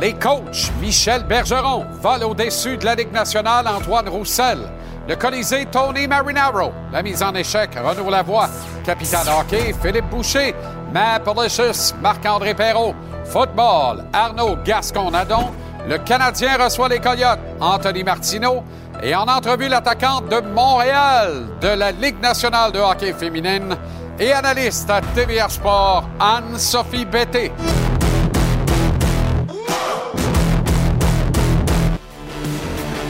[0.00, 4.58] les coachs Michel Bergeron, vol au-dessus de la Ligue nationale Antoine Roussel,
[5.06, 8.48] le Colisée Tony Marinaro, la mise en échec Renaud Lavoie,
[8.86, 10.54] capitaine hockey Philippe Boucher,
[10.94, 12.94] Matt Policious Marc-André Perrault,
[13.26, 15.50] football Arnaud Gascon-Nadon,
[15.86, 18.62] le Canadien reçoit les Coyotes Anthony Martineau.
[19.00, 23.76] Et en entrevue l'attaquante de Montréal de la Ligue nationale de hockey féminine
[24.18, 27.52] et analyste à TVR Sport Anne-Sophie Betté.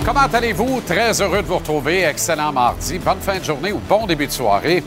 [0.09, 0.81] Comment allez-vous?
[0.81, 2.05] Très heureux de vous retrouver.
[2.05, 4.83] Excellent mardi, bonne fin de journée ou bon début de soirée.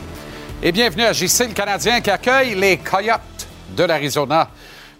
[0.60, 4.50] Et bienvenue à JC, le Canadien qui accueille les Coyotes de l'Arizona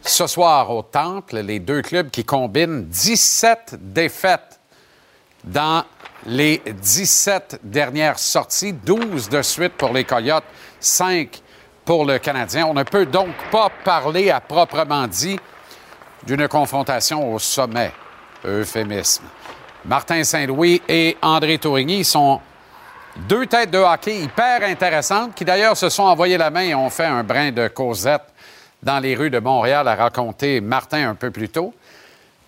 [0.01, 1.39] ce soir au Temple.
[1.39, 4.61] Les deux clubs qui combinent 17 défaites
[5.43, 5.83] dans
[6.27, 10.45] les 17 dernières sorties, 12 de suite pour les Coyotes,
[10.79, 11.43] 5
[11.85, 12.67] pour le Canadien.
[12.67, 15.41] On ne peut donc pas parler à proprement dit
[16.25, 17.91] d'une confrontation au sommet.
[18.45, 19.25] Euphémisme.
[19.85, 22.41] Martin Saint-Louis et André Tourigny sont
[23.29, 26.89] deux têtes de hockey hyper intéressantes qui d'ailleurs se sont envoyées la main et ont
[26.89, 28.23] fait un brin de causette
[28.81, 31.75] dans les rues de Montréal à raconter Martin un peu plus tôt.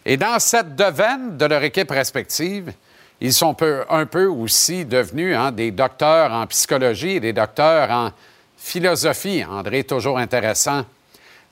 [0.06, 2.72] Et dans cette devane de leur équipe respective,
[3.20, 3.56] ils sont
[3.90, 8.10] un peu aussi devenus hein, des docteurs en psychologie et des docteurs en
[8.56, 9.44] philosophie.
[9.44, 10.84] André toujours intéressant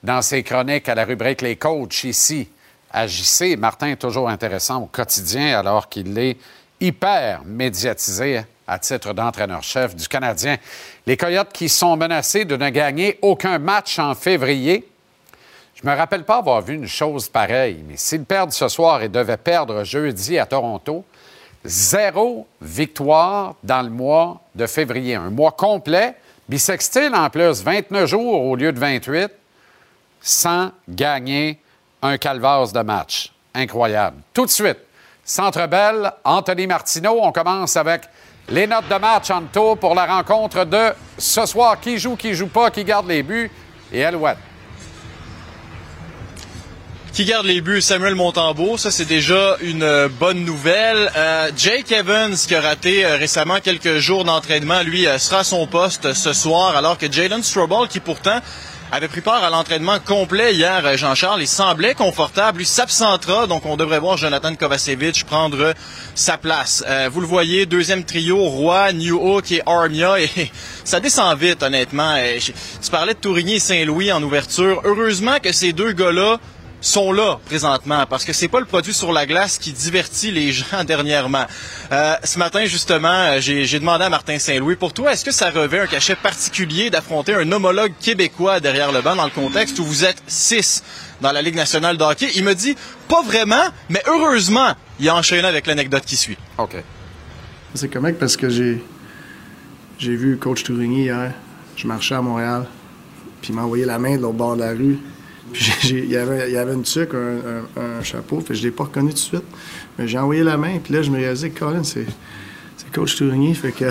[0.03, 2.49] dans ses chroniques à la rubrique Les coachs ici
[2.95, 3.57] JC.
[3.57, 6.37] Martin est toujours intéressant au quotidien alors qu'il est
[6.81, 10.57] hyper médiatisé à titre d'entraîneur-chef du Canadien.
[11.07, 14.89] Les Coyotes qui sont menacés de ne gagner aucun match en février.
[15.75, 19.09] Je me rappelle pas avoir vu une chose pareille, mais s'ils perdent ce soir et
[19.09, 21.05] devaient perdre jeudi à Toronto,
[21.65, 25.15] zéro victoire dans le mois de février.
[25.15, 26.15] Un mois complet,
[26.49, 29.31] bisextile en plus, 29 jours au lieu de 28,
[30.21, 31.59] sans gagner
[32.03, 33.33] un calvaire de match.
[33.55, 34.19] Incroyable.
[34.35, 34.79] Tout de suite,
[35.25, 37.19] Centre Belle, Anthony Martineau.
[37.23, 38.03] On commence avec
[38.49, 41.81] les notes de match en tour pour la rencontre de ce soir.
[41.81, 43.51] Qui joue, qui joue pas, qui garde les buts
[43.93, 44.39] et Alouette.
[47.13, 51.13] Qui garde les buts, Samuel Montembeau, ça c'est déjà une euh, bonne nouvelle.
[51.15, 55.67] Euh, Jake Evans, qui a raté euh, récemment quelques jours d'entraînement, lui sera à son
[55.67, 58.39] poste ce soir, alors que Jalen Strobel, qui pourtant
[58.93, 61.41] avait pris part à l'entraînement complet hier, euh, Jean-Charles.
[61.41, 62.61] Il semblait confortable.
[62.61, 65.73] Il s'absentera, donc on devrait voir Jonathan Kovacevic prendre
[66.15, 66.85] sa place.
[66.87, 70.21] Euh, vous le voyez, deuxième trio, Roy, Newhook et Armia.
[70.21, 70.51] Et
[70.85, 72.17] ça descend vite, honnêtement.
[72.39, 74.83] tu parlais de Tourigny et Saint-Louis en ouverture.
[74.85, 76.39] Heureusement que ces deux gars-là
[76.83, 80.53] sont là présentement parce que c'est pas le produit sur la glace qui divertit les
[80.53, 81.47] gens dernièrement.
[81.93, 85.51] Euh, ce matin justement, euh, j'ai demandé à Martin Saint-Louis pour toi, est-ce que ça
[85.51, 89.85] revêt un cachet particulier d'affronter un homologue québécois derrière le banc dans le contexte où
[89.85, 90.83] vous êtes six
[91.21, 92.29] dans la Ligue nationale de hockey?
[92.35, 92.77] Il me dit
[93.09, 96.37] pas vraiment, mais heureusement, il a enchaîné avec l'anecdote qui suit.
[96.59, 96.77] OK.
[97.75, 98.83] C'est correct parce que j'ai
[99.99, 101.33] j'ai vu coach Tourigny hier.
[101.77, 102.67] Je marchais à Montréal,
[103.41, 104.99] puis il m'a envoyé la main de l'autre bord de la rue.
[105.85, 109.15] Il y, avait, y avait une tuque, un, chapeau, je ne l'ai pas reconnu tout
[109.15, 109.45] de suite.
[109.99, 112.07] Mais j'ai envoyé la main, puis là, je me réalisais que Colin, c'est,
[112.93, 113.87] Coach Tourigny, fait que.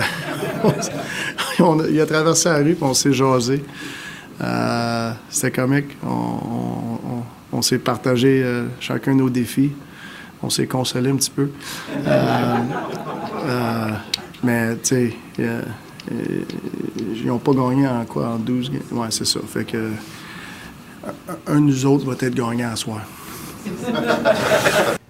[1.90, 3.62] il a traversé la rue, puis on s'est jasé.
[4.40, 5.96] Euh, c'était comique.
[7.52, 9.72] On, s'est partagé euh, chacun nos défis.
[10.42, 11.50] On s'est consolé un petit peu.
[12.06, 13.88] Euh,
[14.42, 19.40] mais, tu sais, ils n'ont pas gagné en quoi, en 12 Ouais, c'est ça.
[19.46, 19.90] Fait que
[21.46, 23.00] un de nous autres va être gagnant à soi.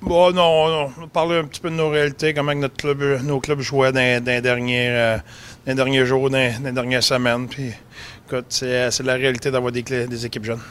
[0.01, 1.09] bon, non, non.
[1.09, 4.41] Parler un petit peu de nos réalités, comment notre club, nos clubs jouaient dans, les
[4.41, 5.19] derniers, euh,
[5.67, 7.49] derniers jours, dans, les dernières semaines.
[7.49, 7.73] Puis,
[8.27, 10.63] écoute, c'est, la réalité d'avoir des, des équipes jeunes.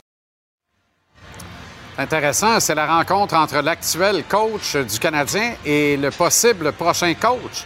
[1.97, 7.65] Intéressant, c'est la rencontre entre l'actuel coach du Canadien et le possible prochain coach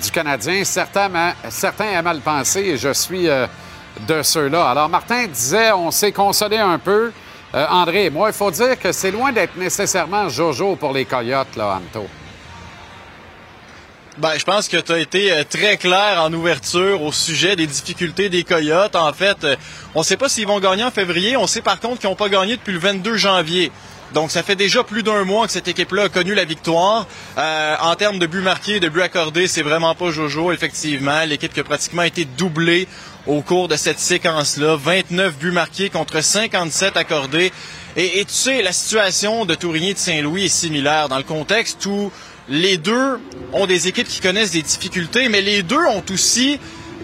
[0.00, 0.62] du Canadien.
[0.64, 1.10] Certains,
[1.48, 3.46] certains aiment mal penser et je suis euh,
[4.00, 4.70] de ceux-là.
[4.70, 7.12] Alors, Martin disait, on s'est consolé un peu.
[7.54, 11.56] Euh, André, moi, il faut dire que c'est loin d'être nécessairement Jojo pour les Coyotes,
[11.56, 12.06] là, Anto.
[14.18, 17.66] Ben, je pense que tu as été euh, très clair en ouverture au sujet des
[17.66, 18.94] difficultés des Coyotes.
[18.94, 19.56] En fait, euh,
[19.94, 21.36] on ne sait pas s'ils vont gagner en février.
[21.36, 23.72] On sait par contre qu'ils n'ont pas gagné depuis le 22 janvier.
[24.14, 27.06] Donc, ça fait déjà plus d'un mois que cette équipe-là a connu la victoire.
[27.36, 31.24] en termes de buts marqués, de buts accordés, c'est vraiment pas Jojo, effectivement.
[31.24, 32.88] L'équipe qui a pratiquement été doublée
[33.26, 34.76] au cours de cette séquence-là.
[34.76, 37.52] 29 buts marqués contre 57 accordés.
[37.96, 41.84] Et, tu sais, la situation de Tourigny et de Saint-Louis est similaire dans le contexte
[41.86, 42.10] où
[42.48, 43.20] les deux
[43.52, 46.58] ont des équipes qui connaissent des difficultés, mais les deux ont aussi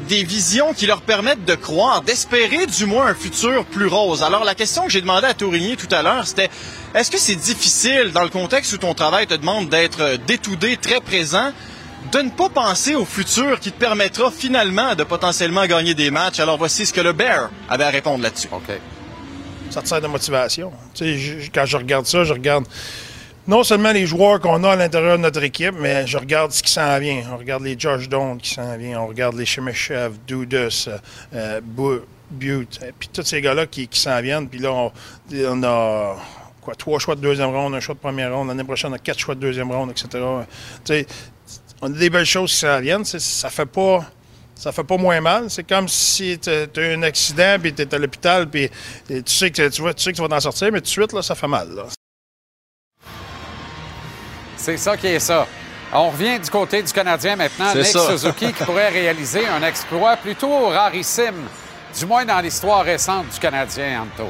[0.09, 4.23] des visions qui leur permettent de croire, d'espérer du moins un futur plus rose.
[4.23, 6.51] Alors la question que j'ai demandé à Tourigny tout à l'heure, c'était
[6.95, 11.01] Est-ce que c'est difficile, dans le contexte où ton travail te demande d'être détoudé, très
[11.01, 11.53] présent,
[12.11, 16.41] de ne pas penser au futur qui te permettra finalement de potentiellement gagner des matchs?
[16.41, 18.49] Alors voici ce que le Bear avait à répondre là-dessus.
[18.51, 18.73] OK.
[19.71, 20.73] Ça te sert de motivation.
[21.55, 22.65] Quand je regarde ça, je regarde
[23.49, 26.63] non seulement les joueurs qu'on a à l'intérieur de notre équipe, mais je regarde ce
[26.63, 27.23] qui s'en vient.
[27.33, 30.91] On regarde les Josh Doan qui s'en vient, on regarde les Shemishev, Dudas,
[31.35, 31.61] euh,
[32.31, 34.49] Butte, puis tous ces gars-là qui, s'en viennent.
[34.49, 36.17] Puis là, on, a
[36.61, 38.49] quoi, trois choix de deuxième ronde, un choix de première ronde.
[38.49, 40.09] L'année prochaine, on a quatre choix de deuxième ronde, etc.
[40.13, 41.07] Tu sais,
[41.81, 43.05] on a des belles choses qui s'en viennent.
[43.07, 44.05] Ça fait pas
[44.55, 45.49] ça fait pas moins mal.
[45.49, 48.69] C'est comme si tu as eu un accident, puis tu es à l'hôpital, puis
[49.07, 51.23] tu sais que tu, sais que tu vas t'en sortir, mais tout de suite, là,
[51.23, 51.69] ça fait mal.
[54.59, 55.47] C'est ça qui est ça.
[55.93, 57.75] On revient du côté du Canadien maintenant.
[57.75, 61.47] Nick Suzuki qui pourrait réaliser un exploit plutôt rarissime,
[61.99, 64.29] du moins dans l'histoire récente du Canadien, Anto.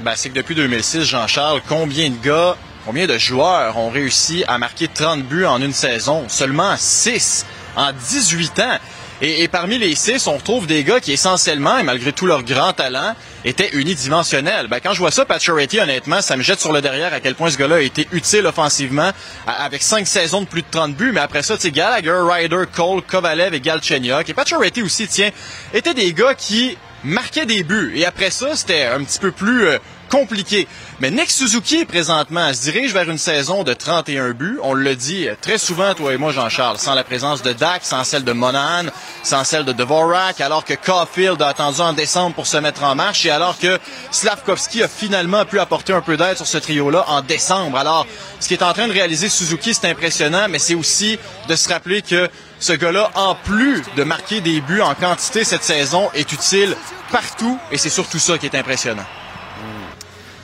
[0.00, 2.56] Ben, c'est que depuis 2006, Jean-Charles, combien de gars,
[2.86, 6.24] combien de joueurs ont réussi à marquer 30 buts en une saison?
[6.28, 7.44] Seulement 6
[7.76, 8.78] en 18 ans.
[9.22, 12.72] Et, parmi les six, on retrouve des gars qui essentiellement, et malgré tout leur grand
[12.72, 13.14] talent,
[13.44, 14.66] étaient unidimensionnels.
[14.68, 17.34] Ben, quand je vois ça, Paturity, honnêtement, ça me jette sur le derrière à quel
[17.34, 19.10] point ce gars-là a été utile offensivement,
[19.46, 21.12] avec cinq saisons de plus de 30 buts.
[21.12, 24.28] Mais après ça, tu sais, Gallagher, Ryder, Cole, Kovalev et Galchenyuk.
[24.28, 25.30] Et aussi, tiens,
[25.74, 27.92] étaient des gars qui marquaient des buts.
[27.96, 29.78] Et après ça, c'était un petit peu plus euh,
[30.10, 30.68] compliqué.
[31.00, 34.58] Mais Nick Suzuki, présentement, se dirige vers une saison de 31 buts.
[34.62, 38.04] On le dit très souvent, toi et moi, Jean-Charles, sans la présence de Dak, sans
[38.04, 38.86] celle de Monahan,
[39.22, 42.94] sans celle de Dvorak, alors que Caulfield a attendu en décembre pour se mettre en
[42.94, 43.78] marche et alors que
[44.10, 47.78] Slavkovski a finalement pu apporter un peu d'aide sur ce trio-là en décembre.
[47.78, 48.06] Alors,
[48.40, 51.18] ce qui est en train de réaliser Suzuki, c'est impressionnant, mais c'est aussi
[51.48, 52.28] de se rappeler que
[52.58, 56.76] ce gars-là, en plus de marquer des buts en quantité cette saison, est utile
[57.10, 59.06] partout et c'est surtout ça qui est impressionnant.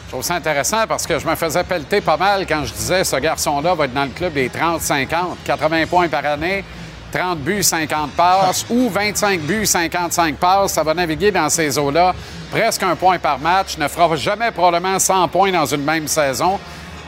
[0.06, 3.02] Je trouve ça intéressant parce que je me faisais pelleter pas mal quand je disais
[3.02, 5.08] ce garçon-là va être dans le club des 30-50,
[5.44, 6.64] 80 points par année,
[7.12, 10.74] 30 buts, 50 passes ou 25 buts, 55 passes.
[10.74, 12.14] Ça va naviguer dans ces eaux-là.
[12.52, 13.78] Presque un point par match.
[13.78, 16.60] Ne fera jamais probablement 100 points dans une même saison.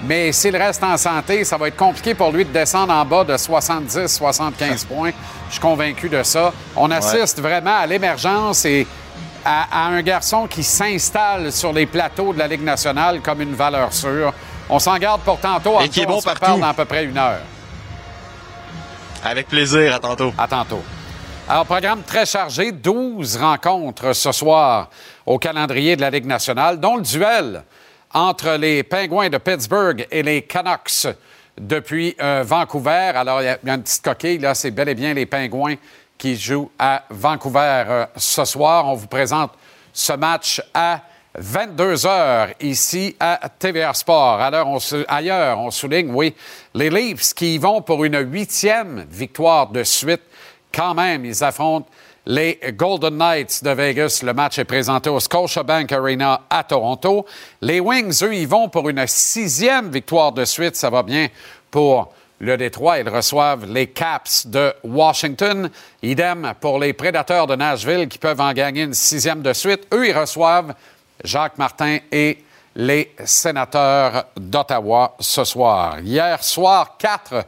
[0.05, 3.25] Mais s'il reste en santé, ça va être compliqué pour lui de descendre en bas
[3.25, 5.11] de 70-75 points.
[5.49, 6.53] Je suis convaincu de ça.
[6.75, 8.87] On assiste vraiment à l'émergence et
[9.45, 13.93] à, un garçon qui s'installe sur les plateaux de la Ligue nationale comme une valeur
[13.93, 14.33] sûre.
[14.69, 15.81] On s'en garde pour tantôt.
[15.81, 17.41] Et qui est bon on parle dans à peu près une heure.
[19.25, 19.95] Avec plaisir.
[19.95, 20.33] À tantôt.
[20.37, 20.83] À tantôt.
[21.49, 22.73] Alors, programme très chargé.
[22.73, 24.91] 12 rencontres ce soir
[25.25, 27.63] au calendrier de la Ligue nationale, dont le duel
[28.13, 31.07] entre les Pingouins de Pittsburgh et les Canucks
[31.59, 33.13] depuis euh, Vancouver.
[33.15, 35.77] Alors, il y, a une petite coquille, là, c'est bel et bien les Pingouins
[36.19, 38.87] qui joue à Vancouver euh, ce soir.
[38.87, 39.53] On vous présente
[39.93, 41.01] ce match à
[41.37, 44.41] 22 heures ici à TVA Sport.
[44.41, 46.35] Alors, on ailleurs, on souligne, oui,
[46.75, 50.23] les Leafs qui y vont pour une huitième victoire de suite.
[50.75, 51.89] Quand même, ils affrontent
[52.27, 54.21] les Golden Knights de Vegas.
[54.23, 57.25] Le match est présenté au Scotiabank Arena à Toronto.
[57.63, 60.77] Les Wings, eux, y vont pour une sixième victoire de suite.
[60.77, 61.29] Ça va bien
[61.71, 62.99] pour le Détroit.
[62.99, 65.71] Ils reçoivent les Caps de Washington.
[66.03, 69.87] Idem pour les Prédateurs de Nashville qui peuvent en gagner une sixième de suite.
[69.93, 70.75] Eux, ils reçoivent
[71.25, 72.39] Jacques Martin et
[72.77, 75.99] les Sénateurs d'Ottawa ce soir.
[76.01, 77.45] Hier soir, quatre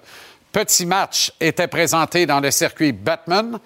[0.51, 3.59] petits matchs étaient présentés dans le circuit Batman,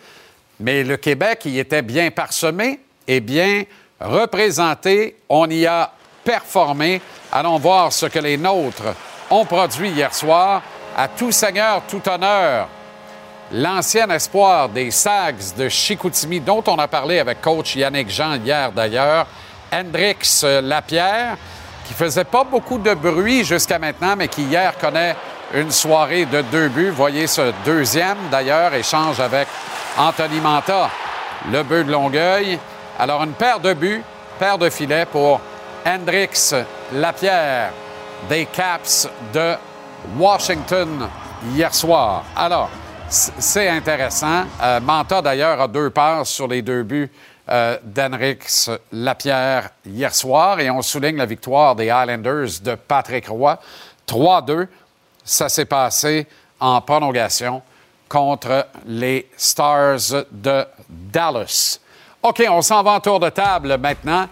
[0.61, 3.65] mais le Québec y était bien parsemé et bien
[3.99, 5.17] représenté.
[5.29, 5.91] On y a
[6.23, 7.01] performé.
[7.33, 8.95] Allons voir ce que les nôtres
[9.31, 10.63] ont produit hier soir
[10.97, 12.69] à tout seigneur, tout honneur,
[13.53, 18.73] l'ancien espoir des Sags de Chicoutimi, dont on a parlé avec coach Yannick Jean hier
[18.73, 19.27] d'ailleurs,
[19.73, 21.37] Hendrix Lapierre,
[21.87, 25.17] qui faisait pas beaucoup de bruit jusqu'à maintenant, mais qui hier connaît
[25.53, 26.91] une soirée de deux buts.
[26.91, 29.49] Voyez ce deuxième d'ailleurs, échange avec
[29.99, 30.91] Anthony Manta,
[31.51, 32.59] le bœuf de Longueuil.
[32.99, 34.03] Alors une paire de buts,
[34.39, 35.41] paire de filets pour
[35.87, 36.55] Hendrix
[36.93, 37.71] Lapierre
[38.29, 39.55] des Caps de
[40.19, 41.09] Washington
[41.55, 42.25] hier soir.
[42.37, 42.71] Alors,
[43.09, 44.45] c'est intéressant.
[44.63, 47.11] Euh, Manta, d'ailleurs, a deux passes sur les deux buts
[47.49, 50.61] euh, d'Henrix Lapierre hier soir.
[50.61, 53.59] Et on souligne la victoire des Highlanders de Patrick Roy.
[54.09, 54.67] 3-2.
[55.25, 56.27] Ça s'est passé
[56.61, 57.63] en prolongation
[58.09, 61.79] contre les Stars de Dallas.
[62.23, 64.27] OK, on s'en va en tour de table maintenant.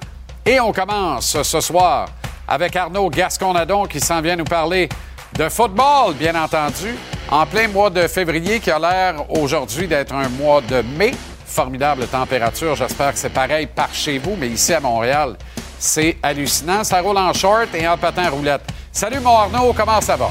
[0.44, 2.08] Et on commence ce soir
[2.48, 4.88] avec Arnaud Gasconadon qui s'en vient nous parler
[5.36, 6.96] de football, bien entendu,
[7.30, 11.12] en plein mois de février qui a l'air aujourd'hui d'être un mois de mai.
[11.46, 12.74] Formidable température.
[12.76, 15.36] J'espère que c'est pareil par chez vous, mais ici à Montréal,
[15.78, 16.84] C'est hallucinant.
[16.84, 18.62] Ça roule en short et en patin roulette.
[18.92, 20.30] Salut mon Arnaud, comment ça va?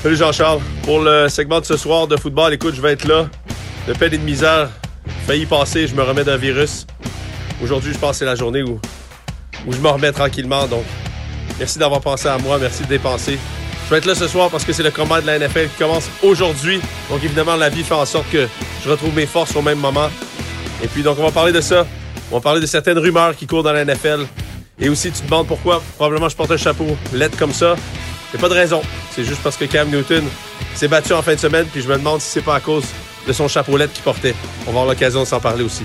[0.00, 0.60] Salut Jean-Charles.
[0.84, 3.26] Pour le segment de ce soir de football, écoute, je vais être là.
[3.88, 4.70] De peine et de misère.
[5.26, 6.86] Failli passer, je me remets d'un virus.
[7.60, 8.80] Aujourd'hui, je pense la journée où,
[9.66, 10.66] où je me remets tranquillement.
[10.68, 10.84] Donc,
[11.58, 12.56] merci d'avoir pensé à moi.
[12.58, 13.38] Merci de dépenser.
[13.86, 15.78] Je vais être là ce soir parce que c'est le combat de la NFL qui
[15.78, 16.80] commence aujourd'hui.
[17.08, 18.48] Donc, évidemment, la vie fait en sorte que
[18.84, 20.10] je retrouve mes forces au même moment.
[20.82, 21.86] Et puis, donc, on va parler de ça.
[22.32, 24.26] On va parler de certaines rumeurs qui courent dans la NFL.
[24.80, 27.76] Et aussi, tu te demandes pourquoi probablement je porte un chapeau lettre comme ça.
[28.34, 28.82] Il pas de raison.
[29.12, 30.24] C'est juste parce que Cam Newton
[30.74, 32.84] s'est battu en fin de semaine, puis je me demande si c'est pas à cause
[33.26, 34.34] de son chapeau lettre qu'il portait.
[34.62, 35.84] On va avoir l'occasion de s'en parler aussi.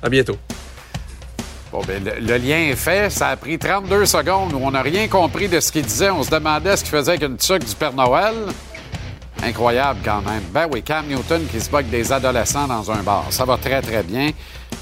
[0.00, 0.36] À bientôt.
[1.70, 3.10] Bon, ben, le, lien est fait.
[3.10, 6.10] Ça a pris 32 secondes où on n'a rien compris de ce qu'il disait.
[6.10, 8.34] On se demandait ce qu'il faisait avec une tuque du Père Noël.
[9.42, 10.42] Incroyable quand même.
[10.52, 13.26] Ben oui, Cam Newton qui se bat des adolescents dans un bar.
[13.30, 14.30] Ça va très, très bien.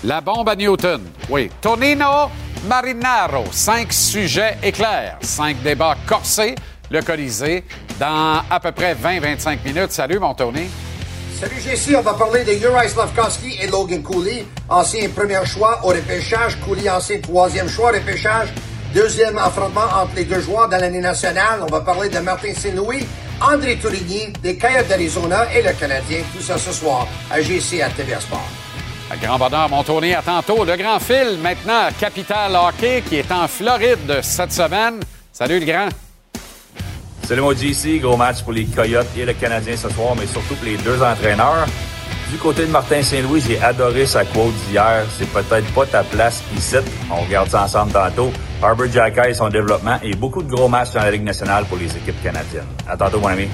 [0.04, 1.02] La bombe à Newton.
[1.28, 1.50] Oui.
[1.60, 2.30] Tonino
[2.68, 3.44] Marinaro.
[3.50, 5.18] Cinq sujets éclairs.
[5.20, 6.54] Cinq débats corsés.
[6.88, 7.64] Le Colisée
[7.98, 9.90] dans à peu près 20-25 minutes.
[9.90, 10.68] Salut, mon Tony.
[11.38, 15.88] Salut JC, on va parler de Uri Slavkovski et Logan Cooley, ancien premier choix au
[15.88, 18.48] repêchage, Cooley ancien troisième choix au repêchage,
[18.94, 21.60] deuxième affrontement entre les deux joueurs dans l'année nationale.
[21.60, 23.06] On va parler de Martin Saint-Louis,
[23.42, 26.20] André Tourigny, des Coyotes d'Arizona et le Canadien.
[26.34, 28.48] Tout ça ce soir à GC à TVA Sport.
[29.12, 30.14] Un grand bonheur, mon Tony.
[30.14, 30.64] À tantôt.
[30.64, 35.00] Le grand fil, maintenant, Capital Hockey, qui est en Floride cette semaine.
[35.34, 35.88] Salut, le grand.
[37.26, 40.54] Salut mon GC, gros match pour les Coyotes et le Canadien ce soir, mais surtout
[40.54, 41.66] pour les deux entraîneurs.
[42.30, 45.04] Du côté de Martin Saint-Louis, j'ai adoré sa quote d'hier.
[45.18, 46.76] C'est peut-être pas ta place ici.
[47.10, 48.30] On regarde ça ensemble tantôt.
[48.62, 51.78] Harbour Jacky et son développement et beaucoup de gros matchs dans la Ligue nationale pour
[51.78, 52.68] les équipes canadiennes.
[52.88, 53.48] À tantôt, mon ami.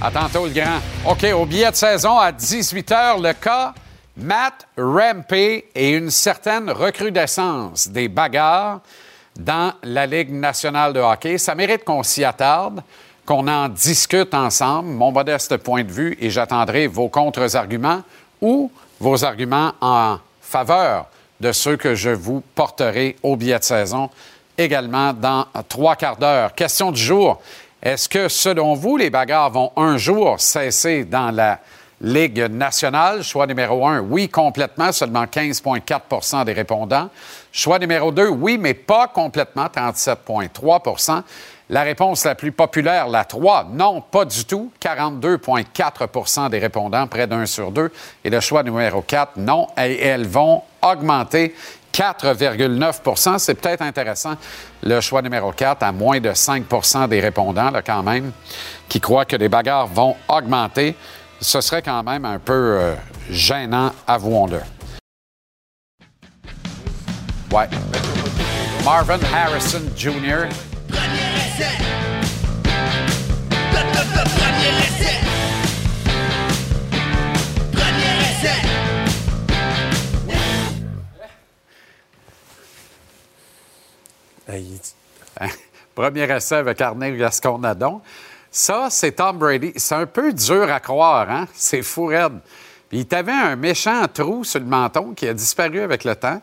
[0.00, 1.12] À tantôt, le grand.
[1.12, 3.72] OK, au billet de saison à 18h, le cas
[4.16, 8.80] Matt Rampey et une certaine recrudescence des bagarres
[9.44, 11.38] dans la Ligue nationale de hockey.
[11.38, 12.82] Ça mérite qu'on s'y attarde,
[13.24, 18.02] qu'on en discute ensemble, mon modeste point de vue, et j'attendrai vos contre-arguments
[18.40, 21.06] ou vos arguments en faveur
[21.40, 24.10] de ceux que je vous porterai au billet de saison
[24.58, 26.54] également dans trois quarts d'heure.
[26.54, 27.40] Question du jour.
[27.82, 31.60] Est-ce que, selon vous, les bagarres vont un jour cesser dans la
[32.02, 33.22] Ligue nationale?
[33.22, 37.10] Choix numéro un, oui, complètement, seulement 15,4% des répondants.
[37.52, 41.22] Choix numéro 2, oui, mais pas complètement, 37,3%
[41.68, 47.26] La réponse la plus populaire, la 3, non, pas du tout, 42,4% des répondants, près
[47.26, 47.92] d'un sur deux.
[48.24, 51.54] Et le choix numéro 4, non, et elles vont augmenter
[51.92, 54.36] 4,9% C'est peut-être intéressant,
[54.82, 58.32] le choix numéro 4, à moins de 5% des répondants, là, quand même,
[58.88, 60.96] qui croient que les bagarres vont augmenter.
[61.40, 62.94] Ce serait quand même un peu euh,
[63.30, 64.60] gênant, avouons-le.
[67.50, 67.68] Ouais.
[68.84, 70.46] Marvin Harrison Jr.
[85.94, 88.00] Premier essai avec Arnaud Gasconadon.
[88.50, 89.72] Ça, c'est Tom Brady.
[89.76, 91.46] C'est un peu dur à croire, hein?
[91.54, 92.38] C'est fou raide.
[92.88, 96.40] Puis il t'avait un méchant trou sur le menton qui a disparu avec le temps.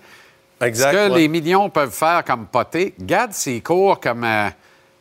[0.61, 0.91] Exact.
[0.91, 1.19] Ce que ouais.
[1.19, 4.23] les millions peuvent faire comme poté, garde ses cours comme.
[4.23, 4.49] Euh,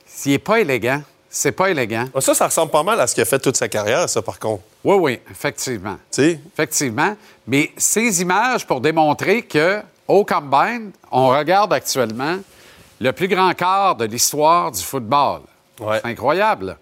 [0.05, 2.07] S'il n'est pas élégant, c'est pas élégant.
[2.19, 4.39] Ça, ça ressemble pas mal à ce qu'il a fait toute sa carrière, ça, par
[4.39, 4.63] contre.
[4.83, 5.97] Oui, oui, effectivement.
[6.11, 6.41] Tu sais?
[6.53, 7.17] Effectivement.
[7.47, 12.39] Mais ces images pour démontrer que au Combine, on regarde actuellement
[13.01, 15.41] le plus grand quart de l'histoire du football.
[15.81, 16.01] Ouais.
[16.03, 16.77] C'est incroyable.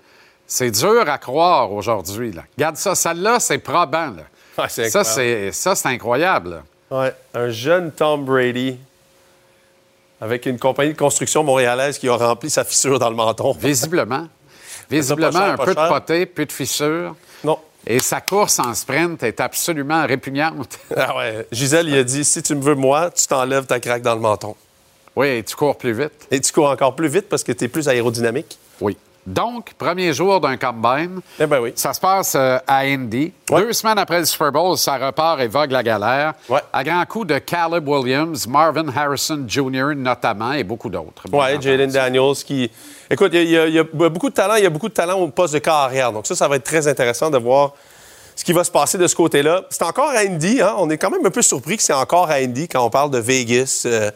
[0.47, 2.33] C'est dur à croire aujourd'hui.
[2.33, 2.43] là.
[2.57, 4.11] Regarde ça, celle-là, c'est probant.
[4.11, 4.67] là.
[4.69, 6.63] C'est ça, c'est ça, c'est incroyable.
[6.91, 8.77] Ouais, un jeune Tom Brady
[10.21, 13.53] avec une compagnie de construction montréalaise qui a rempli sa fissure dans le menton.
[13.59, 14.29] Visiblement.
[14.91, 15.89] Visiblement, cher, un peu de cher.
[15.89, 17.17] poté, peu de fissures.
[17.43, 17.59] Non.
[17.87, 20.79] Et sa course en sprint est absolument répugnante.
[20.97, 21.47] Ah ouais.
[21.51, 24.21] Gisèle, il a dit si tu me veux, moi, tu t'enlèves ta craque dans le
[24.21, 24.55] menton.
[25.17, 26.27] oui, et tu cours plus vite.
[26.31, 28.59] Et tu cours encore plus vite parce que tu es plus aérodynamique.
[28.81, 28.97] Oui.
[29.27, 31.21] Donc, premier jour d'un combine.
[31.41, 31.73] Eh ben oui.
[31.77, 33.33] Ça se passe euh, à Indy.
[33.51, 33.63] Ouais.
[33.63, 36.35] Deux semaines après le Super Bowl, ça repart et vogue la galère.
[36.49, 36.61] Ouais.
[36.73, 39.95] À grand coup de Caleb Williams, Marvin Harrison Jr.
[39.97, 41.25] notamment et beaucoup d'autres.
[41.33, 41.47] Oui.
[41.61, 42.71] Jalen Daniels qui.
[43.11, 44.57] Écoute, il y, a, il y a beaucoup de talent.
[44.57, 46.13] Il y a beaucoup de talent au poste de quart arrière.
[46.13, 47.73] Donc, ça, ça va être très intéressant de voir
[48.37, 49.63] ce qui va se passer de ce côté-là.
[49.71, 50.61] C'est encore à Indy.
[50.61, 50.75] Hein?
[50.79, 53.11] On est quand même un peu surpris que c'est encore à Indy quand on parle
[53.11, 54.11] de Vegas, euh,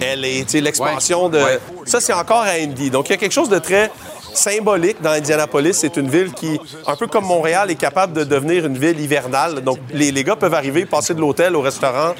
[0.00, 1.40] LA, tu sais, l'expansion de.
[1.84, 2.90] Ça, c'est encore à Indy.
[2.90, 3.90] Donc, il y a quelque chose de très
[4.36, 5.74] symbolique dans Indianapolis.
[5.74, 9.60] C'est une ville qui, un peu comme Montréal, est capable de devenir une ville hivernale.
[9.62, 12.14] Donc, les, les gars peuvent arriver, passer de l'hôtel au restaurant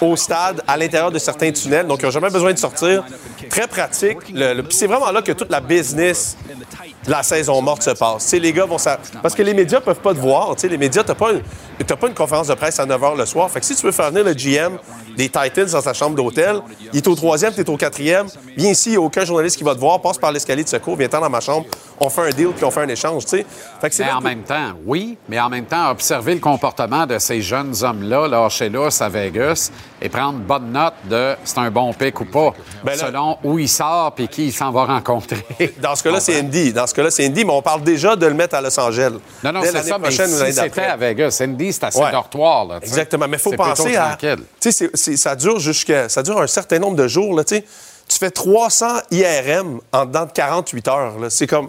[0.00, 3.04] au stade, à l'intérieur de certains tunnels, donc ils n'ont jamais besoin de sortir.
[3.48, 4.18] Très pratique.
[4.34, 6.36] Le- c'est vraiment là que toute la business
[7.06, 8.32] la saison morte se passe.
[8.32, 10.54] Les gars vont ça Parce que les médias peuvent pas te voir.
[10.62, 11.84] Les médias, t'as pas, une...
[11.84, 13.50] pas une conférence de presse à 9 h le soir.
[13.50, 14.78] Fait que si tu veux faire venir le GM
[15.16, 16.60] des Titans dans sa chambre d'hôtel,
[16.92, 19.64] il est au troisième, t'es au quatrième, viens ici, il n'y a aucun journaliste qui
[19.64, 21.66] va te voir, passe par l'escalier de secours, viens-t'en dans ma chambre,
[22.00, 23.24] on fait un deal puis on fait un échange.
[23.26, 27.06] Fait que Mais là en même temps, oui, mais en même temps, observer le comportement
[27.06, 31.92] de ces jeunes hommes-là, lâchez-là à Vegas, et prendre bonne note de c'est un bon
[31.92, 35.44] pic ou pas, Ben là- selon où il sort et qui il s'en va rencontrer.
[35.80, 36.72] Dans ce cas-là, c'est Indy.
[36.72, 39.12] Dans ce cas-là, c'est Indy, mais on parle déjà de le mettre à Los Angeles.
[39.42, 42.12] Non, non, c'est ça, mais si c'était à Vegas, Indy, c'est assez Ouais.
[42.12, 42.78] dortoir, là.
[42.82, 43.26] Exactement.
[43.28, 44.16] Mais il faut penser à.
[44.60, 46.08] Tu sais, ça dure jusqu'à.
[46.08, 47.64] Ça dure un certain nombre de jours, là, tu sais.
[48.08, 51.30] Tu fais 300 IRM en dedans de 48 heures, là.
[51.30, 51.68] C'est comme.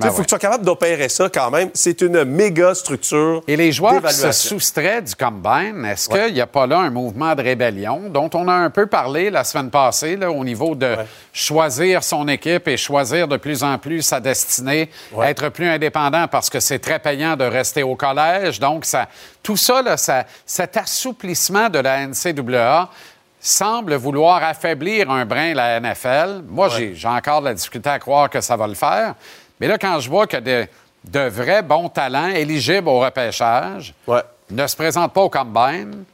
[0.00, 0.22] Il Ben faut ouais.
[0.22, 1.70] que tu sois capable d'opérer ça quand même.
[1.74, 3.42] C'est une méga structure.
[3.48, 6.90] Et les joueurs qui se soustraient du combine, est-ce qu'il n'y a pas là un
[6.90, 10.76] mouvement de rébellion dont on a un peu parlé la semaine passée là, au niveau
[10.76, 10.94] de
[11.32, 14.88] choisir son équipe et choisir de plus en plus sa destinée,
[15.24, 18.60] être plus indépendant parce que c'est très payant de rester au collège?
[18.60, 19.08] Donc, ça,
[19.42, 22.88] tout ça, là, ça- cet assouplissement de la NCAA
[23.40, 26.42] semble vouloir affaiblir un brin la NFL.
[26.48, 29.14] Moi, j'ai encore de la difficulté à croire que ça va le faire.
[29.60, 30.66] Mais là, quand je vois que de,
[31.04, 34.22] de vrais bons talents éligibles au repêchage Ouais.
[34.50, 36.04] ne se présentent pas au combine,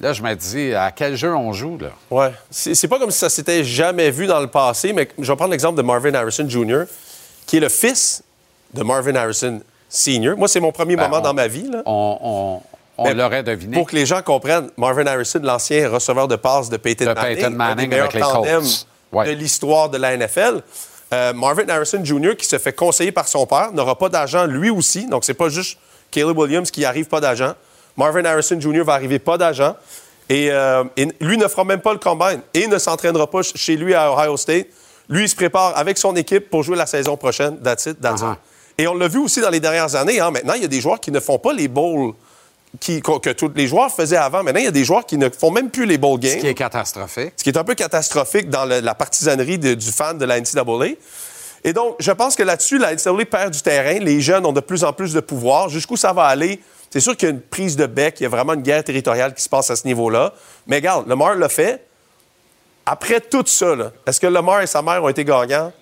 [0.00, 1.88] là, je me dis à quel jeu on joue, là?
[2.10, 2.32] Ouais.
[2.50, 5.50] C'est pas comme si ça s'était jamais vu dans le passé, mais je vais prendre
[5.52, 6.84] l'exemple de Marvin Harrison Jr.,
[7.46, 8.22] qui est le fils
[8.74, 10.36] de Marvin Harrison Sr.
[10.36, 11.68] Moi, c'est mon premier Ben, moment on- dans ma vie.
[11.70, 11.82] Là.
[11.86, 12.62] On, on-
[13.00, 13.76] on l'aurait deviné.
[13.76, 17.34] Pour que les gens comprennent, Marvin Harrison, l'ancien receveur de passe de Peyton De Manning,
[17.36, 18.86] Peyton un des Manning avec les Colts.
[19.12, 19.24] Ouais.
[19.26, 20.60] de l'histoire de la NFL.
[21.12, 24.68] Euh, Marvin Harrison Jr., qui se fait conseiller par son père, n'aura pas d'agent lui
[24.70, 25.06] aussi.
[25.06, 25.78] Donc, c'est pas juste
[26.10, 27.54] Caleb Williams qui arrive pas d'agent.
[27.96, 28.82] Marvin Harrison Jr.
[28.82, 29.74] va arriver pas d'agent.
[30.28, 33.56] Et, euh, et lui ne fera même pas le combine et ne s'entraînera pas ch-
[33.56, 34.66] chez lui à Ohio State.
[35.08, 37.58] Lui, il se prépare avec son équipe pour jouer la saison prochaine.
[37.62, 38.36] That's it, that's all.
[38.76, 40.20] Et on l'a vu aussi dans les dernières années.
[40.20, 40.30] hein.
[40.30, 42.12] Maintenant, il y a des joueurs qui ne font pas les bowls
[42.80, 44.42] qui- que, tous les joueurs faisaient avant.
[44.42, 46.32] Maintenant, il y a des joueurs qui ne font même plus les bowl games.
[46.32, 47.32] Ce qui est catastrophique.
[47.36, 50.38] Ce qui est un peu catastrophique dans le- la partisanerie de- du fan de la
[50.38, 50.96] NCAA.
[51.64, 53.98] Et donc, je pense que là-dessus, la NCAA perd du terrain.
[53.98, 55.68] Les jeunes ont de plus en plus de pouvoir.
[55.68, 56.60] Jusqu'où ça va aller?
[56.90, 58.16] C'est sûr qu'il y a une prise de bec.
[58.20, 60.32] Il y a vraiment une guerre territoriale qui se passe à ce niveau-là.
[60.66, 61.84] Mais regarde, Lamar l'a fait.
[62.86, 63.74] Après tout ça,
[64.06, 65.72] est-ce que Lamar et sa mère ont été gagnants?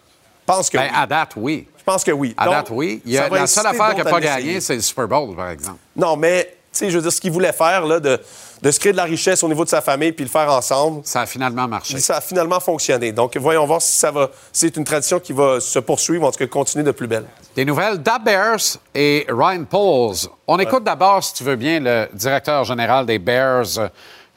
[0.48, 0.90] Je pense que Ben, oui.
[0.94, 1.68] à date, oui.
[1.78, 2.34] Je pense que oui.
[2.36, 3.00] À Donc, date, oui.
[3.04, 4.46] Il y a- la seule affaire qui n'a pas à l'essayer.
[4.46, 5.78] gagné, c'est le Super Bowl, par exemple.
[5.94, 8.20] Non, mais, sais, je veux dire, ce qu'il voulait faire, là, de,
[8.62, 11.02] de se créer de la richesse au niveau de sa famille puis le faire ensemble,
[11.04, 11.98] Ça a finalement marché.
[11.98, 13.12] ça a finalement fonctionné.
[13.12, 14.30] Donc, voyons voir si ça va.
[14.52, 17.26] C'est une tradition qui va se poursuivre, ou en tout cas continuer de plus belle.
[17.54, 20.28] Des nouvelles d'Ab Bears et Ryan Pauls.
[20.46, 23.88] On écoute d'abord, si tu veux bien, le directeur général des Bears euh,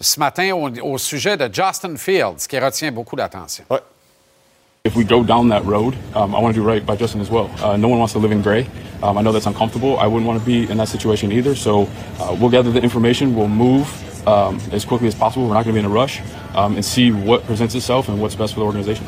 [0.02, 3.66] ce matin au, au sujet de Justin Fields, qui retient beaucoup l'attention.
[3.70, 3.80] Ouais.
[4.90, 7.30] If we go down that road, um, I want to do right by Justin as
[7.30, 7.48] well.
[7.64, 8.66] Uh, no one wants to live in gray.
[9.04, 10.00] Um, I know that's uncomfortable.
[10.00, 11.54] I wouldn't want to be in that situation either.
[11.54, 11.88] So
[12.20, 13.36] uh, we'll gather the information.
[13.36, 13.86] We'll move
[14.28, 15.48] um, as quickly as possible.
[15.48, 16.22] We're not going to be in a rush
[16.56, 19.06] um, and see what presents itself and what's best for the organization.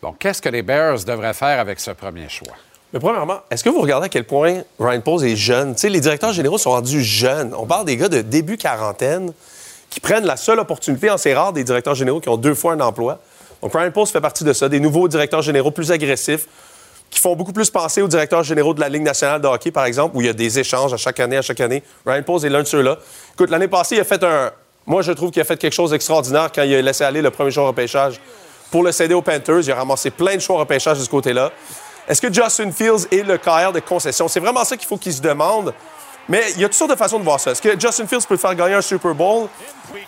[0.00, 2.54] Bon, qu'est-ce que les Bears devraient faire avec ce premier choix?
[2.92, 5.74] Mais premièrement, est-ce que vous regardez à quel point Ryan Pauls est jeune?
[5.74, 7.52] Tu sais, les directeurs généraux sont rendus jeunes.
[7.58, 9.32] On parle des gars de début quarantaine
[9.90, 11.10] qui prennent la seule opportunité.
[11.10, 13.18] En c'est rare des directeurs généraux qui ont deux fois un emploi.
[13.62, 14.68] Donc, Ryan Pauls fait partie de ça.
[14.68, 16.46] Des nouveaux directeurs généraux plus agressifs
[17.10, 19.84] qui font beaucoup plus penser aux directeurs généraux de la Ligue nationale de hockey, par
[19.84, 21.82] exemple, où il y a des échanges à chaque année, à chaque année.
[22.06, 22.98] Ryan Pauls est l'un de ceux-là.
[23.34, 24.50] Écoute, l'année passée, il a fait un...
[24.86, 27.30] Moi, je trouve qu'il a fait quelque chose d'extraordinaire quand il a laissé aller le
[27.30, 28.18] premier choix au repêchage
[28.70, 29.60] pour le céder aux Panthers.
[29.60, 31.52] Il a ramassé plein de choix au repêchage de ce côté-là.
[32.08, 34.26] Est-ce que Justin Fields est le carrière de concession?
[34.26, 35.72] C'est vraiment ça qu'il faut qu'il se demande.
[36.28, 37.50] Mais il y a toutes sortes de façons de voir ça?
[37.50, 39.48] Est-ce que Justin Fields peut faire gagner un Super Bowl?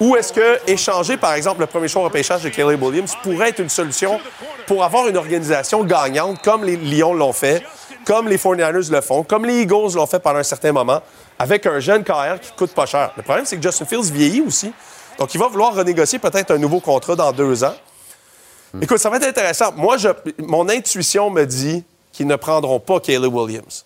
[0.00, 3.60] Ou est-ce que échanger, par exemple, le premier choix au de Caleb Williams pourrait être
[3.60, 4.20] une solution
[4.66, 7.62] pour avoir une organisation gagnante comme les Lions l'ont fait,
[8.04, 11.02] comme les 49ers le font, comme les Eagles l'ont fait pendant un certain moment,
[11.38, 13.12] avec un jeune carrière qui coûte pas cher?
[13.16, 14.72] Le problème, c'est que Justin Fields vieillit aussi.
[15.18, 17.74] Donc, il va vouloir renégocier peut-être un nouveau contrat dans deux ans.
[18.80, 19.72] Écoute, ça va être intéressant.
[19.76, 19.96] Moi,
[20.38, 23.84] mon intuition me dit qu'ils ne prendront pas Caleb Williams.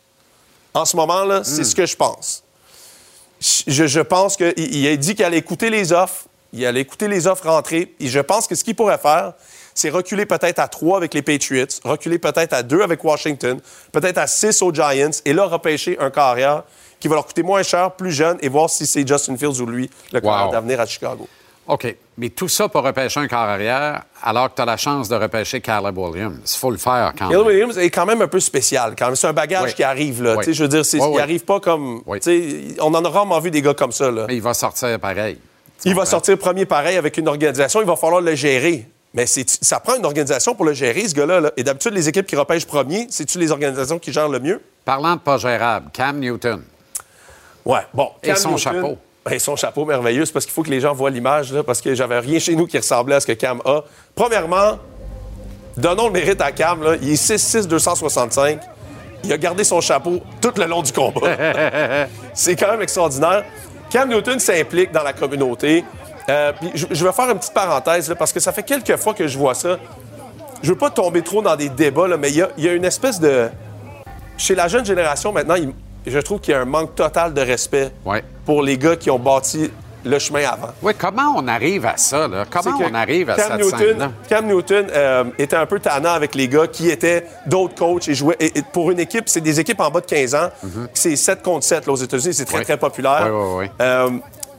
[0.79, 2.45] En ce moment-là, c'est ce que je pense.
[3.41, 7.09] Je, je pense qu'il il a dit qu'il allait écouter les offres, il allait écouter
[7.09, 9.35] les offres rentrées, et je pense que ce qu'il pourrait faire,
[9.75, 13.61] c'est reculer peut-être à 3 avec les Patriots, reculer peut-être à 2 avec Washington,
[13.93, 16.65] peut-être à 6 aux Giants, et là, repêcher un carrière
[16.99, 19.67] qui va leur coûter moins cher, plus jeune, et voir si c'est Justin Fields ou
[19.67, 21.29] lui, le carrière d'avenir à Chicago.
[21.69, 21.95] OK.
[22.21, 25.15] Mais tout ça pour repêcher un corps arrière, alors que tu as la chance de
[25.15, 26.41] repêcher Caleb Williams.
[26.45, 27.47] Il faut le faire quand Caleb même.
[27.47, 28.95] Williams est quand même un peu spécial.
[28.99, 29.15] Quand.
[29.15, 29.75] C'est un bagage Oui.
[29.75, 30.23] qui arrive.
[30.25, 30.35] Là.
[30.37, 30.45] Oui.
[30.53, 31.21] Je veux dire, c'est- Oui, il oui.
[31.23, 32.03] arrive pas comme.
[32.81, 34.11] On en a rarement vu des gars comme ça.
[34.11, 34.25] Là.
[34.27, 35.39] Mais il va sortir pareil.
[35.85, 38.89] Il va sortir premier pareil avec une organisation, il va falloir le gérer.
[39.15, 41.41] Mais ça prend une organisation pour le gérer, ce gars-là.
[41.41, 41.53] là.
[41.57, 44.61] Et d'habitude, les équipes qui repêchent premier, c'est-tu les organisations qui gèrent le mieux?
[44.85, 46.63] Parlant de pas gérable, Cam Newton.
[47.65, 48.11] Ouais, bon.
[48.25, 48.99] Et Cam son Newton- chapeau.
[49.31, 51.81] Et son chapeau merveilleux, c'est parce qu'il faut que les gens voient l'image, là, parce
[51.81, 53.83] que j'avais rien chez nous qui ressemblait à ce que Cam a.
[54.15, 54.79] Premièrement,
[55.77, 56.97] donnons le mérite à Cam, là.
[57.03, 58.61] il est 6'6", 265.
[59.25, 61.21] Il a gardé son chapeau tout le long du combat.
[62.35, 63.45] c'est quand même extraordinaire.
[63.91, 65.85] Cam Newton s'implique dans la communauté.
[66.29, 68.97] Euh, puis je, je vais faire une petite parenthèse, là, parce que ça fait quelques
[68.97, 69.79] fois que je vois ça.
[70.63, 72.85] Je veux pas tomber trop dans des débats, là, mais il y y a une
[72.85, 73.49] espèce de
[74.37, 75.73] chez la jeune génération, maintenant, il-
[76.07, 78.23] je trouve qu'il y a un manque total de respect Ouais.
[78.47, 79.71] pour les gars qui ont bâti
[80.05, 80.69] le chemin avant.
[80.81, 82.45] Oui, comment on arrive à ça, là?
[82.49, 84.11] Comment on arrive à Cam cette Newton, scène-là?
[84.29, 88.15] Cam Newton euh, était un peu tannant avec les gars qui étaient d'autres coachs et
[88.15, 88.37] jouaient.
[88.41, 90.49] et- et pour une équipe, c'est des équipes en bas de 15 ans.
[90.95, 92.33] C'est 7 contre 7 là, aux États-Unis.
[92.33, 92.61] C'est très, Mhm.
[92.61, 92.65] Oui.
[92.65, 93.29] très populaire.
[93.31, 93.71] Oui, oui, oui.
[93.83, 94.11] Euh,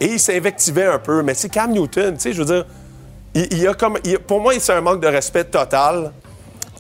[0.02, 1.24] et il s'invectivait un peu.
[1.24, 2.66] Mais c'est Cam Newton, tu sais, je veux dire,
[3.34, 6.12] il, il y a comme, il- pour moi, c'est un manque de respect total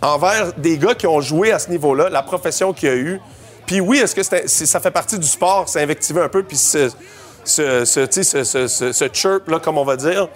[0.01, 3.21] envers des gars qui ont joué à ce niveau-là, la profession qu'il y a eu.
[3.69, 6.89] Puis oui, est-ce que c'est- ça fait partie du sport, s'invectiver un peu, puis ce,
[7.43, 10.27] ce, ce, tu sais, ce, ce, ce- ce chirp, là, comme on va dire.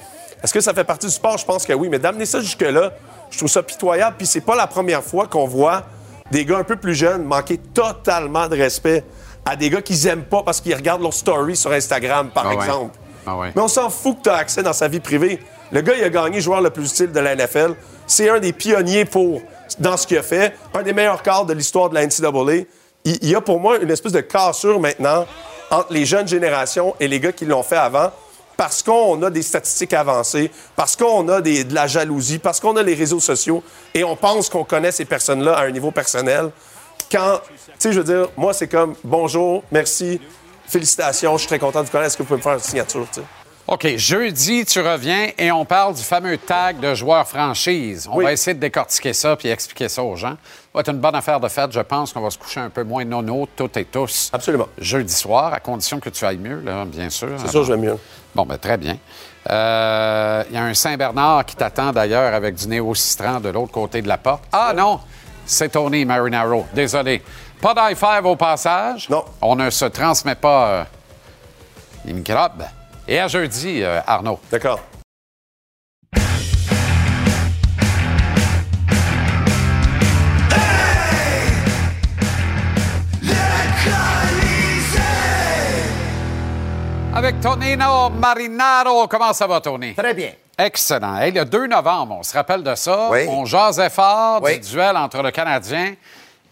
[0.44, 1.40] Est-ce que ça fait partie du sport?
[1.40, 1.90] Je pense que oui.
[1.90, 2.92] Mais d'amener ça jusque-là,
[3.32, 4.18] je trouve ça pitoyable.
[4.20, 5.82] Puis c'est pas la première fois qu'on voit
[6.30, 9.04] des gars un peu plus jeunes manquer totalement de respect
[9.46, 12.50] à des gars qu'ils aiment pas parce qu'ils regardent leur story sur Instagram, par Ah
[12.50, 12.56] ouais.
[12.66, 12.96] exemple.
[13.26, 13.52] Ah ouais.
[13.56, 15.40] Mais on s'en fout que tu as accès dans sa vie privée.
[15.72, 17.74] Le gars, il a gagné joueur le plus utile de la NFL.
[18.06, 19.42] C'est un des pionniers pour,
[19.80, 22.66] dans ce qu'il a fait, un des meilleurs cadres de l'histoire de la NCAA.
[23.06, 25.26] Il, y a pour moi une espèce de cassure maintenant
[25.70, 28.12] entre les jeunes générations et les gars qui l'ont fait avant
[28.56, 32.84] parce qu'on a des statistiques avancées, parce qu'on a de la jalousie, parce qu'on a
[32.84, 33.64] les réseaux sociaux
[33.94, 36.52] et on pense qu'on connaît ces personnes-là à un niveau personnel.
[37.12, 40.22] Quand, tu sais, je veux dire, moi, c'est comme bonjour, merci,
[40.68, 42.08] félicitations, je suis très content de vous connaître.
[42.08, 43.43] Est-ce que vous pouvez me faire une signature, tu sais?
[43.66, 48.10] OK, jeudi, tu reviens et on parle du fameux tag de joueur franchise.
[48.12, 48.26] On Oui.
[48.26, 50.32] va essayer de décortiquer ça puis expliquer ça aux gens.
[50.34, 51.72] Ça va être une bonne affaire de fête.
[51.72, 54.30] Je pense qu'on va se coucher un peu moins nono, toutes et tous.
[54.34, 54.68] Absolument.
[54.78, 57.30] Jeudi soir, à condition que tu ailles mieux, là, bien sûr.
[57.38, 57.98] C'est sûr, je vais mieux.
[58.36, 58.98] Bon, ben très bien.
[59.50, 64.02] Euh, Il y a un Saint-Bernard qui t'attend d'ailleurs avec du néo-citran de l'autre côté
[64.02, 64.44] de la porte.
[64.52, 65.00] Ah non,
[65.46, 66.66] c'est Tony Marinaro.
[66.74, 67.22] Désolé.
[67.62, 69.08] Pas d'high five au passage.
[69.10, 69.24] Non.
[69.42, 70.84] On ne se transmet pas euh,
[72.04, 72.64] les microbes.
[73.08, 74.40] Et à jeudi, euh, Arnaud.
[74.52, 74.80] D'accord.
[87.16, 89.08] Avec Tonino Marinaro.
[89.08, 89.94] Comment ça va, Tony?
[89.94, 90.32] Très bien.
[90.58, 91.18] Excellent.
[91.18, 93.10] Hey, le 2 novembre, on se rappelle de ça.
[93.12, 93.26] Oui.
[93.30, 94.60] On jasait fort Oui.
[94.60, 95.94] du duel entre le Canadien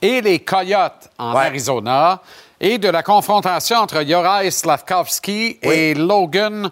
[0.01, 1.45] et les Coyotes en Ouais.
[1.47, 2.19] Arizona
[2.61, 6.69] et de la confrontation entre Yoraï Slavkovski et Logan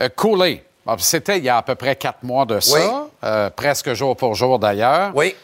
[0.00, 0.64] euh, Cooley.
[0.86, 3.08] Bon, C'était il y a à peu près quatre mois de ça, Oui.
[3.24, 5.10] euh, presque jour pour jour d'ailleurs.
[5.14, 5.34] Oui.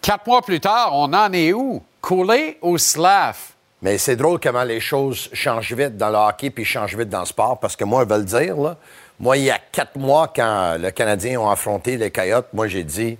[0.00, 1.82] Quatre mois plus tard, on en est où?
[2.00, 3.36] Cooley ou Slav?
[3.82, 7.20] Mais c'est drôle comment les choses changent vite dans le hockey puis changent vite dans
[7.20, 7.58] le sport.
[7.58, 8.76] Parce que moi, je vais le dire, là,
[9.20, 12.82] moi, il y a quatre mois, quand le Canadien ont affronté les Coyotes, moi, j'ai
[12.84, 13.18] dit,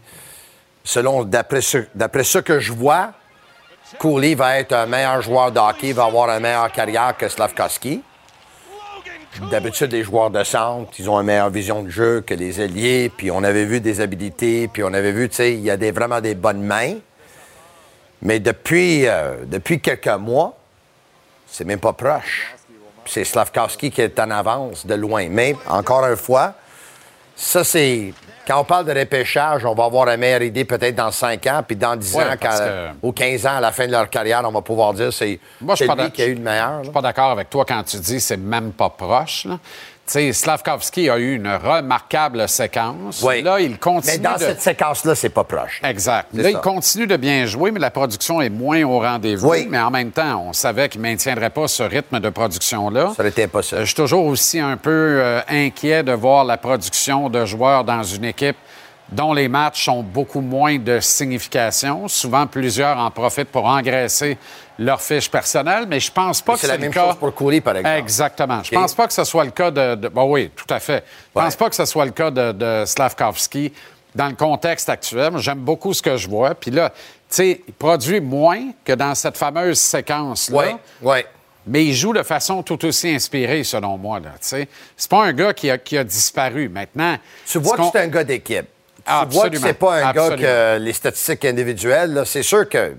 [0.85, 3.12] selon, d'après ce, d'après ce que je vois,
[3.96, 8.03] Cooley va être un meilleur joueur de hockey, va avoir une meilleure carrière que Slavkovski.
[9.51, 13.11] D'habitude, les joueurs de centre, ils ont une meilleure vision de jeu que les ailiers,
[13.14, 15.77] puis on avait vu des habilités, puis on avait vu, tu sais, il y a
[15.77, 16.94] des, vraiment des bonnes mains.
[18.20, 19.37] Mais depuis, euh,
[19.83, 20.57] quelques mois,
[21.46, 22.55] c'est même pas proche.
[23.07, 25.29] C'est Slavkovski qui est en avance de loin.
[25.31, 26.55] Mais, encore une fois,
[27.40, 28.12] ça, c'est.
[28.46, 31.62] Quand on parle de repêchage, on va avoir une meilleure idée peut-être dans 5 ans,
[31.66, 33.92] puis dans 10 Ouais, ans, parce quand- que- ou 15 ans, à la fin de
[33.92, 36.70] leur carrière, on va pouvoir dire c'est je lui qui a eu le meilleur.
[36.72, 36.83] Je là.
[36.85, 39.44] suis pas d'accord avec toi quand tu dis c'est même pas proche.
[39.44, 39.59] là.
[40.09, 43.23] Sais, Slavkovski a eu une remarquable séquence.
[43.23, 43.42] Oui.
[43.42, 44.38] Là, il continue Mais dans de...
[44.38, 45.83] cette séquence-là, c'est pas proche.
[45.85, 46.29] Exact.
[46.33, 46.51] Là, ça.
[46.51, 49.47] il continue de bien jouer, mais la production est moins au rendez-vous.
[49.51, 49.66] Oui.
[49.68, 53.12] Mais en même temps, on savait qu'il ne maintiendrait pas ce rythme de production-là.
[53.14, 53.81] Ça aurait été impossible.
[53.81, 54.90] Euh, Je suis toujours aussi un peu
[55.21, 58.57] euh, inquiet de voir la production de joueurs dans une équipe
[59.11, 62.09] dont les matchs ont beaucoup moins de signification.
[62.09, 64.37] Souvent, plusieurs en profitent pour engraisser
[64.79, 67.07] leur fiche personnelle, mais je pense pas que C'est la le même cas...
[67.07, 67.88] chose pour par exemple.
[67.99, 68.62] Exactement.
[68.62, 69.94] Je pense pas que ce soit le cas de...
[69.94, 71.05] de- Bon, oui, tout à fait.
[71.35, 73.73] Je pense pas que ce soit le cas de, de Slavkovski
[74.14, 75.33] dans le contexte actuel.
[75.38, 76.55] J'aime beaucoup ce que je vois.
[76.55, 76.97] Puis là, tu
[77.31, 80.59] sais, il produit moins que dans cette fameuse séquence-là.
[80.59, 81.18] Oui, oui.
[81.66, 84.21] Mais il joue de façon tout aussi inspirée, selon moi.
[84.21, 84.68] Là, tu sais.
[84.97, 86.68] c'est pas un gars qui a, qui a disparu.
[86.68, 87.16] Maintenant,
[87.47, 88.66] Tu vois ce que c'est un gars d'équipe.
[89.31, 90.37] Tu vois que c'est pas un Absolument.
[90.37, 92.94] gars que les statistiques individuelles, c'est sûr que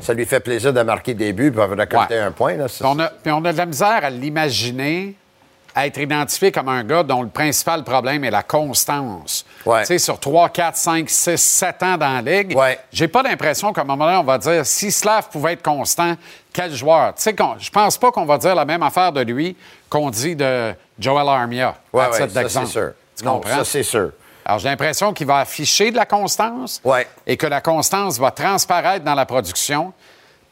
[0.00, 2.20] ça lui fait plaisir de marquer des buts et de récolter Ouais.
[2.20, 2.54] un point.
[2.56, 5.14] Là, Puis on, a, puis on a de la misère à l'imaginer
[5.76, 9.44] être identifié comme un gars dont le principal problème est la constance.
[9.66, 9.80] Ouais.
[9.80, 12.78] Tu sais, sur 3, 4, 5, 6, 7 ans dans la ligue, Ouais.
[12.92, 16.14] j'ai pas l'impression qu'à un moment donné, on va dire si Slav pouvait être constant,
[16.52, 17.14] quel joueur?
[17.16, 19.56] Tu sais, je pense pas qu'on va dire la même affaire de lui
[19.90, 21.74] qu'on dit de Joel Armia.
[21.92, 22.90] Ouais, à ouais, ça, c'est sûr.
[23.18, 23.56] Tu Non, comprends?
[23.56, 24.10] ça, c'est sûr.
[24.44, 27.06] Alors, j'ai l'impression qu'il va afficher de la constance Ouais.
[27.26, 29.92] et que la constance va transparaître dans la production.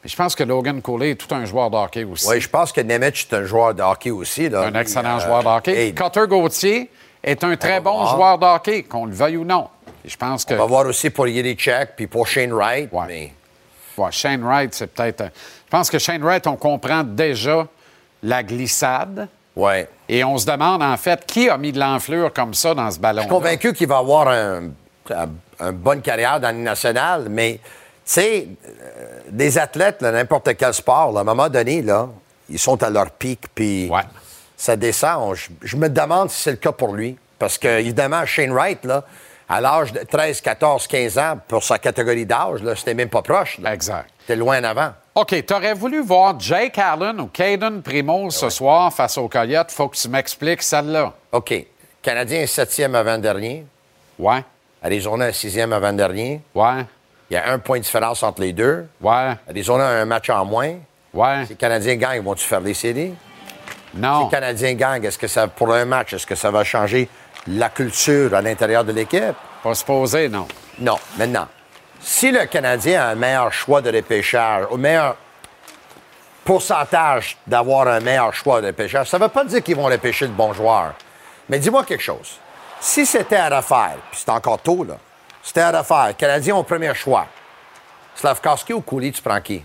[0.03, 2.27] Mais je pense que Logan Cooley est tout un joueur de hockey aussi.
[2.27, 4.49] Oui, je pense que Nemeth est un joueur de hockey aussi.
[4.49, 4.63] Là.
[4.63, 5.71] un excellent Euh, joueur de hockey.
[5.87, 6.89] hey, Cutter Gauthier
[7.23, 8.15] est un très bon voir.
[8.15, 9.69] joueur de hockey, qu'on le veuille ou non.
[10.03, 12.89] Et je pense que on va voir aussi pour Yerichek puis pour Shane Wright.
[12.91, 13.05] Ouais.
[13.07, 13.33] Mais
[13.97, 15.23] ouais, Shane Wright, c'est peut-être.
[15.65, 17.65] Je pense que Shane Wright, on comprend déjà
[18.23, 19.29] la glissade.
[19.55, 19.87] Ouais.
[20.09, 22.99] Et on se demande, en fait, qui a mis de l'enflure comme ça dans ce
[22.99, 23.21] ballon.
[23.21, 24.69] Je suis convaincu qu'il va avoir un,
[25.09, 27.61] un- une bonne carrière dans la Ligue nationale, mais, tu
[28.05, 32.09] sais, euh, des athlètes, n'importe quel sport, là, à un moment donné, là,
[32.49, 34.01] ils sont à leur pic, puis Ouais.
[34.57, 35.35] ça descend.
[35.35, 37.17] Je, je me demande si c'est le cas pour lui.
[37.39, 39.03] Parce que, évidemment, Shane Wright, là,
[39.49, 43.57] à l'âge de 13, 14, 15 ans, pour sa catégorie d'âge, c'était même pas proche.
[43.59, 43.73] là.
[43.73, 44.09] Exact.
[44.25, 44.93] C'était loin en avant.
[45.15, 49.71] OK, t'aurais voulu voir Jake Allen ou Caden Primo ce soir face aux Coyotes?
[49.71, 51.13] Faut que tu m'expliques celle-là.
[51.31, 51.53] OK.
[52.01, 53.65] Canadien est septième avant-dernier.
[54.19, 54.43] Ouais,
[54.81, 56.41] Arizona est sixième avant-dernier.
[56.55, 56.85] ouais,
[57.29, 58.87] Il y a un point de différence entre les deux.
[59.01, 60.73] ouais, Arizona a un match en moins.
[61.13, 61.43] ouais.
[61.43, 63.13] Si les Canadiens gagnent, vont-tu faire des séries?
[63.93, 64.25] Si Non.
[64.25, 67.07] les Canadiens gagnent, est-ce que ça, pour un match, est-ce que ça va changer
[67.47, 69.35] la culture à l'intérieur de l'équipe?
[69.63, 70.47] Pas se poser, non.
[70.79, 70.97] Non.
[71.17, 71.47] Maintenant,
[72.03, 75.15] si le Canadien a un meilleur choix de repêchage, au meilleur
[76.43, 80.25] pourcentage d'avoir un meilleur choix de repêchage, ça ne veut pas dire qu'ils vont repêcher
[80.27, 80.93] le bon joueur.
[81.49, 82.37] Mais dis-moi quelque chose.
[82.81, 84.95] Si c'était à refaire, puis c'est encore tôt, là,
[85.41, 87.25] c'était à refaire, Canadiens ont le premier choix.
[88.15, 89.63] Slavkowski ou Cooley, tu prends qui?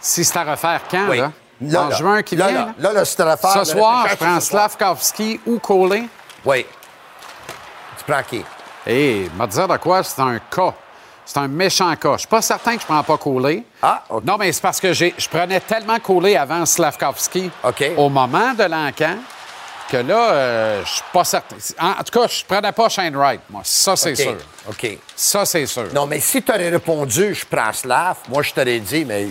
[0.00, 1.18] Si c'est à refaire quand, Oui.
[1.18, 1.30] là?
[1.60, 1.96] Là, en là.
[1.96, 2.58] juin qui Là, vient?
[2.66, 2.74] là.
[2.78, 2.92] là?
[2.92, 3.52] Là, c'est à refaire.
[3.52, 4.40] Ce soir, je prends.
[4.40, 6.04] Slavkovski ou Coley.
[6.44, 6.66] Oui.
[7.98, 8.44] Tu prends qui?
[8.86, 10.74] Hé, m'a dire de quoi, c'est un cas.
[11.24, 12.14] C'est un méchant cas.
[12.14, 13.62] Je suis pas certain que je prends pas Coley.
[13.80, 14.24] Ah, OK.
[14.24, 17.50] Non, mais c'est parce que j'ai- je prenais tellement Coley avant Slavkovski
[17.96, 19.16] au moment de l'encan
[19.88, 21.56] que là, euh, je suis pas certain.
[21.78, 23.60] En, tout cas, je prenais pas Shane Wright, moi.
[23.64, 24.36] Ça, c'est sûr.
[24.68, 24.98] OK.
[25.14, 25.88] Ça, c'est sûr.
[25.94, 29.28] Non, mais si tu aurais répondu, je prends Slav, moi, je t'aurais dit, mais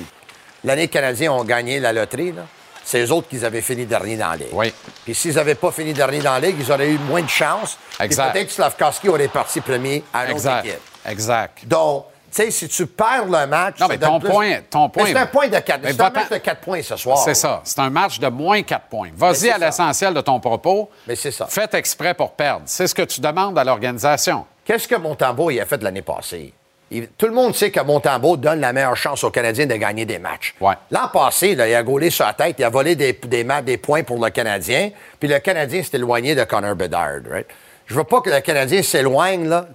[0.64, 2.44] l'année Canadiens ont gagné la loterie, là,
[2.92, 4.48] c'est eux autres qui avaient fini dernier dans la Ligue.
[4.52, 4.74] Oui.
[5.06, 7.78] Puis s'ils n'avaient pas fini dernier dans la Ligue, ils auraient eu moins de chance.
[8.00, 8.34] Exact.
[8.34, 10.66] peut-être que Slavkowski aurait parti premier à l'autre Exact.
[10.66, 10.80] équipe.
[11.08, 11.66] Exact.
[11.66, 13.80] Donc, tu sais, si tu perds le match...
[13.80, 16.10] Non, mais ton plus- point- ton point- C'est un point de 4 Mais C'est un
[16.10, 17.18] match de 4 points ce soir.
[17.20, 17.62] C'est ça.
[17.64, 19.10] C'est un match de moins 4 points.
[19.16, 20.90] Vas-y à l'essentiel de ton propos.
[21.08, 21.46] Mais c'est ça.
[21.48, 22.64] Faites exprès pour perdre.
[22.66, 24.46] C'est ce que tu demandes à l'organisation.
[24.66, 26.54] Qu'est-ce que Montembeau il a fait l'année passée?
[26.94, 30.04] Il- tout le monde sait que Montembeau donne la meilleure chance aux Canadiens de gagner
[30.06, 30.54] des matchs.
[30.60, 30.74] Ouais.
[30.92, 33.62] L'an passé, là, il a gaulé sur la tête, il a volé des, des, ma-
[33.62, 37.22] des points pour le Canadien, puis le Canadien s'est éloigné de Connor Bedard.
[37.30, 37.48] Right?
[37.86, 39.68] Je veux pas que le Canadien s'éloigne, là.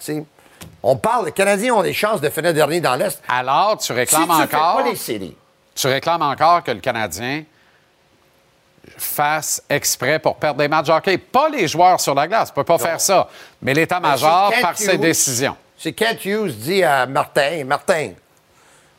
[0.82, 3.20] On parle, les Canadiens ont des chances de finir dernier dans l'Est.
[3.28, 4.76] Alors, tu Si tu réclames fais encore.
[4.76, 5.36] pas les séries,
[5.74, 7.44] Tu réclames encore que le Canadien
[8.96, 11.18] fasse exprès pour perdre des matchs de hockey.
[11.18, 13.28] Pas les joueurs sur la glace, ne peut pas faire ça.
[13.60, 15.56] Mais l'état-major, par ses décisions.
[15.78, 18.10] C'est Kent Hughes dit à Martin, Martin,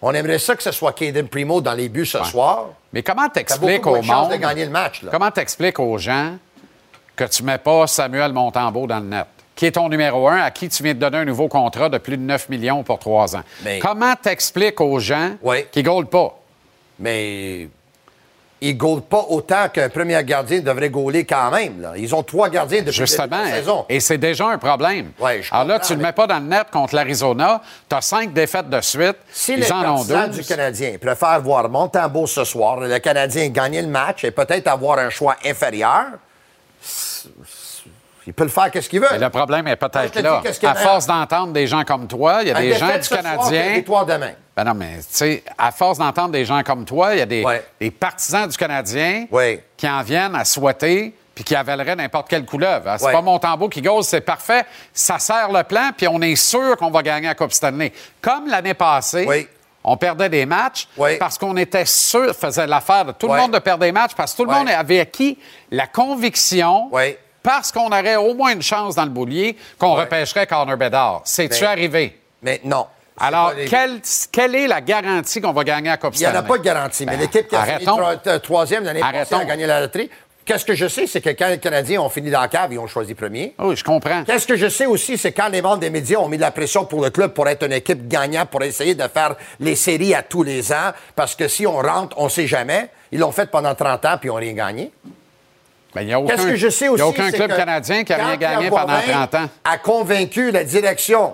[0.01, 2.67] on aimerait ça que ce soit Caden Primo dans les buts ce soir.
[2.93, 4.31] Mais comment t'expliques au monde...
[4.31, 5.01] de gagner le match.
[5.01, 5.11] Là.
[5.11, 6.35] Comment t'expliques aux gens
[7.15, 10.51] que tu mets pas Samuel Montembeau dans le net, qui est ton numéro un, à
[10.51, 13.35] qui tu viens de donner un nouveau contrat de plus de 9 millions pour trois
[13.35, 13.43] ans?
[13.63, 15.31] Mais- Comment t'expliques aux gens
[15.71, 16.39] qui ne pas?
[16.99, 17.67] Mais
[18.59, 21.81] ils ne gaulent pas autant qu'un premier gardien devrait gauler quand même.
[21.81, 21.93] là.
[21.95, 23.43] Ils ont trois gardiens depuis Justement.
[23.43, 23.85] la saison.
[23.87, 25.11] Et c'est déjà un problème.
[25.19, 27.61] Ouais, je Alors là, tu ne le mets pas dans le net contre l'Arizona.
[27.87, 29.17] Tu as cinq défaites de suite.
[29.31, 30.29] Si Ils les en ont 12.
[30.39, 34.67] du Canadien préfèrent voir Montembeau ce soir et le Canadien gagner le match et peut-être
[34.67, 36.05] avoir un choix inférieur,
[38.25, 39.07] il peut le faire qu'est-ce qu'il veut.
[39.11, 40.41] Mais le problème est peut-être dis là.
[40.63, 43.21] À force d'entendre des gens comme toi, il y a Un des gens du soir,
[43.21, 43.73] Canadien.
[43.75, 44.31] victoire demain.
[44.57, 47.27] Ben non, mais tu sais, à force d'entendre des gens comme toi, il y a
[47.27, 47.63] des, Ouais.
[47.79, 49.63] des partisans du Canadien Ouais.
[49.77, 52.95] qui en viennent à souhaiter puis qui avaleraient n'importe quelle couleuvre.
[52.97, 53.11] C'est Ouais.
[53.11, 54.65] pas mon tambour qui gauze, c'est parfait.
[54.91, 57.93] Ça sert le plan, puis on est sûr qu'on va gagner la Coupe Stanley.
[58.19, 59.47] Comme l'année passée,
[59.83, 60.87] on perdait des matchs
[61.19, 64.31] parce qu'on était sûr, faisait l'affaire de tout le monde de perdre des matchs parce
[64.31, 65.37] que tout le monde avait acquis
[65.69, 66.89] la conviction
[67.43, 71.21] parce qu'on aurait au moins une chance dans le boulier qu'on repêcherait Connor Bedard.
[71.25, 72.19] C'est-tu Mais- arrivé?
[72.41, 72.87] Mais non.
[73.19, 73.99] Alors, les- quelle,
[74.31, 76.63] quelle est la garantie qu'on va gagner la Coupe Il n'y en a pas de
[76.63, 77.05] garantie.
[77.05, 80.09] Mais Ben, l'équipe qui a t- troisième l'année passée a gagné la loterie.
[80.45, 82.79] Qu'est-ce que je sais, c'est que quand les Canadiens ont fini dans la cave, ils
[82.79, 83.53] ont choisi premier.
[83.59, 84.23] Oui, je comprends.
[84.23, 86.51] Qu'est-ce que je sais aussi, c'est quand les membres des médias ont mis de la
[86.51, 90.15] pression pour le club pour être une équipe gagnante, pour essayer de faire les séries
[90.15, 92.89] à tous les ans, parce que si on rentre, on ne sait jamais.
[93.11, 94.91] Ils l'ont fait pendant 30 ans puis ils n'ont rien gagné.
[95.93, 97.53] Ben, il y a aucun- Qu'est-ce que je sais il y a aussi, aucun club
[97.55, 99.49] canadien qui a rien gagné pendant Boivin 30 ans.
[99.65, 101.33] a convaincu la direction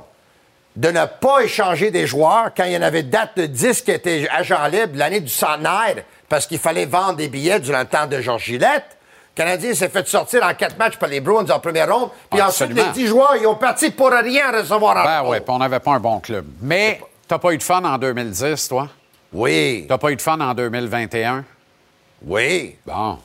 [0.75, 3.91] de ne pas échanger des joueurs quand il y en avait date de 10 qui
[3.91, 8.07] étaient agents libres l'année du centenaire parce qu'il fallait vendre des billets durant le temps
[8.07, 8.97] de Georges Gillette.
[9.35, 12.09] Le Canadien s'est fait sortir en quatre matchs par les Bruins en première ronde.
[12.31, 12.87] Puis ensuite, Absolument.
[12.95, 15.79] les 10 joueurs, ils ont parti pour rien recevoir en Ben oui, puis on n'avait
[15.79, 16.45] pas un bon club.
[16.61, 18.89] Mais t'as pas eu de fun en 2010, toi?
[19.31, 21.43] Oui, T'as pas eu de fun en 2021?
[22.27, 22.75] oui.
[22.85, 23.17] Bon.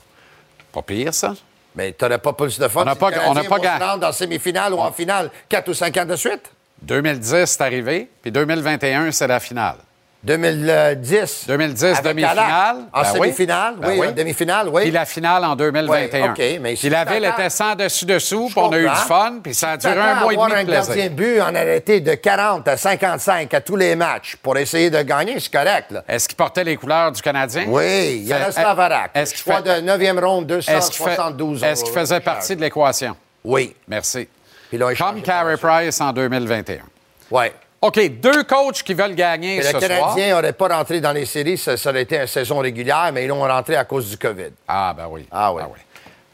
[0.71, 1.33] Pas pire, ça?
[1.75, 4.05] Mais t'aurais pas plus de fun On n'a si pas- on n'a pas gagné.
[4.05, 6.51] en semi-finale ou en finale 4 ou 5 ans de suite?
[6.81, 9.75] 2010, c'est arrivé, puis 2021, c'est la finale.
[10.21, 11.45] 2010.
[11.47, 12.75] 2010, Avec demi-finale.
[12.91, 13.19] En Ben oui.
[13.19, 14.07] semi-finale, Ben oui, oui.
[14.07, 14.81] en demi-finale, oui.
[14.81, 16.21] Puis la finale en 2021.
[16.21, 19.35] Ouais, OK, mais puis la ville était sans dessus-dessous, puis on a eu du fun,
[19.41, 21.09] puis ça a duré un mois et demi un de gardien plaisir.
[21.11, 25.01] de but en arrêté de 40 à 55 à tous les matchs pour essayer de
[25.03, 25.91] gagner, c'est correct.
[25.91, 26.03] Là.
[26.07, 27.63] Est-ce qu'il portait les couleurs du Canadien?
[27.67, 29.11] Oui, il y a Fait- Slavarac.
[29.13, 32.61] Est-ce qu'il fait- de 9e ronde, Est-ce qu'il fait- 272 est-ce qu'il faisait partie de
[32.61, 33.15] l'équation?
[33.43, 33.73] Oui.
[33.87, 34.27] Merci.
[34.69, 36.77] Puis là, il Comme Carey Price en 2021.
[37.31, 37.45] Oui.
[37.81, 39.89] OK, deux coachs qui veulent gagner Et ce le soir.
[40.15, 43.23] Canadien n'aurait pas rentré dans les séries, ça, ça aurait été une saison régulière, mais
[43.23, 44.51] ils l'ont rentré à cause du COVID.
[44.67, 45.25] Ah, ben oui.
[45.31, 45.61] Ah oui.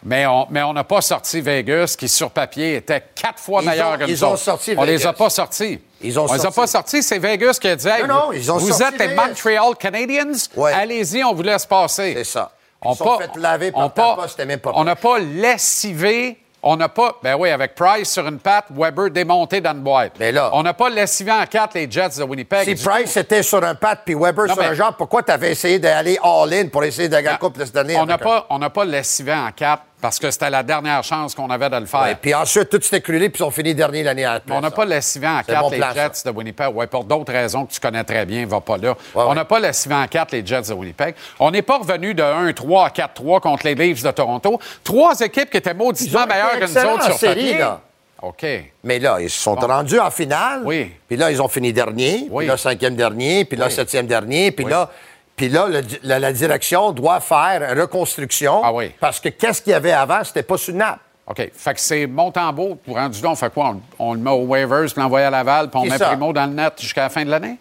[0.07, 3.69] Mais on mais on n'a pas sorti Vegas, qui sur papier était quatre fois Ils
[3.69, 5.13] meilleur ont- que nous ils ont sorti On les a Vegas.
[5.13, 5.81] pas sortis.
[6.01, 6.55] Ils ont on les a sorti.
[6.59, 7.01] pas sortis.
[7.03, 9.27] C'est Vegas qui a dit hey, Non, ils ont vous sorti êtes les Vegas.
[9.29, 10.31] Montreal Canadiens?
[10.55, 10.73] Ouais.
[10.73, 12.13] Allez-y, on vous laisse passer.
[12.17, 12.51] C'est ça.
[12.81, 16.37] On Ils sont pas- fait laver par on même pas On n'a pas lessivé.
[16.67, 17.15] On n'a pas.
[17.21, 20.13] Ben oui, avec Price sur une patte, Weber démonté dans une boîte.
[20.19, 22.63] Mais là- On n'a pas lessivé en quatre les Jets de Winnipeg.
[22.77, 25.31] Si Price était sur un pat puis Weber Non, sur mais- un genre, pourquoi tu
[25.31, 27.45] avais essayé d'aller all-in pour essayer de gagner la tout.
[27.45, 27.95] Coupe cette année?
[27.97, 31.33] on n'a pas, on n'a pas lessivé en quatre parce que c'était la dernière chance
[31.33, 32.03] qu'on avait de le faire.
[32.03, 34.53] Ouais, puis ensuite, tout s'est écrulé puis ils ont fini dernier l'année après.
[34.53, 36.31] On n'a pas lessivé en C'est quatre bon les plan, Jets ça.
[36.31, 36.67] de Winnipeg.
[36.75, 38.89] Oui, pour d'autres raisons que tu connais très bien, va pas là.
[38.91, 39.35] Ouais, on ouais.
[39.35, 41.15] n'a pas lessivé en quatre les Jets de Winnipeg.
[41.39, 44.59] On n'est pas revenu de 1-3 à 4-3 contre les Leafs de Toronto.
[44.83, 47.57] Trois équipes qui étaient mauditement meilleures que nous autres sur série, papier.
[47.57, 47.81] là.
[48.21, 48.45] OK.
[48.83, 50.61] Mais là, ils se sont rendus en finale.
[50.65, 50.91] Oui.
[51.07, 52.27] Puis là, ils ont fini dernier.
[52.29, 52.43] Oui.
[52.43, 53.43] Puis là, cinquième dernier.
[53.45, 53.71] Puis là, Oui.
[53.71, 54.51] septième dernier.
[54.51, 54.71] Puis Oui.
[54.71, 54.89] là,
[55.35, 58.61] puis là le- la, la direction doit faire reconstruction.
[58.63, 58.91] Ah oui.
[58.99, 60.99] Parce que qu'est-ce qu'il y avait avant, c'était pas soutenable.
[61.27, 61.49] OK.
[61.53, 63.75] Fait que c'est Montembeau, pour rendu là, on fait quoi?
[63.97, 66.07] On, on le met aux waivers, puis l'envoie à Laval, puis on met ça?
[66.09, 67.57] Primo dans le net jusqu'à la fin de l'année?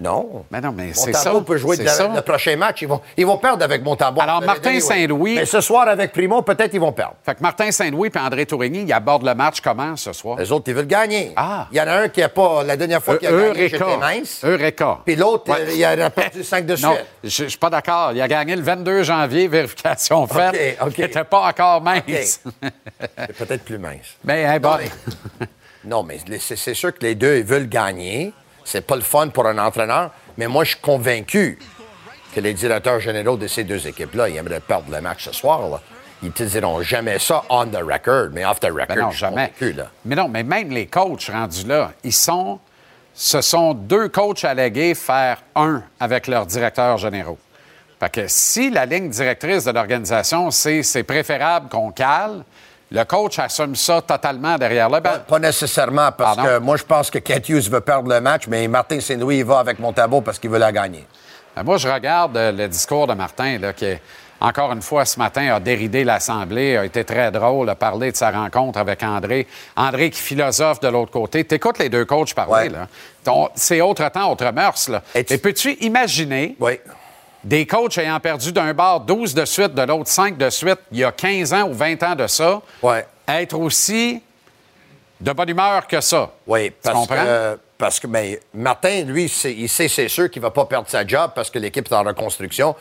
[0.00, 0.44] Non.
[0.50, 1.32] Mais non, mais c'est ça.
[1.44, 2.08] peut jouer C'est de la- ça.
[2.14, 2.82] le prochain match.
[2.82, 4.20] Ils vont, ils vont perdre avec Montembeau.
[4.20, 4.78] Alors, Martin.
[4.80, 7.14] Saint-Louis- Mais ce soir, avec Primo, peut-être ils vont perdre.
[7.24, 10.38] Fait que Martin Saint-Louis et André Tourigny, ils abordent le match comment ce soir?
[10.38, 11.32] Les autres, ils veulent gagner.
[11.36, 11.66] Ah.
[11.72, 13.96] Il y en a un qui a pas, la dernière fois qu'il a gagné, j'étais
[13.96, 14.42] mince.
[14.44, 14.98] Eureka.
[15.04, 15.74] Puis l'autre, Ouais.
[15.74, 17.04] il a perdu cinq de Non, suite.
[17.24, 18.12] je je suis pas d'accord.
[18.12, 20.78] Il a gagné le 22 janvier, vérification faite.
[20.80, 20.92] OK.
[20.98, 22.40] Il n'était pas encore mince.
[23.38, 24.16] Peut-être plus mince.
[24.24, 24.70] Mais, hey, bon,
[25.84, 28.32] Non, mais- Non, mais c'est sûr que les deux, ils veulent gagner.
[28.68, 31.58] C'est pas le fun pour un entraîneur, mais moi, je suis convaincu
[32.34, 35.66] que les directeurs généraux de ces deux équipes-là, ils aimeraient perdre le match ce soir.
[35.70, 35.80] Là.
[36.22, 39.16] Ils te diront jamais ça on the record, mais off the record, Ben non, je
[39.16, 39.52] jamais.
[39.58, 39.86] convaincu, là.
[40.04, 42.58] Mais non, mais même les coachs rendus là, ils sont.
[43.14, 47.38] Ce sont deux coachs allégués faire un avec leurs directeurs généraux.
[47.98, 52.44] Fait que si la ligne directrice de l'organisation, c'est c'est préférable qu'on cale,
[52.90, 55.10] le coach assume ça totalement derrière le banc.
[55.10, 56.50] Pas, pas nécessairement, parce Pardon?
[56.50, 59.44] que moi, je pense que Kent Hughes veut perdre le match, mais Martin Saint-Louis, il
[59.44, 61.04] va avec Montembeau parce qu'il veut la gagner.
[61.54, 63.86] Ben, moi, je regarde euh, le discours de Martin, là, qui,
[64.40, 68.16] encore une fois, ce matin, a déridé l'Assemblée, a été très drôle, a parlé de
[68.16, 69.46] sa rencontre avec André.
[69.76, 71.44] André qui philosophe de l'autre côté.
[71.44, 72.68] T'écoutes les deux coachs parler, Ouais.
[72.70, 72.86] là.
[73.56, 75.02] C'est autre temps, autre mœurs, là.
[75.14, 76.78] Et tu- Et peux-tu imaginer Oui.
[77.48, 80.98] Des coachs ayant perdu d'un bord 12 de suite, de l'autre 5 de suite, il
[80.98, 83.06] y a 15 ans ou 20 ans de ça, Ouais.
[83.26, 84.22] être aussi
[85.20, 86.30] de bonne humeur que ça?
[86.46, 87.24] Oui, Tu parce comprends?
[87.24, 90.88] que, parce que ben, Martin, lui, il sait, c'est sûr qu'il ne va pas perdre
[90.90, 92.76] sa job parce que l'équipe est en reconstruction.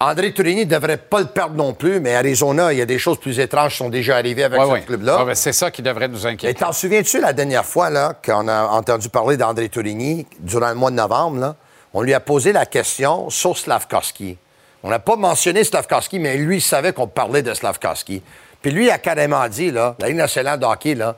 [0.00, 2.98] André Tourigny ne devrait pas le perdre non plus, mais Arizona, il y a des
[3.00, 5.18] choses plus étranges qui sont déjà arrivées avec Ouais, ce club-là.
[5.18, 6.54] Ouais, ben, c'est ça qui devrait nous Et inquiéter.
[6.58, 10.90] t'en souviens-tu la dernière fois là, qu'on a entendu parler d'André Tourigny durant le mois
[10.92, 11.40] de novembre?
[11.40, 11.56] Là,
[11.98, 14.38] on lui a posé la question sur Slavkovski.
[14.84, 18.22] On n'a pas mentionné Slavkovski, mais lui, il savait qu'on parlait de Slavkovski.
[18.62, 21.16] Puis lui, a carrément dit, là, la Ligue nationale de hockey, là,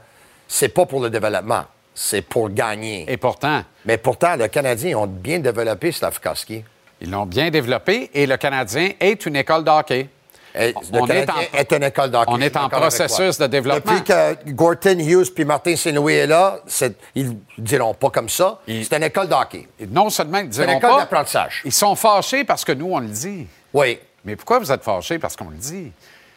[0.48, 1.64] c'est pas pour le développement,
[1.94, 3.04] c'est pour gagner.
[3.08, 6.64] Et pourtant, Mais pourtant, le Canadien ont bien développé Slavkovski.
[7.02, 10.08] Ils l'ont bien développé et le Canadien est une école de hockey.
[10.54, 13.92] Et On est en- est, une école on est en processus de développement.
[13.92, 18.58] Depuis que Gorton Hughes puis Martin Saint-Louis est là, c'est- ils diront pas comme ça.
[18.66, 19.68] Il- C'est une école de hockey.
[19.78, 21.62] Et non seulement ils ne une diront école pas, d'apprentissage.
[21.64, 23.46] ils sont fâchés parce que nous, on le dit.
[23.72, 23.98] Oui.
[24.24, 25.18] Mais pourquoi vous êtes fâchés?
[25.18, 25.92] Parce qu'on le dit?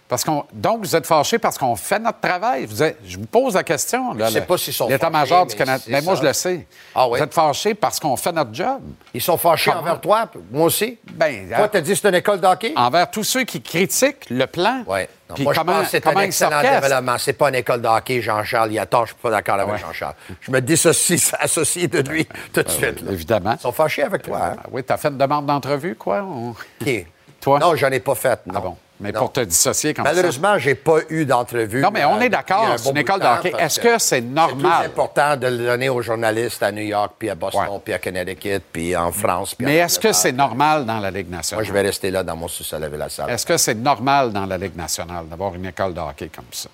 [0.10, 2.66] Parce qu'on, donc, vous êtes fâché parce qu'on fait notre travail.
[2.66, 4.14] Vous êtes- je vous pose la question.
[4.14, 5.84] Là, Je sais le- pas s'ils sont L'état-major fâchés, du Canada.
[5.88, 6.22] Mais moi, ça.
[6.22, 6.68] je le sais.
[6.93, 7.18] Ah oui?
[7.18, 8.82] Vous êtes fâché parce qu'on fait notre job.
[9.14, 9.82] Ils sont fâchés Comment?
[9.82, 10.99] envers toi, moi aussi?
[11.14, 12.74] Ben, Toi, t'as dit que c'est une école d'hockey?
[12.76, 14.84] envers tous ceux qui critiquent le plan.
[14.86, 14.99] Oui.
[15.34, 17.18] Puis moi, comment, je pense que c'est un excellent développement.
[17.18, 18.72] C'est pas une école de hockey, Jean-Charles.
[18.72, 19.80] Il attend, je suis pas d'accord avec Ouais.
[19.80, 20.14] Jean-Charles.
[20.41, 23.01] Je me dissocie, associé de lui tout de suite.
[23.01, 23.12] là.
[23.12, 23.54] Évidemment.
[23.58, 24.56] Ils sont fâchés avec toi, hein?
[24.64, 26.22] Ah Oui, tu as fait une demande d'entrevue, quoi?
[26.22, 27.06] On- Qui?
[27.41, 27.58] Toi?
[27.58, 28.54] Non, j'en ai pas fait, non.
[28.58, 28.78] Ah bon?
[29.04, 29.20] Mais Non.
[29.20, 30.12] pour te dissocier comme ça.
[30.14, 31.82] Malheureusement, j'ai pas eu d'entrevue.
[31.82, 33.54] Non, mais on est euh, d'accord, depuis un c'est une école de hockey.
[33.60, 34.58] Est-ce que c'est C'est normal?
[34.58, 37.80] plus important de le donner aux journalistes à New York, puis à Boston, Ouais.
[37.84, 39.54] puis à Connecticut, puis en France.
[39.56, 41.66] puis Mais est-ce que c'est normal dans la Ligue Moi, nationale?
[41.66, 43.30] je vais rester là dans mon sous-sol avec la salle.
[43.30, 46.70] Est-ce que c'est normal dans la Ligue nationale d'avoir une école de hockey comme ça?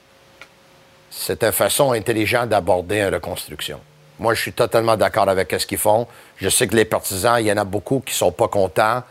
[1.09, 3.79] C'est une façon intelligente d'aborder une reconstruction.
[4.19, 6.05] Moi, je suis totalement d'accord avec ce qu'ils font.
[6.37, 9.01] Je sais que les partisans, il y en a beaucoup qui sont pas contents,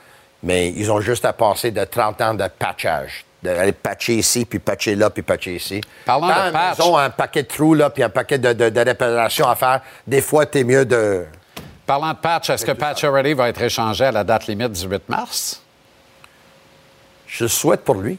[0.42, 3.24] mais ils ont juste à passer de 30 ans de patchage.
[3.42, 5.80] D'aller patcher ici, puis patcher là, puis patcher ici.
[6.04, 8.52] Parlant Quand de patch- Ils ont un paquet de trous, là, puis un paquet de,
[8.52, 9.80] de, de réparations à faire.
[10.06, 11.24] Des fois, t'es mieux de...
[11.86, 14.86] Parlant de patch, est-ce que Patch Already va être échangé à la date limite du
[14.88, 15.62] 8 mars?
[17.28, 18.18] Je le souhaite pour lui.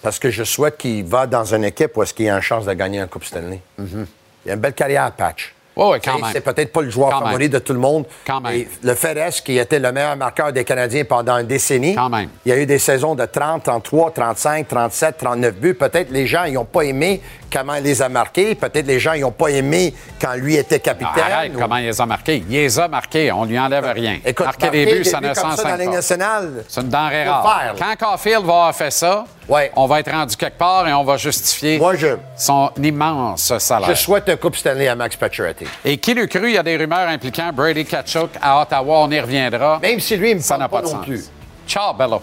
[0.00, 2.64] Parce que je souhaite qu'il va dans une équipe où est-ce qu'il a une chance
[2.64, 3.60] de gagner un Coupe Stanley.
[3.78, 5.54] Il a une belle carrière, Patch.
[5.76, 6.30] Oui, oui, quand même.
[6.32, 7.52] C'est peut-être pas le joueur Quand favori même.
[7.52, 8.04] de tout le monde.
[8.26, 8.52] Quand même.
[8.54, 11.94] Et le Ferres, qui était le meilleur marqueur des Canadiens pendant une décennie.
[11.94, 12.28] Quand même.
[12.44, 15.74] Il y a eu des saisons de 30, 33, 35, 37, 39 buts.
[15.74, 18.54] Peut-être les gens n'ont pas aimé comment il les a marqués.
[18.54, 21.24] Peut-être les gens n'ont pas aimé quand lui était capitaine.
[21.32, 22.44] Arrête, ou- comment il les a marqués?
[22.48, 24.18] Il les a marqués, on lui enlève rien.
[24.24, 26.64] Écoute, Marquer des buts, ça ne ça dans la 105 Ligue nationale.
[26.68, 27.74] C'est une denrée rare.
[27.78, 29.72] Quand Caulfield va avoir fait ça, Ouais.
[29.76, 33.88] on va être rendu quelque part et on va justifier Moi, je- son immense salaire.
[33.88, 35.61] Je souhaite un Coupe Stanley à Max Pacioretty.
[35.84, 39.10] Et qui l'eût cru, il y a des rumeurs impliquant Brady Kachuk à Ottawa, on
[39.10, 39.78] y reviendra.
[39.80, 41.06] Même si lui, il me ça n'a pas, pas de non sens.
[41.06, 41.30] plus.
[41.66, 42.20] Ciao, Bello.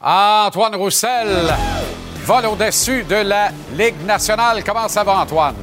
[0.00, 1.52] Antoine Roussel
[2.24, 4.62] vole au-dessus de la Ligue nationale.
[4.64, 5.54] Comment ça va, Antoine?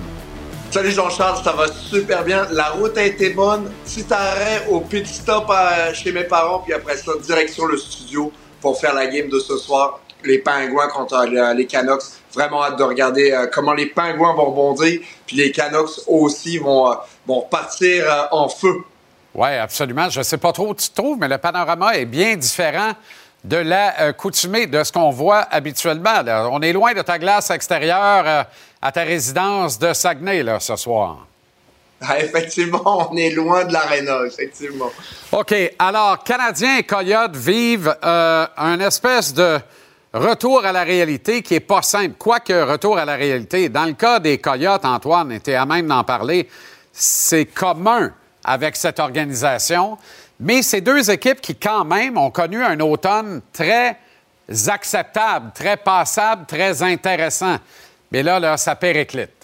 [0.71, 2.47] Salut Jean-Charles, ça va super bien.
[2.51, 3.71] La route a été bonne.
[3.85, 8.31] Petit arrêt au pit stop euh, chez mes parents, puis après ça, direction le studio
[8.59, 9.99] pour faire la game de ce soir.
[10.25, 12.03] Les Pingouins contre euh, les Canucks.
[12.33, 16.91] Vraiment hâte de regarder euh, comment les Pingouins vont rebondir, puis les Canucks aussi vont,
[16.91, 16.95] euh,
[17.25, 18.75] vont repartir euh, en feu.
[19.33, 20.09] Oui, absolument.
[20.09, 22.93] Je ne sais pas trop où tu te trouves, mais le panorama est bien différent
[23.45, 26.21] de la euh, coutumée, de ce qu'on voit habituellement.
[26.23, 26.47] là.
[26.51, 28.43] On est loin de ta glace extérieure euh,
[28.81, 31.27] à ta résidence de Saguenay là, ce soir.
[32.01, 34.91] Ah, effectivement, on est loin de l'aréna, effectivement.
[35.31, 35.53] OK.
[35.79, 39.59] Alors, Canadiens et Coyotes vivent euh, un espèce de
[40.15, 42.15] retour à la réalité qui est pas simple.
[42.17, 43.69] Quoique retour à la réalité.
[43.69, 46.49] Dans le cas des Coyotes, Antoine était à même d'en parler,
[46.91, 48.11] c'est commun
[48.43, 49.97] avec cette organisation.
[50.39, 53.97] Mais c'est deux équipes qui, quand même, ont connu un automne très
[54.67, 57.57] acceptable, très passable, très intéressant.
[58.11, 59.34] Mais là, là ça périclite.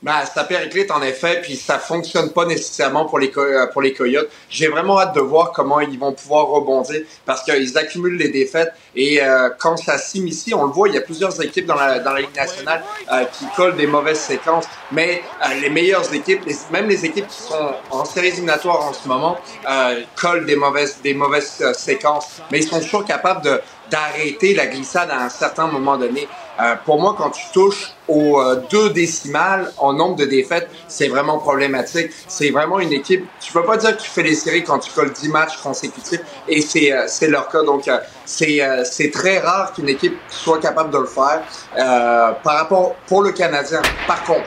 [0.00, 3.92] Ben, ça périclite en effet, puis ça fonctionne pas nécessairement pour les, euh, pour les
[3.92, 4.30] Coyotes.
[4.48, 8.72] J'ai vraiment hâte de voir comment ils vont pouvoir rebondir parce qu'ils accumulent les défaites
[8.94, 11.98] et euh, quand ça s'immisce, on le voit, il y a plusieurs équipes dans la,
[11.98, 16.44] dans la Ligue nationale euh, qui collent des mauvaises séquences, mais euh, les meilleures équipes,
[16.46, 19.36] les- même les équipes qui sont en séries éliminatoires en ce moment,
[19.68, 24.54] euh, collent des mauvaises, des mauvaises euh, séquences, mais ils sont toujours capables de d'arrêter
[24.54, 26.28] la glissade à un certain moment donné.
[26.60, 31.08] Euh, pour moi, quand tu touches aux euh, deux décimales en nombre de défaites, c'est
[31.08, 32.10] vraiment problématique.
[32.26, 33.24] C'est vraiment une équipe.
[33.40, 36.20] Tu peux pas dire que tu fais les séries quand tu colles 10 matchs consécutifs,
[36.48, 37.62] et c'est euh, leur cas.
[37.62, 41.42] Donc, euh, c'est euh, c'est très rare qu'une équipe soit capable de le faire.
[41.76, 44.46] Euh, par rapport pour le Canadien, par contre,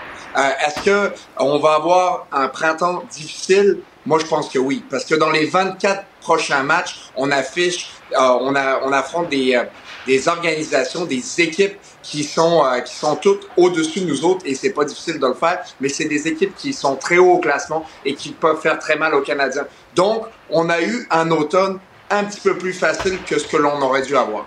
[0.66, 3.80] est-ce que on va avoir un printemps difficile?
[4.06, 8.56] Moi, je pense que oui, parce que dans les 24 prochains matchs, on affiche, on,
[8.56, 9.64] a, on affronte des, euh,
[10.06, 14.56] des organisations, des équipes qui sont euh, qui sont toutes au-dessus de nous autres et
[14.56, 17.40] c'est pas difficile de le faire, mais c'est des équipes qui sont très haut au
[17.40, 19.66] classement et qui peuvent faire très mal aux Canadiens.
[19.96, 23.82] Donc, on a eu un automne un petit peu plus facile que ce que l'on
[23.82, 24.46] aurait dû avoir.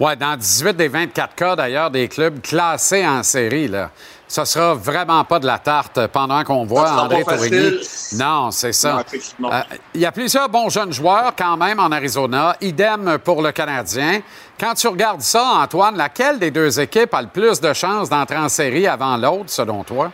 [0.00, 3.90] Oui, dans 18 des 24 cas, d'ailleurs, des clubs classés en série, là.
[4.30, 7.80] Ce sera vraiment pas de la tarte pendant qu'on voit André Tourigny.
[8.16, 9.02] Non, c'est ça.
[9.38, 9.50] Non.
[9.50, 9.60] Euh,
[9.94, 12.54] Il y a plusieurs bons jeunes joueurs quand même en Arizona.
[12.60, 14.20] Idem pour le Canadien.
[14.60, 18.36] Quand tu regardes ça, Antoine, laquelle des deux équipes a le plus de chances d'entrer
[18.36, 20.12] en série avant l'autre, selon toi?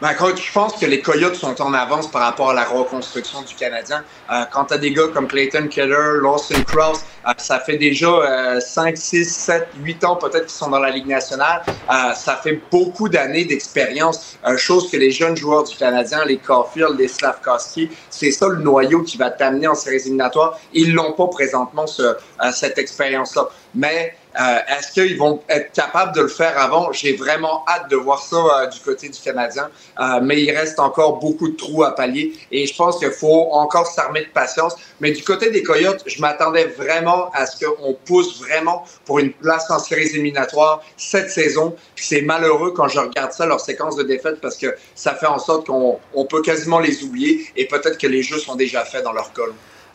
[0.00, 3.54] Ben, je pense que les Coyotes sont en avance par rapport à la reconstruction du
[3.54, 4.02] Canadien.
[4.32, 8.96] Euh, quand tu des gars comme Clayton Keller, Lawson Krause, euh, ça fait déjà 5,
[8.96, 11.62] 6, 7, 8 ans peut-être qu'ils sont dans la Ligue nationale.
[11.68, 16.38] Euh, ça fait beaucoup d'années d'expérience, euh, chose que les jeunes joueurs du Canadien, les
[16.38, 20.58] Caulfield, les Slavkowski, c'est ça le noyau qui va t'amener en séries éliminatoires.
[20.72, 22.16] Ils l'ont pas présentement, ce,
[22.52, 23.48] cette expérience-là.
[23.74, 26.92] Mais euh, est-ce qu'ils vont être capables de le faire avant?
[26.92, 29.70] J'ai vraiment hâte de voir ça euh, du côté du Canadien.
[29.98, 33.48] Euh, mais il reste encore beaucoup de trous à pallier et je pense qu'il faut
[33.52, 34.76] encore s'armer de patience.
[35.00, 39.32] Mais du côté des Coyotes, je m'attendais vraiment à ce qu'on pousse vraiment pour une
[39.32, 41.74] place en séries éliminatoires cette saison.
[41.96, 45.38] C'est malheureux quand je regarde ça, leur séquence de défaites, parce que ça fait en
[45.38, 49.12] sorte qu'on peut quasiment les oublier et peut-être que les jeux sont déjà faits dans
[49.12, 49.52] leur col.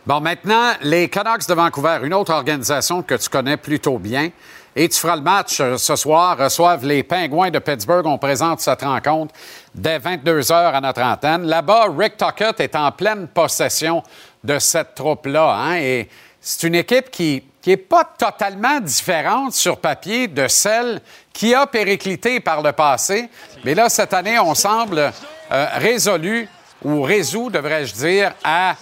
[0.08, 4.30] Bon, maintenant, les Canucks de Vancouver, une autre organisation que tu connais plutôt bien.
[4.76, 8.06] Et tu feras le match euh, ce soir, reçoivent les Pingouins de Pittsburgh.
[8.06, 9.34] On présente cette rencontre
[9.74, 11.48] dès 22 heures à notre antenne.
[11.48, 14.04] Là-bas, Rick Tuckett est en pleine possession
[14.44, 15.56] de cette troupe-là.
[15.56, 16.08] Hein, et
[16.40, 21.02] c'est une équipe qui n'est pas totalement différente sur papier de celle
[21.34, 23.28] qui a périclité par le passé.
[23.64, 25.12] Mais là, cette année, on semble
[25.52, 26.48] euh, résolu,
[26.84, 28.76] ou résolu, devrais-je dire, à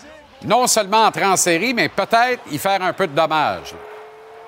[0.45, 3.73] non seulement entrer en série, mais peut-être y faire un peu de dommage.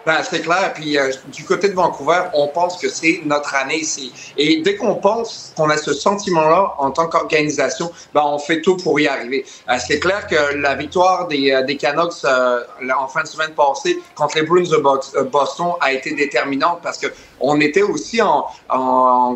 [0.05, 0.71] Ben, c'est clair.
[0.75, 4.13] Puis euh, du côté de Vancouver, on pense que c'est notre année ici.
[4.37, 8.77] Et dès qu'on pense qu'on a ce sentiment-là en tant qu'organisation, ben, on fait tout
[8.77, 9.45] pour y arriver.
[9.67, 13.99] Euh, c'est clair que la victoire des, euh, des Canucks en fin de semaine passée
[14.13, 17.07] contre les Bruins de Boston a été déterminante parce que
[17.39, 18.45] on était aussi en,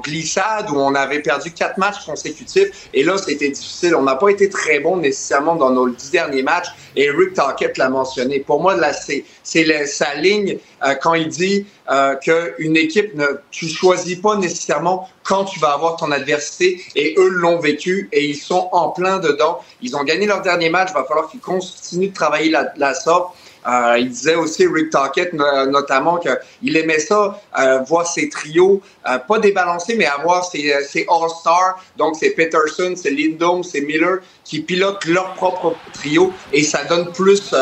[0.04, 2.90] glissade où on avait perdu quatre matchs consécutifs.
[2.94, 3.96] Et là, c'était difficile.
[3.96, 6.68] On n'a pas été très bon nécessairement dans nos dix derniers matchs.
[6.96, 8.40] Et Rick Talkett l'a mentionné.
[8.40, 13.26] Pour moi, là, c'est, c'est sa ligne euh, quand il dit euh, qu'une équipe, ne,
[13.52, 16.82] tu choisis pas nécessairement quand tu vas avoir ton adversité.
[16.96, 19.60] Et eux l'ont vécu et ils sont en plein dedans.
[19.82, 20.90] Ils ont gagné leur dernier match.
[20.92, 23.34] Il va falloir qu'ils continuent de travailler la, la sorte.
[23.68, 29.18] Euh, il disait aussi, Rick Tockett, notamment, qu'il aimait ça, euh, voir ses trios, euh,
[29.18, 30.72] pas débalancés, mais avoir ses,
[31.10, 31.80] All-Stars.
[31.98, 37.12] Donc, c'est Peterson, c'est Lindholm, c'est Miller qui pilotent leur propre trio et ça donne
[37.12, 37.54] plus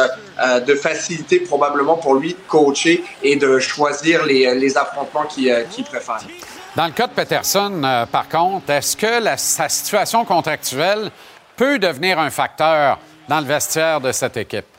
[0.66, 6.20] de facilité probablement pour lui de coacher et de choisir les, affrontements qu'il préfère.
[6.76, 11.12] Dans le cas de Peterson, par contre, est-ce que sa situation contractuelle
[11.58, 14.77] peut devenir un facteur dans le vestiaire de cette équipe?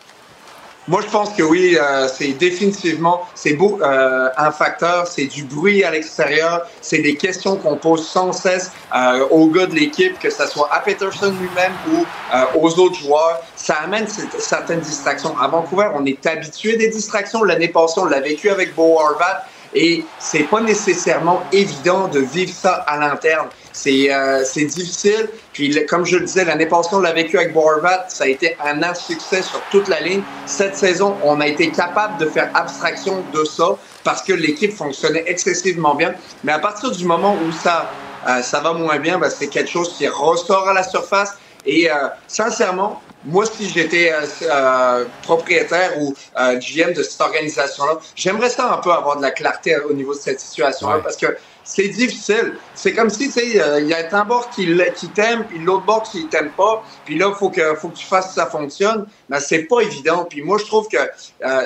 [0.89, 5.07] Moi, je pense que oui, euh, c'est définitivement c'est beau, euh, un facteur.
[5.07, 6.67] C'est du bruit à l'extérieur.
[6.81, 10.69] C'est des questions qu'on pose sans cesse euh, aux gars de l'équipe, que ce soit
[10.73, 13.41] à Peterson lui-même ou euh, aux autres joueurs.
[13.55, 14.07] Ça amène
[14.39, 15.37] certaines distractions.
[15.39, 17.45] À Vancouver, on est habitué des distractions.
[17.45, 19.45] L'année passée, on l'a vécu avec Bo Harvat.
[19.75, 23.49] Et c'est pas nécessairement évident de vivre ça à l'interne.
[23.81, 25.29] C'est euh, difficile.
[25.53, 28.07] Puis, comme je le disais, l'année passée, on l'a vécu avec Borvat.
[28.09, 30.23] Ça a été un insuccès sur toute la ligne.
[30.47, 35.23] Cette saison, on a été capable de faire abstraction de ça parce que l'équipe fonctionnait
[35.29, 36.13] excessivement bien.
[36.43, 37.89] Mais à partir du moment où ça,
[38.27, 41.35] euh, ça va moins bien, ben, c'est quelque chose qui ressort à la surface.
[41.65, 47.99] Et euh, sincèrement, moi, si j'étais euh, euh, propriétaire ou euh, GM de cette organisation-là,
[48.15, 51.37] j'aimerais ça un peu avoir de la clarté au niveau de cette situation-là parce que
[51.69, 52.55] c'est difficile.
[52.75, 54.67] C'est comme si, tu sais, il y a un bord qui,
[55.15, 58.47] t'aime, puis l'autre bord qui t'aime pas, puis là, il faut que, tu fasses ça
[58.47, 59.07] fonctionne.
[59.29, 60.25] Mais c'est pas évident.
[60.25, 60.97] Puis moi, je trouve que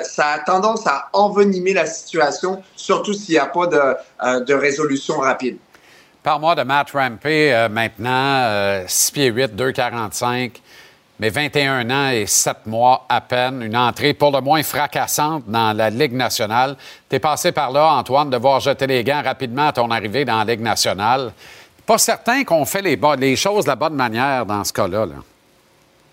[0.03, 5.19] ça a tendance à envenimer la situation, surtout s'il n'y a pas de, de résolution
[5.19, 5.57] rapide.
[6.21, 10.51] Par-moi de Matt Rampé maintenant, 6 pieds 8, 2,45
[11.19, 15.75] mais 21 ans et 7 mois à peine, une entrée pour le moins fracassante dans
[15.75, 16.75] la Ligue nationale.
[17.09, 20.25] Tu es passé par là, Antoine, de voir jeter les gants rapidement à ton arrivée
[20.25, 21.31] dans la Ligue nationale.
[21.85, 25.05] Pas certain qu'on fait les, choses de la bonne manière dans ce cas-là.
[25.05, 25.15] Là.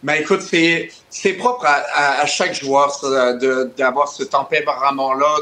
[0.02, 2.90] Ben écoute, c'est propre à, à, chaque joueur
[3.76, 5.36] d'avoir ce tempérament-là,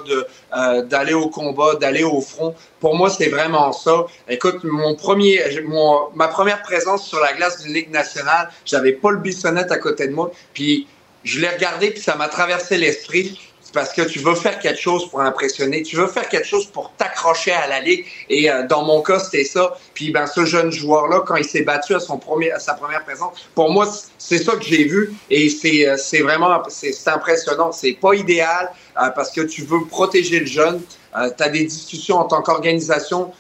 [0.57, 2.57] euh, d'aller au combat, d'aller au front.
[2.81, 4.07] Pour moi, c'est vraiment ça.
[4.29, 9.21] Écoute, mon premier, mon, ma première présence sur la glace d'une ligue nationale, j'avais Paul
[9.21, 10.89] Bissonnette à côté de moi, puis
[11.23, 13.39] je l'ai regardé, puis ça m'a traversé l'esprit
[13.73, 16.93] parce que tu veux faire quelque chose pour impressionner, tu veux faire quelque chose pour
[16.97, 18.05] t'accrocher à la ligue.
[18.29, 19.77] Et euh, dans mon cas, c'était ça.
[19.95, 23.05] Puis ben ce jeune joueur-là, quand il s'est battu à son premier, à sa première
[23.05, 23.89] présence, pour moi,
[24.19, 25.13] c'est ça que j'ai vu.
[25.31, 27.73] Et c'est euh, c'est vraiment c'est impressionnant.
[27.73, 30.83] C'est pas idéal euh, parce que tu veux protéger le jeune.
[31.15, 33.33] Tu as des discussions en tant qu'organisation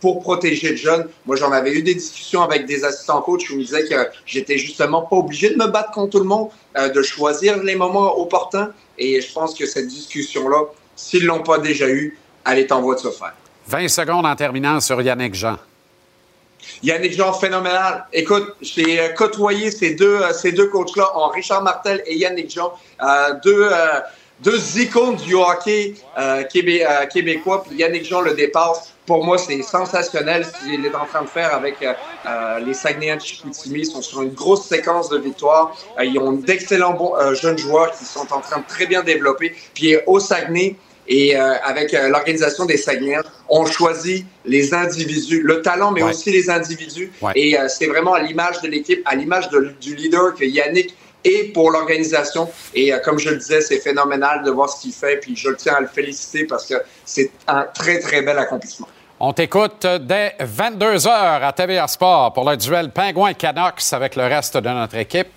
[0.00, 1.08] pour protéger le jeune.
[1.26, 4.08] Moi, j'en avais eu des discussions avec des assistants coachs où ils me disaient que
[4.24, 8.20] j'étais justement pas obligé de me battre contre tout le monde, de choisir les moments
[8.20, 10.64] opportuns et je pense que cette discussion-là,
[10.96, 13.34] s'ils ne l'ont pas déjà eue, elle est en voie de se faire.
[13.68, 15.56] 20 secondes en terminant sur Yannick Jean.
[16.82, 18.06] Yannick Jean, phénoménal.
[18.12, 22.50] Écoute, j'ai euh, côtoyé ces deux, euh, ces deux coachs-là, en Richard Martel et Yannick
[22.50, 23.68] Jean, euh, deux,
[24.42, 25.94] deux icônes du hockey
[27.12, 27.64] québécois.
[27.66, 28.94] Puis Yannick Jean le dépasse.
[29.06, 31.76] Pour moi, c'est sensationnel ce qu'il est en train de faire avec
[32.64, 33.80] les Saguenayens de Chicoutimi.
[33.80, 35.74] Ils sont sur une grosse séquence de victoires.
[36.02, 36.96] ils ont d'excellents
[37.34, 39.54] jeunes joueurs qui sont en train de très bien développer.
[39.74, 40.76] Puis au Saguenay,
[41.08, 46.30] et euh, avec euh, l'organisation des Saguenayens, on choisit les individus, le talent, mais aussi
[46.30, 47.10] les individus.
[47.34, 49.48] Et euh, c'est vraiment à l'image de l'équipe, à l'image
[49.80, 52.48] du leader que Yannick est pour l'organisation.
[52.74, 55.16] Et comme je le disais, c'est phénoménal de voir ce qu'il fait.
[55.16, 58.88] Puis je tiens à le féliciter parce que c'est un très, très bel accomplissement.
[59.20, 64.68] On t'écoute dès 22h à TVA Sport pour le duel Pingouin-Canucks avec le reste de
[64.68, 65.28] notre équipe.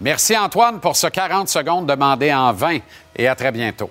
[0.00, 2.78] Merci Antoine pour ce 40 secondes demandé en 20
[3.16, 3.90] et à très bientôt.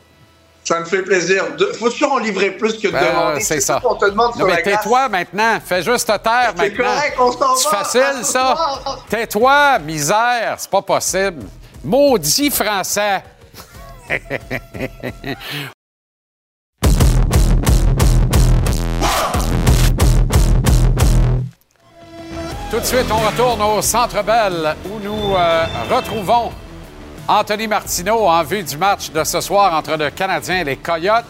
[0.70, 1.46] Ça me fait plaisir.
[1.80, 3.42] faut toujours en livrer plus que de ben, demander.
[3.42, 3.82] C'est ça.
[3.84, 5.58] On te demande non, mais tais-toi maintenant.
[5.66, 6.64] Fais juste taire maintenant.
[6.64, 7.56] C'est correct, on s'en va.
[7.56, 8.56] C'est facile, ça.
[9.10, 10.58] Tais-toi, misère.
[10.60, 11.48] C'est pas possible.
[11.84, 13.24] Maudit français.
[22.70, 26.52] Tout de suite, on retourne au Centre Bell où nous euh, retrouvons
[27.32, 31.28] Anthony Martineau en vue du match de ce soir entre le Canadien et les Coyotes.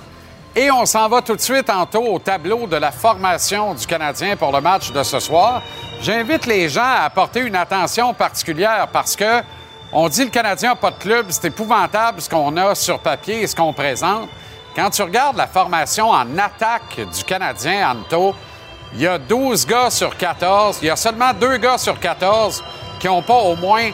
[0.55, 4.37] Et on s'en va tout de suite, tantôt, au tableau de la formation du Canadien
[4.37, 5.61] pour le match de ce soir.
[6.01, 9.41] J'invite les gens à apporter une attention particulière parce que
[9.91, 13.41] on dit le Canadien n'a pas de club, c'est épouvantable ce qu'on a sur papier
[13.41, 14.29] et ce qu'on présente.
[14.77, 18.33] Quand tu regardes la formation en attaque du Canadien, Anto,
[18.93, 20.79] il y a 12 gars sur 14.
[20.81, 22.63] Il y a seulement deux gars sur 14
[23.01, 23.89] qui n'ont pas au moins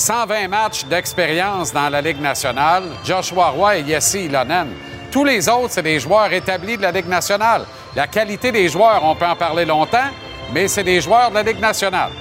[0.00, 4.68] 120 matchs d'expérience dans la Ligue nationale, Joshua Roy et Jesse Ilonen.
[5.12, 7.66] Tous les autres, c'est des joueurs établis de la Ligue nationale.
[7.94, 10.08] La qualité des joueurs, on peut en parler longtemps,
[10.52, 12.12] mais c'est des joueurs de la Ligue nationale.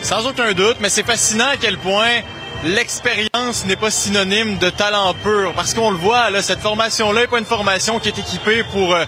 [0.00, 2.22] Sans aucun doute, mais c'est fascinant à quel point
[2.64, 5.52] l'expérience n'est pas synonyme de talent pur.
[5.54, 9.04] Parce qu'on le voit, cette formation-là n'est pas une formation qui est équipée pour euh,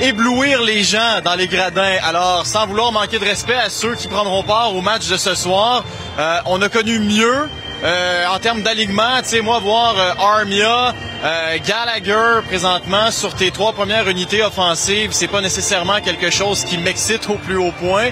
[0.00, 1.96] éblouir les gens dans les gradins.
[2.02, 5.34] Alors, sans vouloir manquer de respect à ceux qui prendront part au match de ce
[5.34, 5.84] soir,
[6.18, 7.48] euh, on a connu mieux.
[7.84, 10.94] Euh, en termes d'alignement, tu sais, moi, voir euh, Armia,
[11.64, 17.28] Gallagher présentement sur tes trois premières unités offensives, c'est pas nécessairement quelque chose qui m'excite
[17.28, 18.08] au plus haut point.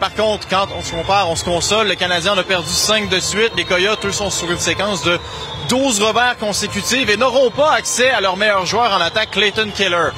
[0.00, 3.08] par contre, quand on se compare, on se console, le Canadien en a perdu cinq
[3.08, 5.20] de suite, les Coyotes, eux, sont sur une séquence de
[5.68, 10.10] 12 revers consécutifs et n'auront pas accès à leur meilleur joueur en attaque, Clayton Keller.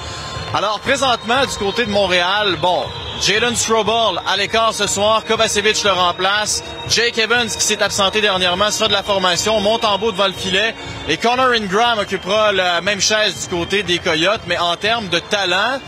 [0.56, 2.84] Alors, présentement, du côté de Montréal, bon,
[3.20, 8.70] Jalen Strobel à l'écart ce soir, Kovacevic le remplace, Jake Evans qui s'est absenté dernièrement
[8.70, 10.76] sera de la formation, monte en devant le filet
[11.08, 15.18] et Connor Ingram occupera la même chaise du côté des Coyotes, mais en termes de
[15.18, 15.80] talent,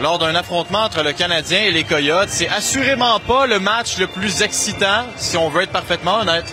[0.00, 4.06] lors d'un affrontement entre le Canadien et les Coyotes, c'est assurément pas le match le
[4.06, 6.46] plus excitant, si on veut être parfaitement honnête.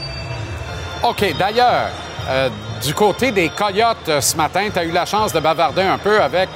[1.03, 1.91] OK, d'ailleurs,
[2.29, 2.49] euh,
[2.83, 5.99] du côté des Coyotes euh, ce matin, tu as eu la chance de bavarder un
[5.99, 6.49] peu avec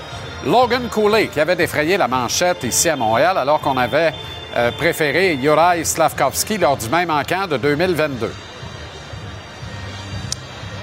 [0.45, 4.13] Logan Cooley, qui avait défrayé la manchette ici à Montréal, alors qu'on avait
[4.55, 8.33] euh, préféré Juraj Slavkovski lors du même encamp de 2022.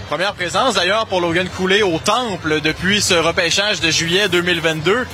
[0.08, 5.06] Première présence d'ailleurs pour Logan Cooley au Temple depuis ce repêchage de juillet 2022.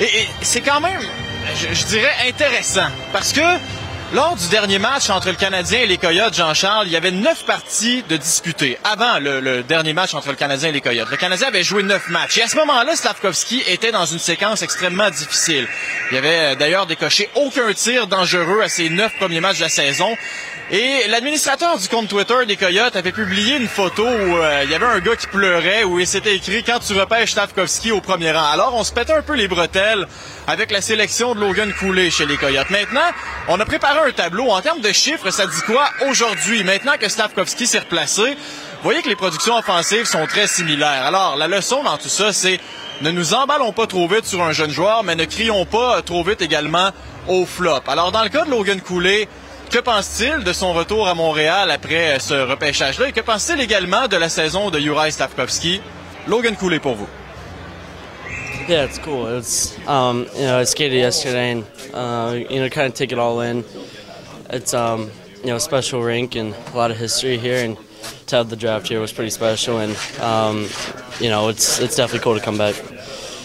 [0.00, 0.06] Et,
[0.42, 1.00] c'est quand même,
[1.54, 3.40] je dirais, intéressant parce que
[4.12, 7.44] lors du dernier match entre le Canadien et les Coyotes, Jean-Charles, il y avait neuf
[7.44, 11.10] parties de disputer avant le, dernier match entre le Canadien et les Coyotes.
[11.10, 12.38] Le Canadien avait joué neuf matchs.
[12.38, 15.66] Et à ce moment-là, Slavkovski était dans une séquence extrêmement difficile.
[16.10, 19.68] Il avait euh, d'ailleurs décoché aucun tir dangereux à ses neuf premiers matchs de la
[19.68, 20.16] saison.
[20.70, 24.74] Et l'administrateur du compte Twitter des Coyotes avait publié une photo où euh, il y
[24.74, 28.32] avait un gars qui pleurait, où il s'était écrit «Quand tu repêches Stavkovski au premier
[28.32, 28.50] rang».
[28.52, 30.06] Alors, on se pétait un peu les bretelles
[30.46, 32.68] avec la sélection de Logan Cooley chez les Coyotes.
[32.68, 33.00] Maintenant,
[33.48, 34.50] on a préparé un tableau.
[34.50, 36.64] En termes de chiffres, ça dit quoi aujourd'hui?
[36.64, 41.04] Maintenant que Stavkovski s'est replacé, vous voyez que les productions offensives sont très similaires.
[41.04, 42.60] Alors, la leçon dans tout ça, c'est
[43.00, 46.22] ne nous emballons pas trop vite sur un jeune joueur, mais ne crions pas trop
[46.24, 46.90] vite également
[47.28, 47.82] au flop.
[47.86, 49.28] Alors, dans le cas de Logan Cooley,
[49.70, 53.08] que pense-t-il de son retour à Montréal après ce repêchage-là?
[53.08, 55.80] Et que pense-t-il également de la saison de Juraj Stavkovski?
[56.26, 57.08] Logan Cooley pour vous.
[58.68, 59.38] Yeah, it's cool.
[59.38, 61.64] It's um, you know I skated yesterday and
[61.98, 63.64] uh, you know kind of take it all in.
[64.50, 67.76] It's um, you know a special rink and a lot of history here, and
[68.28, 69.78] to have the draft here was pretty special.
[69.78, 70.68] And um,
[71.20, 72.76] you know it's it's definitely cool to come back.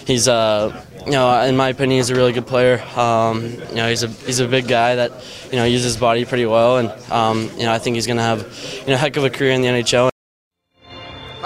[0.05, 2.81] He's uh, you know, in my opinion, he's a really good player.
[2.97, 5.11] Um, you know, he's a he's a big guy that
[5.51, 8.17] you know uses his body pretty well, and um, you know, I think he's going
[8.17, 8.39] to have
[8.81, 10.09] you know a heck of a career in the NHL.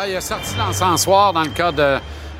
[0.07, 1.99] il a sorti l'encensoir dans le cas de,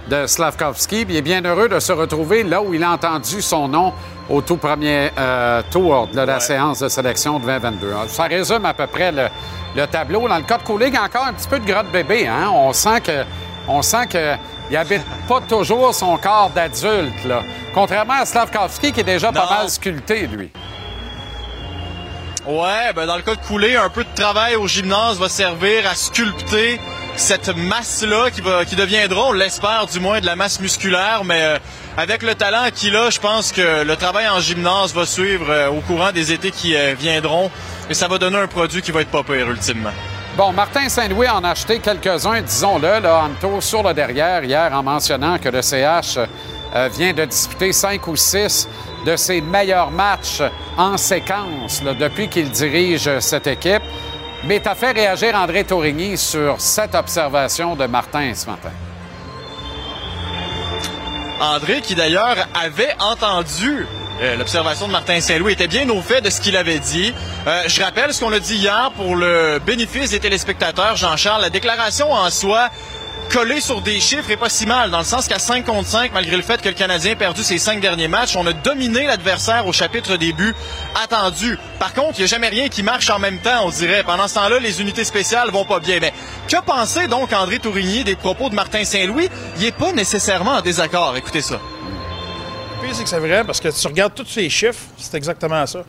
[0.09, 1.01] de Slavkovski.
[1.09, 3.93] il est bien heureux de se retrouver là où il a entendu son nom
[4.29, 7.93] au tout premier euh, tour de la séance de sélection de 2022.
[8.07, 9.27] Ça résume à peu près le,
[9.75, 10.27] le tableau.
[10.27, 12.27] Dans le cas de Cooling, encore un petit peu de grotte bébé.
[12.27, 12.49] Hein?
[12.53, 13.23] On sent que,
[13.67, 14.35] on sent que
[14.69, 17.41] il habite pas toujours son corps d'adulte, là.
[17.73, 20.49] Contrairement à Slavkovski, qui est déjà pas mal sculpté, lui.
[22.45, 25.85] Ouais, ben dans le cas de Couler, un peu de travail au gymnase va servir
[25.85, 26.79] à sculpter
[27.17, 31.41] cette masse-là qui, va, qui deviendra, on l'espère du moins, de la masse musculaire, mais
[31.41, 31.57] euh,
[31.97, 35.69] avec le talent qu'il a, je pense que le travail en gymnase va suivre euh,
[35.69, 37.49] au courant des étés qui euh, viendront
[37.89, 39.91] et ça va donner un produit qui va être pas pire ultimement.
[40.37, 44.83] Bon, Martin Saint-Louis en a acheté quelques-uns, disons-le, là, Anto, sur le derrière, hier, en
[44.83, 46.19] mentionnant que le CH
[46.91, 48.69] vient de disputer cinq ou six
[49.03, 50.43] de ses meilleurs matchs
[50.77, 53.81] en séquence depuis qu'il dirige cette équipe.
[54.47, 58.71] Mais tu as fait réagir André Tourigny sur cette observation de Martin ce matin.
[61.41, 63.85] André, qui d'ailleurs avait entendu
[64.21, 67.13] euh, l'observation de Martin Saint-Louis était bien au fait de ce qu'il avait dit.
[67.45, 71.41] Euh, je rappelle ce qu'on a dit hier pour le bénéfice des téléspectateurs, Jean-Charles.
[71.41, 72.69] La déclaration en soi,
[73.31, 76.11] collée sur des chiffres, est pas si mal, dans le sens qu'à 5 contre 5,
[76.13, 79.05] malgré le fait que le Canadien a perdu ses cinq derniers matchs, on a dominé
[79.05, 80.55] l'adversaire au chapitre des buts
[81.01, 81.57] attendus.
[81.79, 84.03] Par contre, il n'y a jamais rien qui marche en même temps, on dirait.
[84.03, 85.99] Pendant ce temps-là, les unités spéciales vont pas bien.
[86.01, 86.13] Mais
[86.47, 89.29] que pensait donc André Tourigny des propos de Martin Saint-Louis?
[89.57, 91.15] Il est pas nécessairement en désaccord.
[91.15, 91.59] Écoutez ça
[92.81, 95.83] pire, c'est vrai, parce que tu regardes tous ces chiffres, c'est exactement ça.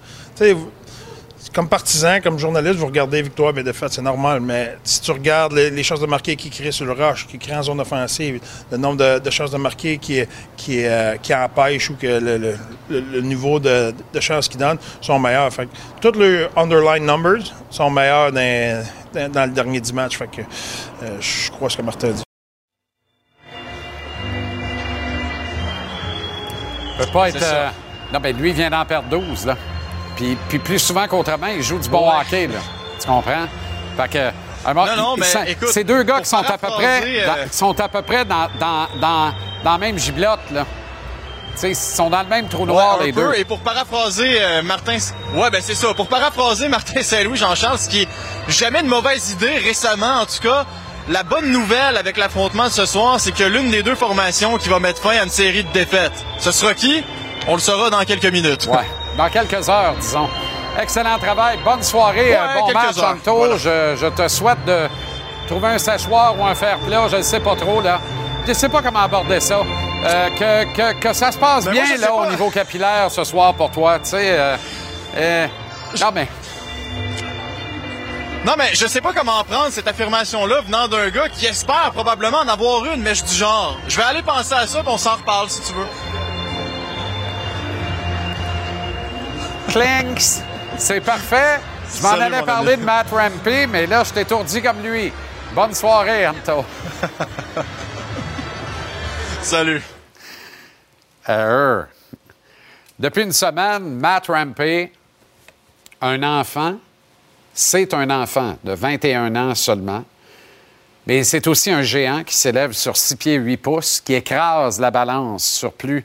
[1.55, 5.53] Comme partisan, comme journaliste, vous regardez victoire et défaite, c'est normal, mais si tu regardes
[5.53, 8.77] les, chances de marquer qui créent sur le rush, qui créent en zone offensive, le
[8.77, 10.23] nombre de, chances de marquer qui,
[10.57, 12.07] qui, euh, qui empêche ou que
[12.91, 15.53] le, niveau de, chances qu'ils donnent sont meilleurs.
[15.53, 15.69] Fait
[16.01, 18.85] tous les underline numbers sont meilleurs dans,
[19.15, 20.19] le dernier 10 matchs.
[20.19, 22.23] Fait que, euh, je crois ce que Martin dit.
[26.99, 27.43] peut pas être.
[27.43, 27.69] Euh,
[28.13, 29.57] non, mais lui, il vient d'en perdre 12, là.
[30.19, 32.59] Puis, puis plus souvent qu'autrement, il joue du bon hockey, là.
[33.01, 33.47] Tu comprends?
[33.97, 34.75] Fait que.
[34.75, 37.81] non, non, mais écoute, ces deux gars qui sont à peu près, dans, euh, sont
[37.81, 40.67] à peu près dans, dans, dans, dans la même giblotte, là.
[41.63, 43.33] ils sont dans le même trou noir, les deux.
[43.37, 44.99] Et pour paraphraser euh, Martin...
[45.35, 45.95] Ouais, ben c'est ça.
[45.95, 48.09] Pour paraphraser Martin Saint-Louis, Jean-Charles, ce qui est
[48.49, 50.67] jamais une mauvaise idée, récemment en tout cas,
[51.09, 54.69] la bonne nouvelle avec l'affrontement de ce soir, c'est que l'une des deux formations qui
[54.69, 57.05] va mettre fin à une série de défaites, ce sera qui?
[57.47, 58.67] On le saura dans quelques minutes.
[58.67, 58.85] Ouais,
[59.19, 60.29] dans quelques heures, disons.
[60.81, 61.59] Excellent travail.
[61.65, 62.39] Bonne soirée.
[62.55, 62.95] bon match.
[62.97, 64.89] Je, te souhaite de
[65.47, 67.09] trouver un séchoir ou un fer plat.
[67.09, 68.01] Je ne sais pas trop, là.
[68.45, 69.61] Je ne sais pas comment aborder ça.
[70.05, 73.71] Euh, que, que, ça se passe ben, bien, là, au niveau capillaire ce soir pour
[73.73, 73.99] toi.
[73.99, 74.57] Tu sais, euh,
[75.17, 75.47] euh,
[76.01, 76.29] non, mais
[78.47, 82.39] non, mais je sais pas comment prendre cette affirmation-là venant d'un gars qui espère probablement
[82.39, 83.77] en avoir une, mais je du genre.
[83.89, 86.18] Je vais aller penser à ça, puis on s'en reparle si tu veux.
[89.69, 90.43] Clinks,
[90.79, 91.61] c'est parfait.
[91.95, 95.13] Je m'en allais parler de Matt Rampy, mais là, je t'étourdis comme lui.
[95.55, 96.65] Bonne soirée, Anto.
[99.43, 99.83] Salut.
[101.29, 101.83] Euh,
[102.99, 104.89] depuis une semaine, Matt Rampy,
[106.01, 106.77] un enfant,
[107.53, 110.05] c'est un enfant de 21 ans seulement,
[111.07, 114.91] mais c'est aussi un géant qui s'élève sur 6 pieds 8 pouces, qui écrase la
[114.91, 116.05] balance sur plus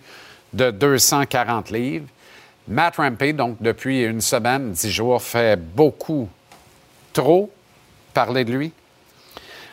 [0.51, 2.07] de 240 livres.
[2.67, 6.29] Matt Rampey, donc depuis une semaine, 10 jours, fait beaucoup
[7.11, 7.51] trop
[8.13, 8.71] parler de lui.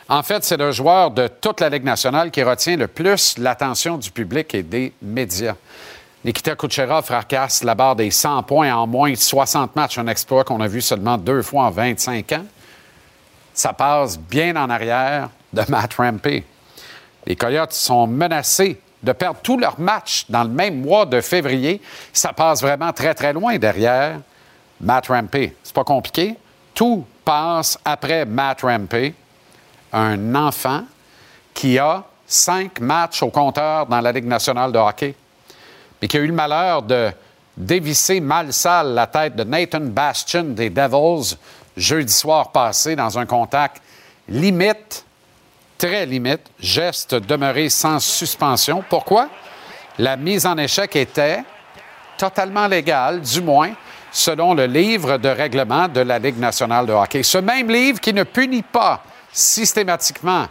[0.09, 3.97] En fait, c'est le joueur de toute la Ligue nationale qui retient le plus l'attention
[3.97, 5.55] du public et des médias.
[6.25, 10.43] Nikita Kucherov fracasse la barre des 100 points en moins de 60 matchs, un exploit
[10.43, 12.45] qu'on a vu seulement deux fois en 25 ans.
[13.53, 16.43] Ça passe bien en arrière de Matt Rampey.
[17.25, 21.81] Les Coyotes sont menacés de perdre tous leurs matchs dans le même mois de février.
[22.13, 24.19] Ça passe vraiment très, très loin derrière
[24.79, 25.55] Matt Rampey.
[25.63, 26.35] C'est pas compliqué.
[26.73, 29.13] Tout passe après Matt Rampey,
[29.91, 30.83] un enfant
[31.53, 35.15] qui a cinq matchs au compteur dans la Ligue nationale de hockey
[36.01, 37.11] mais qui a eu le malheur de
[37.55, 41.37] dévisser mal sale la tête de Nathan Bastion des Devils
[41.77, 43.81] jeudi soir passé dans un contact
[44.27, 45.05] limite,
[45.81, 48.83] très limite, geste demeuré sans suspension.
[48.87, 49.29] Pourquoi?
[49.97, 51.43] La mise en échec était
[52.17, 53.71] totalement légale, du moins
[54.11, 57.23] selon le livre de règlement de la Ligue nationale de hockey.
[57.23, 59.01] Ce même livre qui ne punit pas
[59.31, 60.45] systématiquement,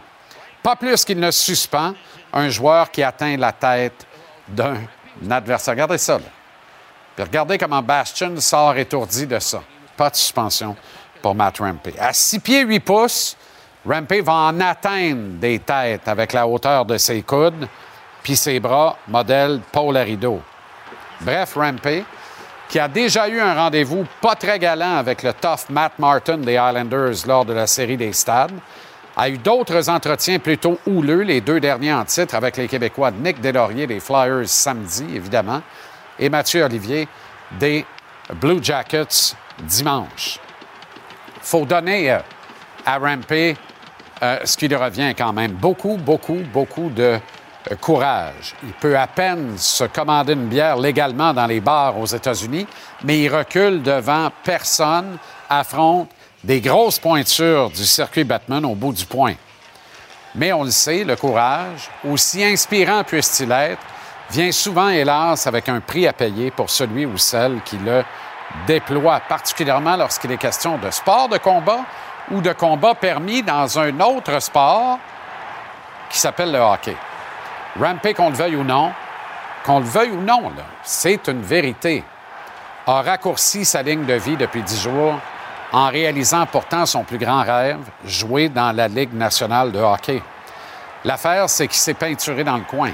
[0.61, 1.93] pas plus qu'il ne suspend,
[2.33, 4.05] un joueur qui atteint la tête
[4.49, 4.75] d'un
[5.29, 5.75] adversaire.
[5.75, 6.19] Regardez ça.
[7.15, 9.63] Puis regardez comment Bastion sort étourdi de ça.
[9.95, 10.75] Pas de suspension
[11.21, 11.93] pour Matt Rampey.
[11.99, 13.37] À 6 pieds 8 pouces,
[13.85, 17.67] Rampey va en atteindre des têtes avec la hauteur de ses coudes,
[18.21, 20.41] puis ses bras, modèle Paul Arido.
[21.21, 22.03] Bref, Rampé,
[22.69, 26.53] qui a déjà eu un rendez-vous pas très galant avec le tough Matt Martin des
[26.53, 28.53] Islanders lors de la série des stades,
[29.17, 33.41] a eu d'autres entretiens plutôt houleux, les deux derniers en titre avec les Québécois Nick
[33.41, 35.61] Deslauriers des Flyers samedi, évidemment,
[36.17, 37.07] et Mathieu Olivier
[37.59, 37.85] des
[38.35, 40.39] Blue Jackets dimanche.
[41.41, 42.19] Faut donner euh,
[42.85, 43.57] à Rampé
[44.23, 45.53] euh, ce qui lui revient quand même.
[45.53, 47.19] Beaucoup, beaucoup, beaucoup de
[47.71, 48.55] euh, courage.
[48.63, 52.67] Il peut à peine se commander une bière légalement dans les bars aux États-Unis,
[53.03, 55.17] mais il recule devant personne,
[55.49, 56.09] affronte
[56.43, 59.33] des grosses pointures du circuit Batman au bout du point.
[60.35, 63.81] Mais on le sait, le courage, aussi inspirant puisse-t-il être,
[64.29, 68.03] vient souvent, hélas, avec un prix à payer pour celui ou celle qui le
[68.67, 71.81] déploie, particulièrement lorsqu'il est question de sport de combat
[72.31, 74.99] ou de combat permis dans un autre sport
[76.09, 76.95] qui s'appelle le hockey.
[77.79, 78.91] Rampé, qu'on le veuille ou non,
[79.65, 80.51] qu'on le veuille ou non,
[80.83, 82.03] c'est une vérité,
[82.87, 85.15] a raccourci sa ligne de vie depuis dix jours
[85.71, 90.21] en réalisant pourtant son plus grand rêve, jouer dans la Ligue nationale de hockey.
[91.05, 92.91] L'affaire, c'est qu'il s'est peinturé dans le coin.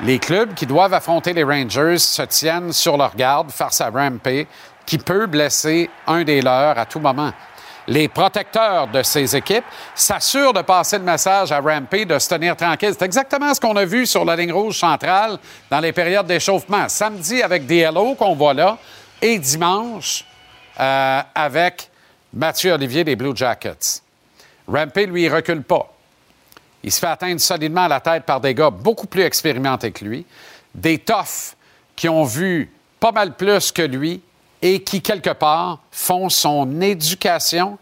[0.00, 4.46] Les clubs qui doivent affronter les Rangers se tiennent sur leur garde face à Rampé,
[4.86, 7.32] qui peut blesser un des leurs à tout moment
[7.92, 12.56] les protecteurs de ces équipes s'assurent de passer le message à Rampy de se tenir
[12.56, 12.94] tranquille.
[12.98, 15.38] C'est exactement ce qu'on a vu sur la ligne rouge centrale
[15.70, 16.88] dans les périodes d'échauffement.
[16.88, 18.78] Samedi avec DLO qu'on voit là
[19.20, 20.24] et dimanche
[20.80, 21.90] euh, avec
[22.32, 24.00] Mathieu Olivier des Blue Jackets.
[24.66, 25.92] Rampy, lui, recule pas.
[26.82, 30.02] Il se fait atteindre solidement à la tête par des gars beaucoup plus expérimentés que
[30.02, 30.24] lui,
[30.74, 31.54] des toughs
[31.94, 34.22] qui ont vu pas mal plus que lui
[34.62, 37.78] et qui, quelque part, font son éducation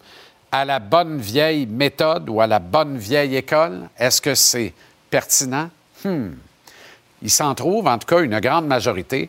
[0.51, 3.89] à la bonne vieille méthode ou à la bonne vieille école.
[3.97, 4.73] Est-ce que c'est
[5.11, 5.71] pertinent?
[6.05, 6.31] Hmm.
[7.23, 9.29] Il s'en trouve, en tout cas, une grande majorité.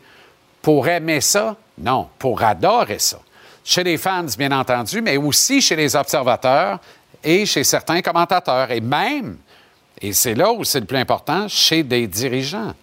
[0.62, 1.58] Pour aimer ça?
[1.78, 3.20] Non, pour adorer ça.
[3.64, 6.80] Chez les fans, bien entendu, mais aussi chez les observateurs
[7.24, 9.38] et chez certains commentateurs, et même,
[10.02, 12.74] et c'est là où c'est le plus important, chez des dirigeants.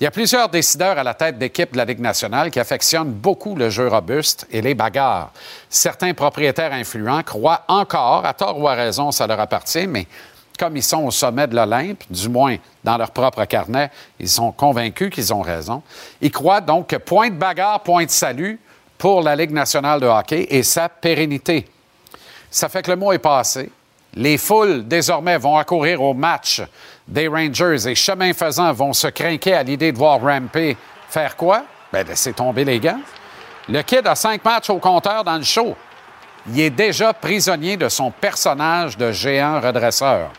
[0.00, 3.12] Il y a plusieurs décideurs à la tête d'équipe de la Ligue nationale qui affectionnent
[3.12, 5.30] beaucoup le jeu robuste et les bagarres.
[5.68, 10.08] Certains propriétaires influents croient encore, à tort ou à raison, ça leur appartient, mais
[10.58, 14.50] comme ils sont au sommet de l'Olympe, du moins dans leur propre carnet, ils sont
[14.50, 15.82] convaincus qu'ils ont raison.
[16.20, 18.58] Ils croient donc que point de bagarre, point de salut
[18.98, 21.68] pour la Ligue nationale de hockey et sa pérennité.
[22.50, 23.70] Ça fait que le mot est passé.
[24.16, 26.62] Les foules, désormais, vont accourir au match
[27.06, 30.76] des Rangers et chemin faisant vont se craquer à l'idée de voir Rampé
[31.08, 31.64] faire quoi?
[31.92, 33.00] Bien, laisser tomber les gants.
[33.68, 35.76] Le kid a cinq matchs au compteur dans le show.
[36.46, 40.30] Il est déjà prisonnier de son personnage de géant redresseur.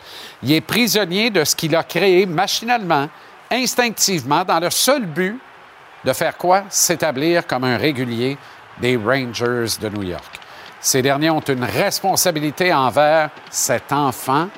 [0.44, 3.10] Il est prisonnier de ce qu'il a créé machinalement,
[3.52, 5.40] instinctivement, dans le seul but
[6.04, 6.64] de faire quoi?
[6.70, 8.38] S'établir comme un régulier
[8.80, 10.40] des Rangers de New York.
[10.86, 14.50] Ces derniers ont une responsabilité envers cet enfant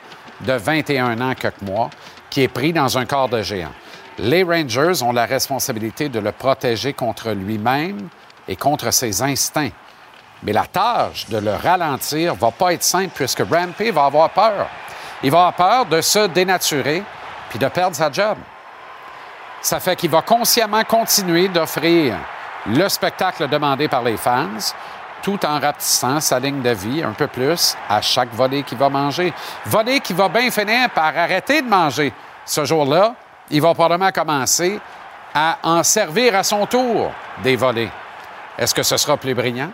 [0.41, 1.89] de 21 ans quelques mois
[2.29, 3.71] qui est pris dans un corps de géant.
[4.17, 8.09] Les Rangers ont la responsabilité de le protéger contre lui-même
[8.45, 9.71] et contre ses instincts.
[10.43, 14.67] Mais la tâche de le ralentir va pas être simple puisque Rampy va avoir peur.
[15.23, 17.03] Il va avoir peur de se dénaturer
[17.49, 18.37] puis de perdre sa job.
[19.61, 22.17] Ça fait qu'il va consciemment continuer d'offrir
[22.65, 24.73] le spectacle demandé par les fans,
[25.27, 28.87] tout en rapetissant sa ligne de vie un peu plus à chaque volée qu'il va
[28.87, 29.33] manger.
[29.65, 32.13] Volée qui va bien finir par arrêter de manger.
[32.45, 33.13] Ce jour-là,
[33.51, 34.79] il va probablement commencer
[35.33, 37.11] à en servir à son tour
[37.43, 37.91] des volets.
[38.57, 39.71] Est-ce que ce sera plus brillant?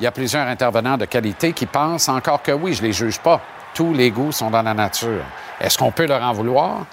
[0.00, 2.92] Il y a plusieurs intervenants de qualité qui pensent encore que oui, je ne les
[2.92, 3.40] juge pas.
[3.74, 5.22] Tous les goûts sont dans la nature.
[5.60, 6.86] Est-ce qu'on peut leur en vouloir?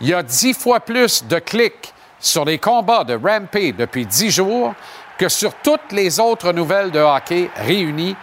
[0.00, 4.32] Il y a dix fois plus de clics sur les combats de Rampé depuis dix
[4.32, 4.74] jours
[5.18, 8.16] que sur toutes les autres nouvelles de hockey réunies,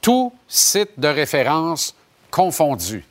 [0.00, 1.94] tous sites de référence
[2.30, 3.04] confondus.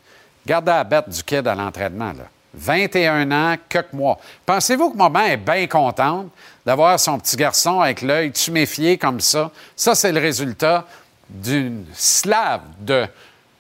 [0.45, 2.25] Gardez la bête du kid à l'entraînement, là.
[2.53, 4.19] 21 ans, quelques mois.
[4.45, 6.27] Pensez-vous que maman est bien contente
[6.65, 9.51] d'avoir son petit garçon avec l'œil tuméfié comme ça?
[9.75, 10.85] Ça, c'est le résultat
[11.29, 13.07] d'une slave de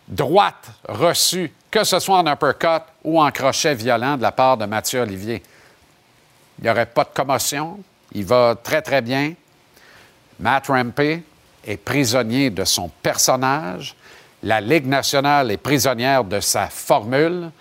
[0.07, 4.65] droite reçue, que ce soit en uppercut ou en crochet violent de la part de
[4.65, 5.41] Mathieu Olivier.
[6.59, 7.79] Il n'y aurait pas de commotion.
[8.11, 9.33] Il va très, très bien.
[10.41, 11.21] Matt Rampey
[11.65, 13.95] est prisonnier de son personnage.
[14.43, 17.51] La Ligue nationale est prisonnière de sa formule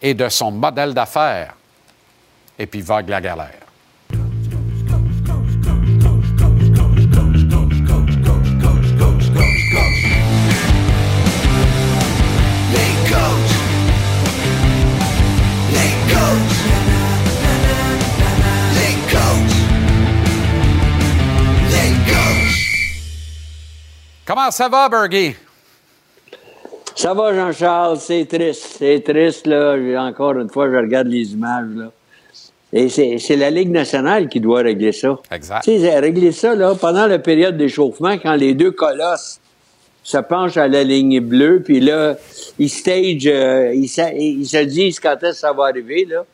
[0.00, 1.54] et de son modèle d'affaires.
[2.58, 3.67] Et puis vague la galère.
[24.28, 25.34] Comment ça va, Bergie?
[26.94, 28.76] Ça va, Jean-Charles, c'est triste.
[28.78, 29.74] C'est triste, là.
[30.06, 31.90] Encore une fois, je regarde les images, là.
[32.70, 35.18] Et c'est la Ligue nationale qui doit régler ça.
[35.30, 35.62] Exact.
[35.64, 39.40] Tu sais, régler ça, là, pendant la période d'échauffement, quand les deux colosses
[40.02, 42.18] se penchent à la ligne bleue, puis là,
[42.58, 46.26] ils stage, euh, ils, se disent quand est-ce que ça va arriver, là.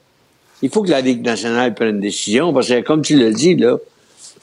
[0.62, 3.54] Il faut que la Ligue nationale prenne une décision, parce que, comme tu l'as dit,
[3.54, 3.76] là,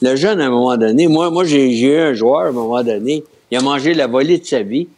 [0.00, 2.82] le jeune, à un moment donné, moi, moi j'ai eu un joueur, à un moment
[2.82, 3.22] donné,
[3.52, 4.88] il a mangé la volée de sa vie.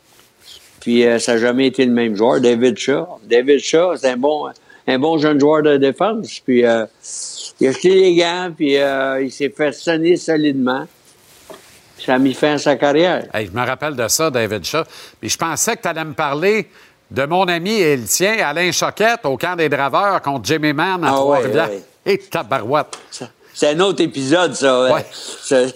[0.79, 3.19] Puis euh, ça n'a jamais été le même joueur, David Shaw.
[3.25, 4.47] David Shaw, c'est un bon,
[4.87, 6.39] un bon jeune joueur de défense.
[6.39, 6.87] Puis euh,
[7.61, 10.87] il a jeté les gants, puis euh, il s'est fait sonner solidement.
[11.99, 13.27] Ça a mis fin à sa carrière.
[13.35, 14.85] je me rappelle de ça, David Shaw.
[15.21, 16.69] Puis je pensais que tu allais me parler
[17.11, 21.03] de mon ami et le tien, Alain Choquette, au camp des Draveurs contre Jimmy Mann
[21.03, 21.71] à ah, Trois-Rivières.
[22.07, 22.99] Et tabarouette.
[23.53, 25.03] C'est un autre épisode, ça.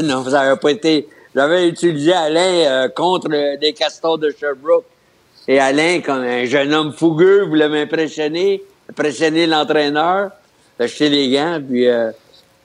[0.01, 1.09] non, ça n'aurait pas été...
[1.39, 3.28] J'avais utilisé Alain contre
[3.61, 4.86] des castors de Sherbrooke.
[5.47, 8.61] Et Alain, comme un jeune homme fougueux, voulait m'impressionner,
[8.91, 10.32] impressionner l'entraîneur,
[10.80, 12.11] acheter les gants, puis euh,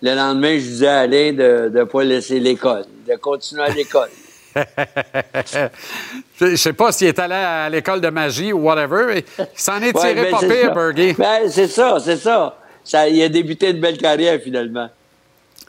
[0.01, 4.09] le lendemain, je disais à Alain de ne pas laisser l'école, de continuer à l'école.
[6.41, 9.79] je sais pas s'il est allé à l'école de magie ou whatever, mais il s'en
[9.83, 11.13] est tiré ben, pas pire, Bergie.
[11.13, 12.57] Ben, c'est ça, c'est ça.
[12.83, 13.07] ça.
[13.07, 14.89] Il a débuté une belle carrière, finalement.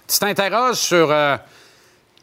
[0.09, 1.36] Tu t'interroges sur euh,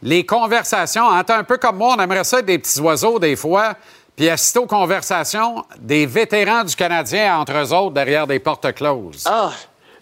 [0.04, 1.10] les conversations.
[1.10, 3.76] un peu comme moi, on aimerait ça être des petits oiseaux des fois
[4.16, 9.24] puis assister aux conversations des vétérans du Canadien entre eux autres derrière des portes closes.
[9.26, 9.52] Ah,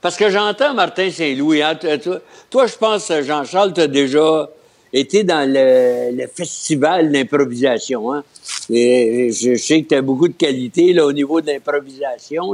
[0.01, 1.61] parce que j'entends Martin Saint-Louis.
[1.61, 1.77] Hein.
[2.49, 4.49] Toi, je pense, Jean-Charles, tu as déjà
[4.91, 8.13] été dans le, festival d'improvisation.
[8.13, 8.23] Hein?
[8.69, 12.53] Je sais que tu as beaucoup de qualité là, au niveau de l'improvisation.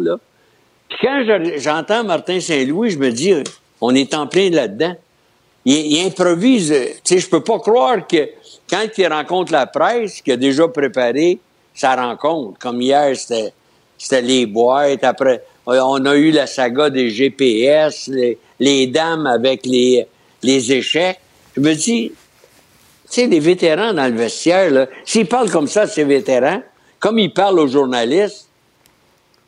[0.90, 1.24] Puis quand
[1.58, 3.34] j'entends Martin Saint-Louis, je me dis,
[3.80, 4.96] on est en plein là-dedans.
[5.66, 6.74] Il, improvise.
[7.04, 8.30] Tu sais, je peux pas croire que
[8.70, 11.40] quand il rencontre la presse, qu'il a déjà préparé
[11.74, 18.10] sa rencontre, comme hier, c'était les boîtes, après, on a eu la saga des GPS,
[18.60, 20.08] les, dames avec les,
[20.44, 21.20] échecs.
[21.56, 22.16] Je me dis, tu
[23.08, 26.62] sais, les vétérans dans le vestiaire, s'ils parlent comme ça, ces vétérans,
[27.00, 28.48] comme ils parlent aux journalistes,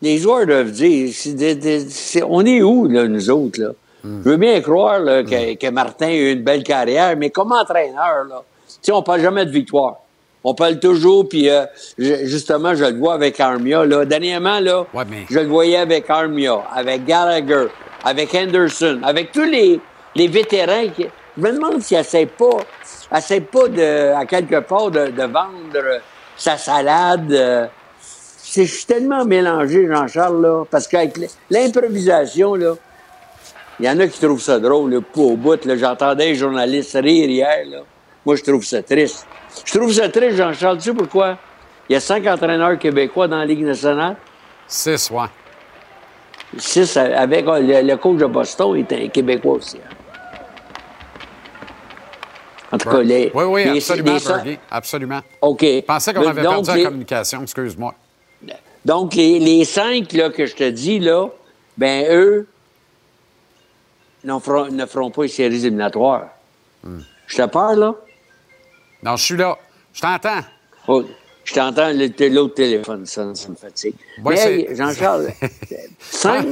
[0.01, 1.11] les joueurs doivent dire,
[2.28, 3.72] on est où, là, nous autres, là?
[4.24, 8.26] Je veux bien croire que, que, Martin a eu une belle carrière, mais comme entraîneur,
[8.30, 8.43] là,
[8.91, 9.97] on parle jamais de victoire.
[10.43, 11.66] On parle toujours, puis euh,
[11.97, 13.86] justement, je le vois avec Armia.
[13.86, 14.05] Là.
[14.05, 14.86] Dernièrement, là,
[15.30, 17.68] je le voyais avec Armia, avec Gallagher,
[18.05, 19.80] avec Henderson, avec tous les,
[20.16, 20.88] les vétérans.
[20.95, 21.08] Qui...
[21.36, 22.60] Je me demande s'ils n'essaient pas,
[23.16, 25.99] essaie pas de, à quelque part de, vendre
[26.38, 27.32] sa salade.
[27.34, 27.66] Euh.
[28.55, 31.18] je suis tellement mélangé, Jean-Charles, là, parce qu'avec
[31.49, 32.76] l'improvisation, là,
[33.80, 35.59] il y en a qui trouvent ça drôle, là, au bout.
[35.75, 37.65] J'entendais un journaliste rire hier.
[37.69, 37.80] Là.
[38.25, 39.28] Moi, je trouve ça triste.
[39.65, 40.78] Je trouve ça triste, Jean-Charles.
[40.78, 41.38] Tu sais pourquoi?
[41.89, 44.15] Il y a cinq entraîneurs québécois dans la Ligue nationale.
[44.67, 45.28] Six, ouais.
[46.57, 49.78] Six, avec le, coach de Boston, il était un Québécois aussi.
[49.78, 49.95] Hein.
[52.71, 53.32] En tout cas, les.
[53.34, 54.17] Oui, oui, absolument,
[54.69, 55.19] Absolument.
[55.41, 55.61] OK.
[55.61, 57.93] Je pensais qu'on avait perdu la communication, excuse-moi.
[58.84, 61.28] Donc, les, cinq là, que je te dis, là,
[61.78, 62.47] ben eux
[64.28, 66.30] ne feront pas les séries éliminatoires.
[66.84, 66.99] Hmm.
[67.28, 67.95] Je te parle, là?
[69.03, 69.57] Non, je suis là.
[69.93, 70.41] Je t'entends.
[70.88, 71.03] Oh,
[71.43, 73.95] je t'entends, l'autre téléphone sonne, ça me fatigue.
[74.75, 75.30] Jean-Charles,
[75.99, 76.45] cinq,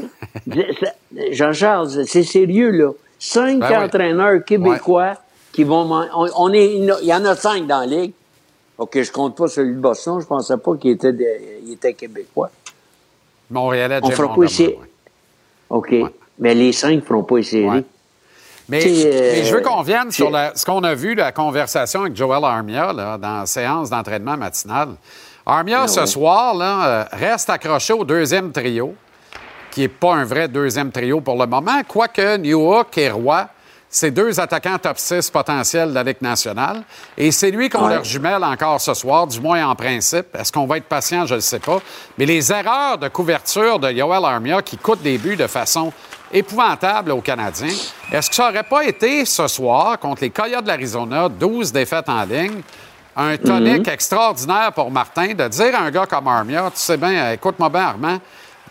[1.31, 2.91] Jean-Charles, c'est sérieux, là.
[3.19, 5.15] Cinq ben entraîneurs québécois
[5.51, 5.89] qui vont.
[6.13, 8.13] On, est, il y en a cinq dans la Ligue.
[8.77, 10.19] OK, je compte pas celui de Boston.
[10.19, 11.13] Je pensais pas qu'il était,
[11.69, 12.51] était québécois.
[13.49, 14.75] Montréalais, On fera pas ici?
[15.69, 15.93] OK.
[16.39, 17.85] Mais les cinq ne feront pas les séries.
[18.67, 22.93] Mais, je veux qu'on vienne sur ce qu'on a vu, la conversation avec Joel Armia
[22.93, 24.95] dans la séance d'entraînement matinale.
[25.45, 28.95] Armia, ah ce soir, là, euh, reste accroché au deuxième trio,
[29.69, 33.47] qui n'est pas un vrai deuxième trio pour le moment, quoique Newhook et Roy,
[33.87, 36.81] c'est deux attaquants top 6 potentiels de la Ligue nationale.
[37.15, 40.35] Et c'est lui qu'on leur jumelle encore ce soir, du moins en principe.
[40.35, 41.25] Est-ce qu'on va être patient?
[41.25, 41.79] Je ne sais pas.
[42.17, 45.93] Mais les erreurs de couverture de Joel Armia qui coûtent des buts de façon
[46.35, 47.73] épouvantable aux Canadiens.
[48.11, 52.09] Est-ce que ça n'aurait pas été ce soir contre les Coyotes de l'Arizona, 12 défaites
[52.09, 52.61] en ligne,
[53.15, 53.93] un tonique mhm.
[53.93, 57.81] extraordinaire pour Martin de dire à un gars comme Armia, tu sais bien, écoute-moi bien,
[57.81, 58.19] Armand,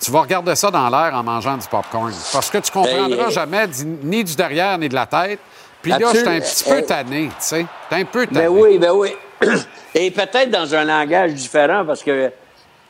[0.00, 2.12] tu vas regarder ça dans l'air en mangeant du popcorn.
[2.32, 3.66] Parce que tu comprendras ben, jamais
[4.02, 5.38] ni du derrière ni de la tête.
[5.80, 7.66] Puis là, je suis un petit peu tanné, tu sais.
[7.90, 8.40] un peu tanné.
[8.40, 9.14] Ben oui, ben oui.
[9.94, 12.30] Et peut-être dans un langage différent, parce que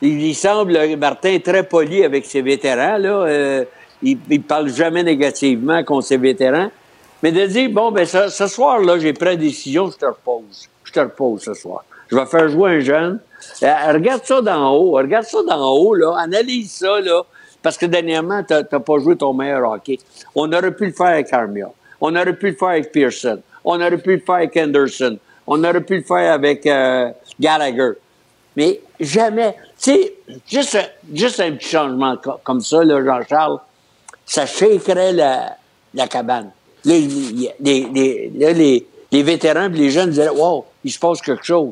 [0.01, 3.09] il semble, Martin, très poli avec ses vétérans, là.
[3.09, 3.65] Euh,
[4.01, 6.69] il ne parle jamais négativement contre ses vétérans.
[7.23, 10.69] Mais de dire, bon, ben ce, soir-là, j'ai pris la décision, je te repose.
[10.83, 11.83] Je te repose ce soir.
[12.07, 13.19] Je vais faire jouer un jeune.
[13.63, 14.91] Euh, regarde ça d'en haut.
[14.91, 16.15] Regarde ça d'en haut, là.
[16.19, 17.23] Analyse ça, là.
[17.63, 19.97] Parce que dernièrement, tu n'as pas joué ton meilleur hockey.
[20.35, 21.71] On aurait pu le faire avec Armia.
[21.99, 23.41] On aurait pu le faire avec Pearson.
[23.63, 25.17] On aurait pu le faire avec Henderson.
[25.47, 27.93] On aurait pu le faire avec euh, Gallagher.
[28.55, 29.55] Mais jamais.
[29.81, 30.13] Tu sais,
[30.47, 30.77] juste,
[31.11, 33.59] juste un petit changement comme ça, là, Jean-Charles,
[34.25, 35.57] ça shakerait la,
[35.93, 36.51] la cabane.
[36.83, 41.71] Là, les, les, les, vétérans et les jeunes diraient Wow, il se passe quelque chose.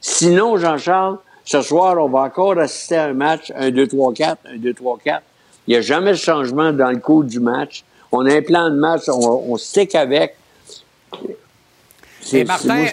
[0.00, 5.20] Sinon, Jean-Charles, ce soir, on va encore assister à un match, un 2-3-4, un 2-3-4.
[5.66, 7.84] Il n'y a jamais de changement dans le cours du match.
[8.10, 10.36] On a un plan de match, on, on stick avec.
[12.32, 12.86] Et Martin,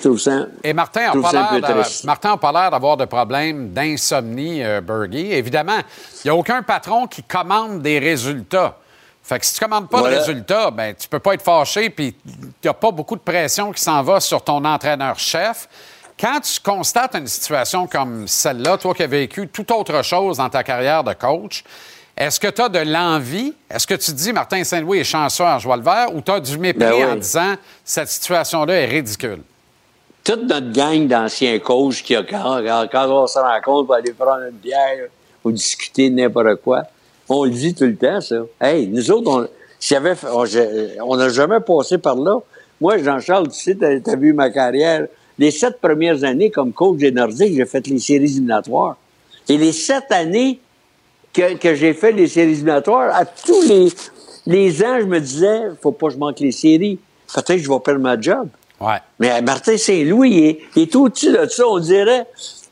[0.64, 4.82] et Martin n'a pas l'air d'avoir de problème d'insomnie, euh,
[5.12, 5.78] Évidemment,
[6.24, 8.78] il n'y a aucun patron qui commande des résultats.
[9.30, 11.92] Fait que si tu ne commandes pas de résultats, ben, tu peux pas être fâché,
[11.92, 12.16] puis
[12.64, 15.70] n'y a pas beaucoup de pression qui s'en va sur ton entraîneur-chef.
[16.20, 20.50] Quand tu constates une situation comme celle-là, toi qui as vécu tout autre chose dans
[20.50, 21.64] ta carrière de coach,
[22.18, 23.54] est-ce que tu as de l'envie?
[23.70, 26.40] Est-ce que tu dis Martin Saint-Louis est chanceux en joie le vert ou tu as
[26.40, 27.54] du mépris ben en disant
[27.86, 29.44] cette situation-là est ridicule?
[30.24, 34.58] Toute notre gang d'anciens coachs qui, quand, quand on se rencontre pour aller prendre une
[34.58, 35.08] bière
[35.44, 36.88] ou discuter de n'importe quoi,
[37.30, 38.44] on le dit tout le temps, ça.
[38.60, 39.50] Hey, nous autres,
[41.02, 42.40] on n'a jamais passé par là.
[42.82, 45.08] Moi, Jean-Charles, tu sais, tu as, vu ma carrière.
[45.38, 48.98] Les sept premières années comme coach des Nordiques, j'ai fait les séries éliminatoires.
[49.48, 50.60] Et les sept années
[51.34, 53.88] que, j'ai fait les séries éliminatoires, à tous les,
[54.46, 57.00] les ans, je me disais, faut pas que je manque les séries.
[57.34, 58.48] Peut-être que je vais perdre ma job.
[58.82, 58.98] Ouais.
[59.20, 62.26] Mais Martin Saint-Louis, il, est tout au-dessus de ça, on dirait.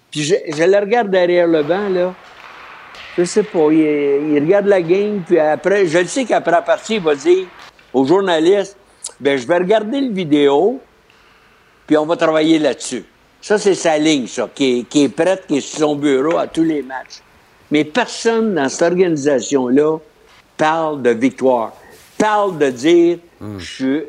[0.09, 2.13] Puis je, je le regarde derrière le banc, là.
[3.17, 3.71] Je sais pas.
[3.71, 7.47] Il, regarde la game, puis après, je le sais qu'après la partie, il va dire
[7.93, 8.77] aux journalistes
[9.19, 10.79] ben je vais regarder le vidéo,
[11.87, 13.05] puis on va travailler là-dessus.
[13.41, 16.37] Ça, c'est sa ligne, ça, qui est, qui est prête, qui est sur son bureau
[16.37, 17.21] à tous les matchs.
[17.71, 19.97] Mais personne dans cette organisation-là
[20.57, 21.73] parle de victoire,
[22.17, 23.57] parle de dire hmm.
[23.57, 24.03] je,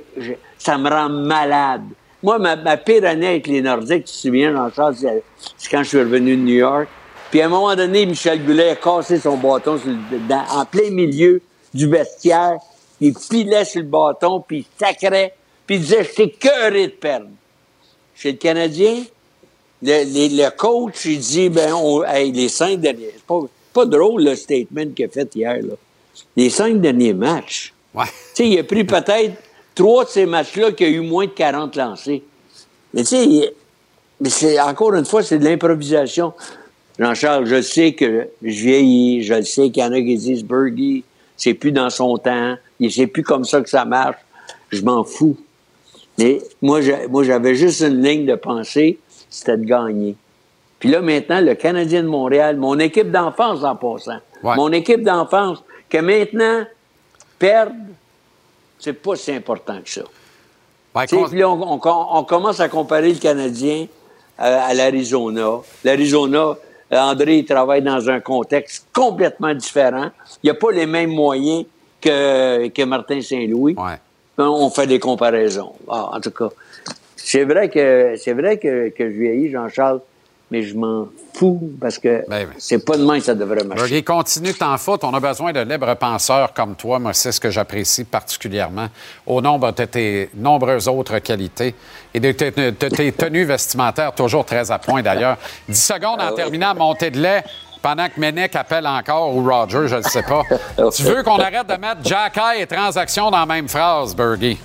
[0.58, 1.82] ça me rend malade.
[2.22, 4.96] Moi, ma, pire année avec les Nordiques, tu te souviens, Jean-Charles,
[5.56, 6.88] c'est quand je suis revenu de New York.
[7.30, 9.78] Puis à un moment donné, Michel Goulet a cassé son bâton
[10.50, 11.42] en plein milieu
[11.74, 12.58] du vestiaire.
[13.00, 15.34] Il pilait sur le bâton, puis il sacrait,
[15.66, 17.28] puis il disait, j'étais cœuré de perdre.
[18.14, 19.04] Chez le Canadien,
[19.82, 21.74] le, coach, il dit, ben,
[22.32, 23.40] les cinq derniers, c'est pas,
[23.72, 25.74] pas drôle le statement qu'il a fait hier, là.
[26.36, 27.72] Les cinq derniers matchs.
[27.94, 28.04] Ouais.
[28.34, 29.34] Tu sais, il a pris peut-être
[29.74, 32.24] trois de ces matchs-là qui a eu moins de 40 lancés.
[32.92, 33.44] Mais tu
[34.28, 36.32] sais, encore une fois, c'est de l'improvisation.
[36.98, 41.04] Jean-Charles, je sais que je vieillis, je sais qu'il y en a qui disent Bergie,
[41.36, 42.56] c'est plus dans son temps,
[42.90, 44.16] c'est plus comme ça que ça marche.
[44.70, 45.36] Je m'en fous.
[46.18, 48.98] Mais moi, moi, j'avais juste une ligne de pensée,
[49.30, 50.16] c'était de gagner.
[50.80, 55.62] Puis là, maintenant, le Canadien de Montréal, mon équipe d'enfance en passant, mon équipe d'enfance,
[55.88, 56.64] que maintenant,
[57.38, 57.74] perdre,
[58.78, 60.02] c'est pas si important que ça.
[61.06, 63.86] Puis là, on, commence à comparer le Canadien
[64.36, 65.60] à l'Arizona.
[65.84, 66.56] L'Arizona,
[66.90, 70.10] André, il travaille dans un contexte complètement différent.
[70.42, 71.64] Il n'y a pas les mêmes moyens
[72.00, 73.76] que, que Martin Saint-Louis.
[74.38, 75.72] On fait des comparaisons.
[75.88, 76.48] Ah, en tout cas,
[77.16, 80.00] c'est vrai que c'est vrai que, que je vieillis, Jean-Charles,
[80.50, 84.02] mais je m'en fous parce que ben c'est pas demain que ça devrait marcher.
[84.02, 85.06] continue t'en foutre.
[85.06, 86.98] On a besoin de libres penseurs comme toi.
[86.98, 88.88] Moi, c'est ce que j'apprécie particulièrement
[89.26, 91.74] au nombre de tes nombreuses autres qualités
[92.14, 95.36] et de tes, tenues vestimentaires, toujours très à point d'ailleurs.
[95.68, 97.44] 10 secondes en ah terminant à monter de lait
[97.82, 100.42] pendant que Ménec appelle encore ou Roger, je ne sais pas.
[100.90, 104.58] tu veux qu'on arrête de mettre Jack et transaction dans la même phrase, Bergie?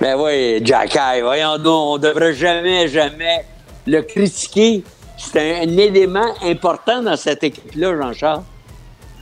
[0.00, 3.44] Ben oui, Jack voyons donc, on devrait jamais, jamais
[3.88, 4.84] le critiquer,
[5.16, 8.42] c'est un, élément important dans cette équipe-là, Jean-Charles.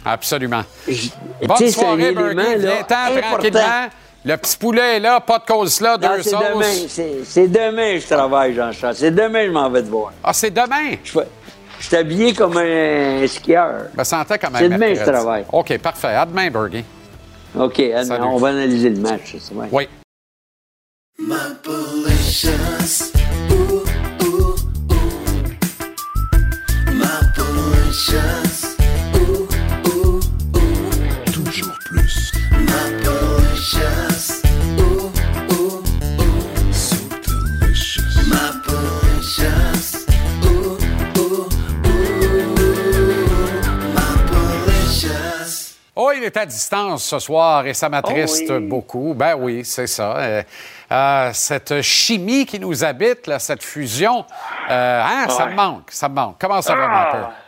[0.05, 0.63] Absolument.
[1.43, 2.59] Bonne soirée, Bergie.
[2.59, 3.89] Viens tranquillement.
[4.25, 6.33] Le petit poulet est là, pas de cause là, deux sauces.
[6.33, 8.97] Demain, c'est demain que je travaille, Jean-Charles.
[8.97, 10.13] C'est demain que je m'en vais te voir.
[10.23, 10.97] Ah, c'est demain?
[11.05, 11.21] Je,
[11.79, 13.85] suis habillé comme un skieur.
[13.95, 15.45] Je me sentais comme un C'est demain que je travaille.
[15.53, 16.09] OK, parfait.
[16.09, 16.85] À demain, Bergie.
[17.57, 17.83] OK,
[18.21, 19.37] on va analyser le match.
[19.71, 19.89] Oui.
[31.33, 32.33] Toujours plus.
[45.99, 49.15] Oh, il est à distance ce soir et ça m'attriste oh beaucoup.
[49.17, 50.19] Ben oui, c'est ça.
[50.19, 50.43] Euh,
[50.93, 54.27] euh, cette chimie qui nous habite, là, cette fusion.
[54.69, 56.37] Euh, hein, Ça me manque, ça me manque.
[56.39, 56.89] Comment ça va, Ah!
[56.89, 57.46] mon père?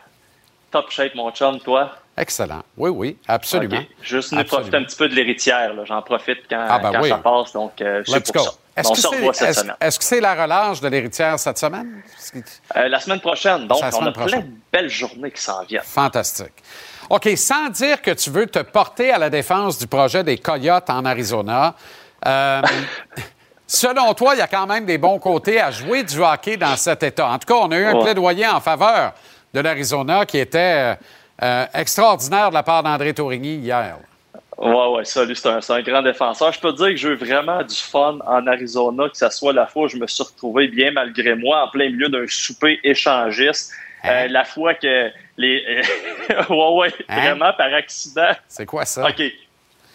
[0.70, 1.93] Top shape, mon chum, toi.
[2.16, 2.62] Excellent.
[2.77, 3.81] Oui, oui, absolument.
[4.03, 4.45] Juste nous Absolument.
[4.66, 5.73] profiter un petit peu de l'héritière.
[5.86, 7.09] J'en profite quand, Ah, ben quand oui.
[7.09, 7.53] ça passe.
[7.53, 8.51] Donc, euh, Let's pour go.
[8.51, 8.51] ça.
[8.77, 9.01] Est-ce On que
[9.35, 12.03] c'est que c'est la relâche de l'héritière cette semaine?
[12.77, 13.66] Euh, la semaine prochaine.
[13.66, 15.82] Donc, on a plein de belles journées qui s'en viennent.
[15.82, 16.53] Fantastique.
[17.09, 20.90] OK, sans dire que tu veux te porter à la défense du projet des Coyotes
[20.90, 21.74] en Arizona,
[22.27, 22.62] euh,
[23.66, 26.77] selon toi, il y a quand même des bons côtés à jouer du hockey dans
[26.77, 27.28] cet État.
[27.28, 28.03] En tout cas, on a eu un Ouais.
[28.03, 29.12] plaidoyer en faveur
[29.55, 30.95] de l'Arizona qui était euh,
[31.43, 33.99] euh, extraordinaire de la part d'André Tourigny hier.
[34.59, 36.53] Ouais, ouais, ça, lui, c'est un, grand défenseur.
[36.53, 39.53] Je peux te dire que j'ai eu vraiment du fun en Arizona, que ce soit
[39.53, 42.81] la fois où je me suis retrouvé bien malgré moi en plein milieu d'un souper
[42.83, 43.73] échangiste.
[44.05, 45.65] Euh, la fois que les.
[46.51, 47.20] ouais, ouais, Hein?
[47.20, 48.31] vraiment par accident.
[48.49, 49.09] C'est quoi ça?
[49.09, 49.23] OK.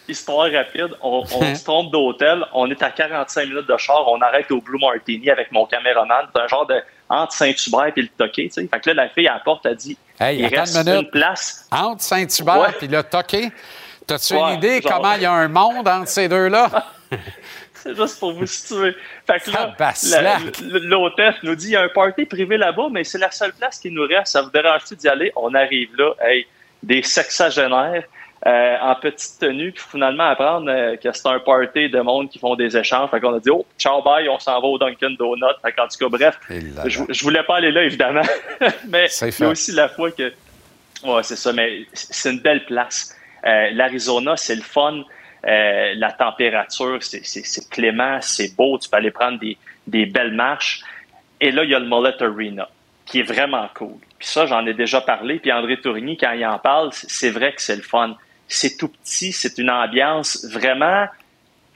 [0.08, 0.90] Histoire rapide.
[1.02, 2.44] On, on se trompe d'hôtel.
[2.52, 4.06] On est à 45 minutes de char.
[4.08, 6.26] On arrête au Blue Martini avec mon caméraman.
[6.34, 6.82] C'est un genre de.
[7.08, 8.48] Entre Saint-Hubert et le Toqué.
[8.50, 11.10] Fait que là, la fille à la porte a dit Hey, il reste une une
[11.10, 11.66] place.
[11.70, 12.72] Entre Saint-Hubert Ouais.
[12.78, 13.50] puis le Toqué,
[14.06, 16.70] t'as-tu Ouais, une idée genre- comment il y a un monde entre ces deux-là?
[17.74, 18.96] C'est juste pour vous situer.
[19.26, 19.74] Fait que là,
[20.62, 23.78] l'hôtesse nous dit il y a un party privé là-bas, mais c'est la seule place
[23.78, 24.32] qui nous reste.
[24.32, 25.30] Ça vous dérange-tu d'y aller?
[25.36, 26.46] On arrive là, hey,
[26.82, 28.04] des sexagénaires
[28.46, 32.38] euh, en petite tenue, puis finalement apprendre euh, que c'est un party de monde qui
[32.38, 33.10] font des échanges.
[33.10, 35.44] Fait qu'on a dit oh, ciao bye, on s'en va au Dunkin' Donuts.
[35.62, 38.22] Fait qu'en tout cas, bref, je, je voulais pas aller là, évidemment.
[38.88, 40.32] mais C'est il y a aussi la fois que
[41.04, 43.14] Ouais, c'est ça, mais c'est une belle place.
[43.46, 45.04] Euh, L'Arizona, c'est le fun.
[45.42, 48.78] La température, c'est- clément, c'est beau.
[48.78, 49.56] Tu peux aller prendre des,
[49.86, 50.80] des belles marches.
[51.40, 52.68] Et là, il y a le Mullet Arena,
[53.04, 53.96] qui est vraiment cool.
[54.18, 55.38] Puis ça, j'en ai déjà parlé.
[55.38, 58.16] Puis André Tourigny, quand il en parle, c'est vrai que c'est le fun.
[58.48, 61.06] C'est tout petit, c'est une ambiance vraiment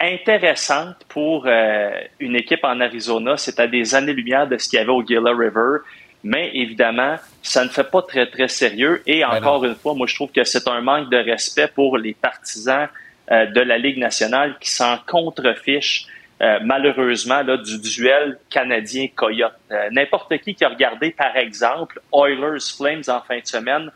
[0.01, 1.91] intéressante pour euh,
[2.21, 3.37] une équipe en Arizona.
[3.37, 5.79] C'est à des années-lumière de ce qu'il y avait au Gila River.
[6.25, 9.03] Mais évidemment, ça ne fait pas très, très sérieux.
[9.07, 11.97] Et Ben encore une fois, moi, je trouve que c'est un manque de respect pour
[11.97, 12.89] les partisans
[13.31, 16.07] euh, de la Ligue nationale qui s'en contrefichent,
[16.41, 19.55] euh, malheureusement, là, du duel canadien-Coyote.
[19.91, 23.91] N'importe qui qui a regardé, par exemple, Oilers Flames en fin de semaine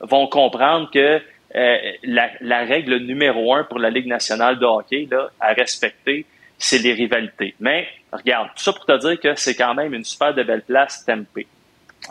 [0.00, 1.20] vont comprendre que
[1.56, 6.26] euh, la, la règle numéro un pour la Ligue nationale de hockey là, à respecter,
[6.58, 7.54] c'est les rivalités.
[7.60, 10.62] Mais regarde, tout ça pour te dire que c'est quand même une super de belle
[10.62, 11.46] place, Tempe.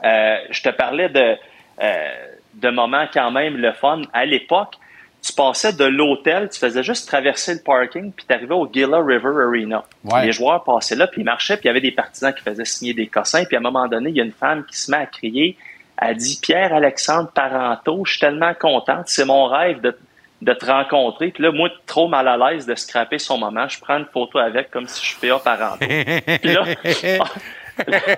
[0.04, 1.36] Euh, je te parlais de,
[1.82, 4.02] euh, de moments quand même le fun.
[4.14, 4.76] À l'époque,
[5.22, 9.00] tu passais de l'hôtel, tu faisais juste traverser le parking, puis tu arrivais au Gila
[9.00, 9.84] River Arena.
[10.04, 10.26] Ouais.
[10.26, 12.66] Les joueurs passaient là, puis ils marchaient, puis il y avait des partisans qui faisaient
[12.66, 14.92] signer des cossins, puis à un moment donné, il y a une femme qui se
[14.92, 15.58] met à crier.
[16.02, 19.98] Elle dit Pierre-Alexandre Parenteau, je suis tellement contente, c'est mon rêve de,
[20.42, 21.32] de te rencontrer.
[21.32, 24.40] Puis là, moi, trop mal à l'aise de scraper son moment, je prends une photo
[24.40, 25.40] avec comme si je suis P.A.
[25.40, 25.86] Parenteau.
[25.86, 26.66] Puis là,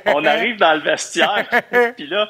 [0.15, 1.45] on arrive dans le vestiaire,
[1.95, 2.27] puis là,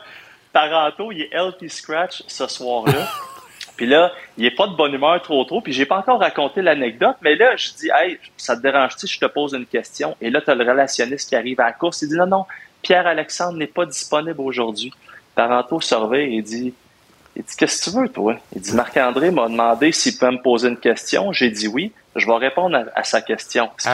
[0.51, 3.07] Parenteau, il est healthy scratch ce soir-là.
[3.77, 5.61] Puis là, il est pas de bonne humeur trop trop.
[5.61, 9.13] Puis j'ai pas encore raconté l'anecdote, mais là, je dis, hey, ça te dérange-tu si
[9.13, 10.17] je te pose une question?
[10.19, 12.01] Et là, tu as le relationniste qui arrive à la course.
[12.01, 12.45] Il dit, non, non,
[12.81, 14.91] Pierre-Alexandre n'est pas disponible aujourd'hui.
[15.37, 16.73] Parenteau surveille et dit,
[17.35, 18.35] il dit, qu'est-ce que tu veux, toi?
[18.55, 21.31] Il dit, Marc-André m'a demandé s'il peut me poser une question.
[21.31, 21.91] J'ai dit oui.
[22.15, 23.69] Je vais répondre à, à sa question.
[23.77, 23.87] Tu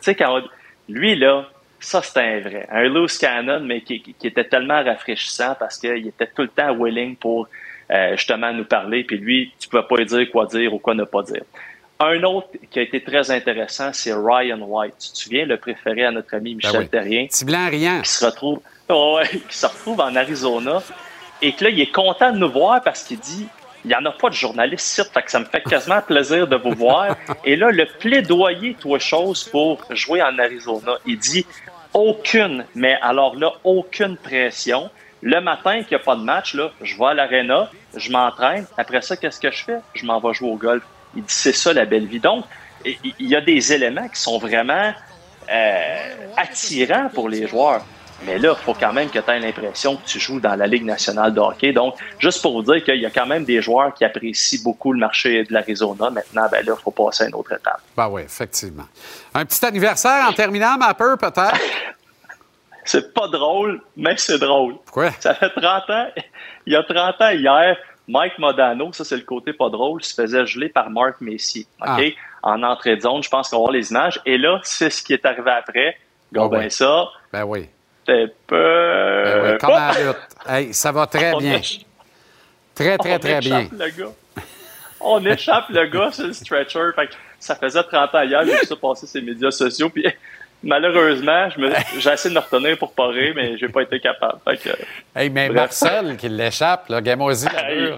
[0.00, 0.40] sais, quand
[0.88, 1.44] lui, là,
[1.78, 2.66] ça, c'était un vrai.
[2.72, 6.74] Un loose cannon, mais qui, qui était tellement rafraîchissant parce qu'il était tout le temps
[6.74, 7.46] willing pour
[7.90, 9.04] euh, justement nous parler.
[9.04, 11.42] Puis lui, tu pouvais pas lui dire quoi dire ou quoi ne pas dire.
[12.00, 14.94] Un autre qui a été très intéressant, c'est Ryan White.
[14.98, 16.88] Tu te souviens, le préféré à notre ami Michel Ben oui.
[16.88, 18.00] Terrien, Petit blanc riant.
[18.02, 20.82] qui se retrouve, ouais, qui se retrouve en Arizona
[21.42, 23.48] et que là, il est content de nous voir parce qu'il dit
[23.84, 26.46] il n'y en a pas de journalistes ici, fait que ça me fait quasiment plaisir
[26.46, 27.16] de vous voir.
[27.44, 31.44] Et là, le plaidoyer, toi, chose pour jouer en Arizona, il dit
[31.92, 34.90] aucune, mais alors là, aucune pression.
[35.20, 38.66] Le matin, qu'il n'y a pas de match, là, je vais à l'aréna, je m'entraîne.
[38.76, 39.78] Après ça, qu'est-ce que je fais?
[39.94, 40.82] Je m'en vais jouer au golf.
[41.14, 42.20] Il dit c'est ça la belle vie.
[42.20, 42.44] Donc,
[42.84, 44.92] il il y a des éléments qui sont vraiment
[45.50, 45.96] euh,
[46.36, 47.84] attirants pour les joueurs.
[48.22, 50.66] Mais là, il faut quand même que tu aies l'impression que tu joues dans la
[50.66, 51.72] Ligue nationale de hockey.
[51.72, 54.92] Donc, juste pour vous dire qu'il y a quand même des joueurs qui apprécient beaucoup
[54.92, 56.10] le marché de l'Arizona.
[56.10, 57.80] Maintenant, ben là, il faut passer à une autre étape.
[57.96, 58.86] Ben oui, effectivement.
[59.34, 61.58] Un petit anniversaire en terminant, ma peur, peut-être?
[62.84, 64.74] C'est pas drôle, mais c'est drôle.
[64.84, 65.10] Pourquoi?
[65.18, 66.06] Ça fait 30 ans.
[66.66, 70.14] Il y a 30 ans hier, Mike Modano, ça c'est le côté pas drôle, se
[70.14, 71.66] faisait geler par Mark Messier.
[71.80, 71.88] OK?
[71.88, 72.00] Ah.
[72.42, 74.20] En entrée de zone, je pense qu'on va voir les images.
[74.26, 75.96] Et là, c'est ce qui est arrivé après.
[76.30, 77.70] Go, Ah ben ça, Ben oui.
[78.04, 79.22] T'es peu.
[79.24, 79.58] Ben oui.
[79.58, 80.16] Comme à la lutte.
[80.48, 81.60] Hey, ça va très bien.
[82.74, 83.60] Très, très, on très bien.
[83.60, 84.10] échappe le gars.
[85.00, 86.90] On échappe le gars sur le stretcher.
[86.96, 89.90] Fait que ça faisait 30 ans hier, j'ai vu ça passer sur les médias sociaux.
[89.90, 90.06] Puis
[90.62, 91.48] malheureusement,
[91.98, 94.38] j'ai essayé de me retenir pour pas rire, mais j'ai pas été capable.
[94.44, 94.70] Fait que,
[95.14, 95.56] Hey, mais Bref.
[95.56, 97.94] Marcel qui l'échappe, là, Gamoisi la Hey.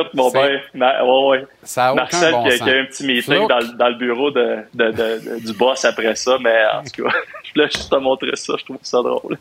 [0.00, 1.46] Écoute, mon père, ma- ouais, ouais.
[1.62, 2.66] Ça a Marcel bon qui, a, sens.
[2.66, 5.46] qui a eu un petit meeting dans, le- dans le bureau de, de- de- de-
[5.46, 8.64] du boss après ça, mais en tout cas, je voulais juste te montrer ça, je
[8.64, 9.38] trouve ça drôle.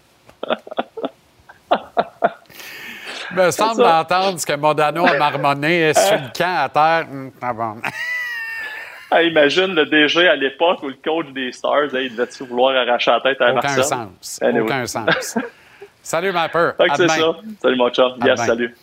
[3.31, 7.07] Il me semble d'entendre ce que Modano a marmonné sur le camp à terre?
[7.11, 7.75] Hum, ah bon.
[9.15, 12.75] Ah, imagine le DG à l'époque où le coach des Stars, hey, il devait-tu vouloir
[12.75, 13.83] arracher la tête à Aucun Marcel?
[13.83, 14.39] sens.
[14.41, 14.61] Anyway.
[14.63, 15.37] Aucun sens.
[16.01, 16.73] Salut, ma peur.
[16.95, 17.15] C'est ça.
[17.61, 18.13] Salut, mon chum.
[18.25, 18.75] Yes, salut.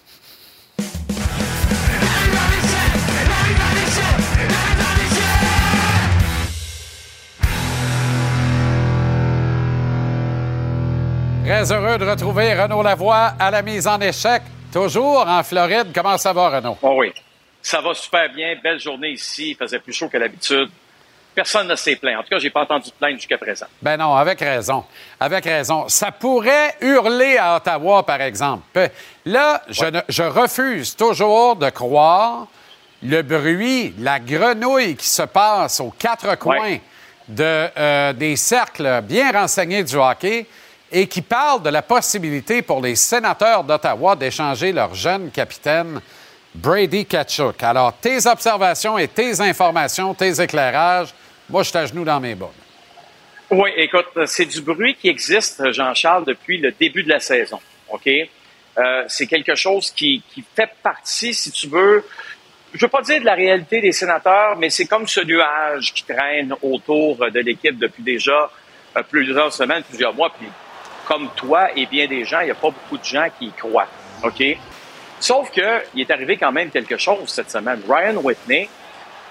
[11.50, 14.40] Très heureux de retrouver Renaud Lavoie à la mise en échec.
[14.72, 15.88] Toujours en Floride.
[15.92, 16.78] Comment ça va, Renaud?
[16.80, 17.12] Oh oui.
[17.60, 18.54] Ça va super bien.
[18.62, 19.50] Belle journée ici.
[19.50, 20.70] Il faisait plus chaud que d'habitude.
[21.34, 22.20] Personne ne s'est plaint.
[22.20, 23.66] En tout cas, j'ai pas entendu de plainte jusqu'à présent.
[23.82, 24.84] Ben non, avec raison.
[25.18, 25.88] Avec raison.
[25.88, 28.88] Ça pourrait hurler à Ottawa, par exemple.
[29.24, 32.46] Là, je, ne- je refuse toujours de croire
[33.02, 36.78] le bruit, la grenouille qui se passe aux quatre coins
[37.26, 40.46] de, euh, des cercles bien renseignés du hockey
[40.92, 46.00] et qui parle de la possibilité pour les sénateurs d'Ottawa d'échanger leur jeune capitaine
[46.54, 47.62] Brady Kachuk.
[47.62, 51.14] Alors, tes observations et tes informations, tes éclairages,
[51.48, 52.50] moi, je t'agenouille dans mes bas.
[53.50, 57.60] Oui, écoute, c'est du bruit qui existe, Jean-Charles, depuis le début de la saison.
[57.88, 58.08] OK?
[58.08, 60.22] Euh, c'est quelque chose qui,
[60.54, 62.04] fait partie, si tu veux,
[62.72, 66.04] je veux pas dire de la réalité des sénateurs, mais c'est comme ce nuage qui
[66.04, 68.50] traîne autour de l'équipe depuis déjà
[68.96, 70.32] euh, plusieurs semaines, plusieurs mois.
[70.38, 70.48] Puis,
[71.10, 73.52] comme toi et bien des gens, il n'y a pas beaucoup de gens qui y
[73.52, 73.88] croient.
[74.22, 74.40] OK?
[75.18, 77.80] Sauf que il est arrivé quand même quelque chose cette semaine.
[77.88, 78.68] Ryan Whitney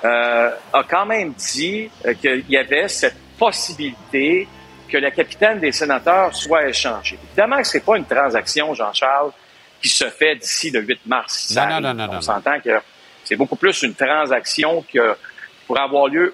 [0.03, 4.45] euh, a quand même dit euh, qu'il y avait cette possibilité
[4.89, 7.17] que le capitaine des sénateurs soit échangé.
[7.29, 9.31] Évidemment que c'est pas une transaction, Jean-Charles,
[9.81, 11.53] qui se fait d'ici le 8 mars.
[11.55, 12.71] Non, non, non, non, On s'entend que
[13.23, 15.15] c'est beaucoup plus une transaction que
[15.65, 16.33] pour avoir lieu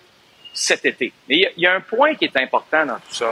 [0.54, 1.12] cet été.
[1.30, 3.32] Mais il y a- il y, a un point qui est important dans tout ça.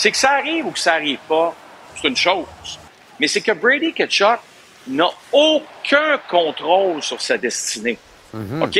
[0.00, 1.54] C'est que ça arrive ou que ça arrive pas,
[1.94, 2.46] c'est une chose.
[3.18, 4.38] Mais c'est que Brady Ketchuk
[4.86, 7.98] n'a aucun contrôle sur sa destinée.
[8.62, 8.78] OK?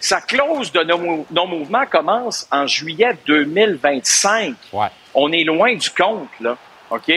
[0.00, 4.56] Sa clause de non- non-mouvement commence en juillet 2025.
[5.14, 6.56] On est loin du compte, là.
[6.90, 7.08] OK?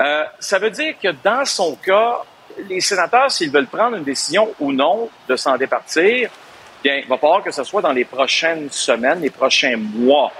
[0.00, 2.22] Euh, ça veut dire que dans son cas,
[2.68, 6.30] les sénateurs, s'ils veulent prendre une décision ou non de s'en départir,
[6.82, 10.32] bien, il va falloir que ce soit dans les prochaines semaines, les prochains mois.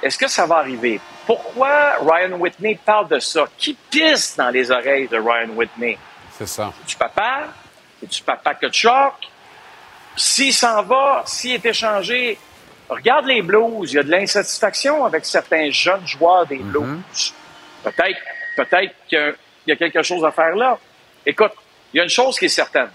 [0.00, 1.00] Est-ce que ça va arriver?
[1.26, 3.46] Pourquoi Ryan Whitney parle de ça?
[3.56, 5.98] Qui pisse dans les oreilles de Ryan Whitney?
[6.36, 6.72] C'est ça.
[6.86, 7.44] du papa?
[8.00, 9.14] C'est-tu papa Kachuk?
[10.16, 12.38] S'il s'en va, s'il est échangé,
[12.88, 13.92] regarde les Blues.
[13.92, 16.98] Il y a de l'insatisfaction avec certains jeunes joueurs des Blues.
[17.82, 18.20] Peut-être,
[18.56, 19.34] peut-être qu'il
[19.66, 20.78] y a quelque chose à faire là.
[21.24, 21.52] Écoute,
[21.92, 22.90] il y a une chose qui est certaine.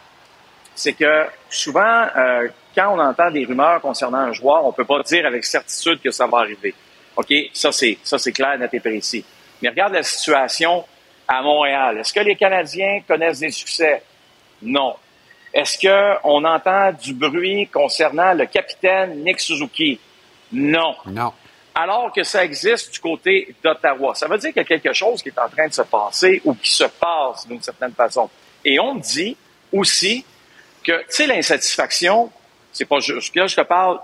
[0.76, 5.02] C'est que souvent, euh, quand on entend des rumeurs concernant un joueur, on peut pas
[5.04, 6.74] dire avec certitude que ça va arriver.
[7.20, 7.34] OK?
[7.54, 9.26] Ça, c'est, ça, c'est clair, net et précis.
[9.62, 10.86] Mais regarde la situation
[11.28, 11.98] à Montréal.
[11.98, 14.02] Est-ce que les Canadiens connaissent des succès?
[14.62, 14.96] Non.
[15.54, 20.00] Est-ce qu'on entend du bruit concernant le capitaine Nick Suzuki?
[20.54, 20.96] Non.
[21.08, 21.34] Non.
[21.76, 24.16] Alors que ça existe du côté d'Ottawa.
[24.16, 26.42] Ça veut dire qu'il y a quelque chose qui est en train de se passer
[26.46, 28.30] ou qui se passe d'une certaine façon.
[28.64, 29.36] Et on dit
[29.74, 30.26] aussi
[30.84, 32.32] que, tu sais, l'insatisfaction,
[32.72, 33.36] c'est pas juste.
[33.36, 34.00] Là, je te parle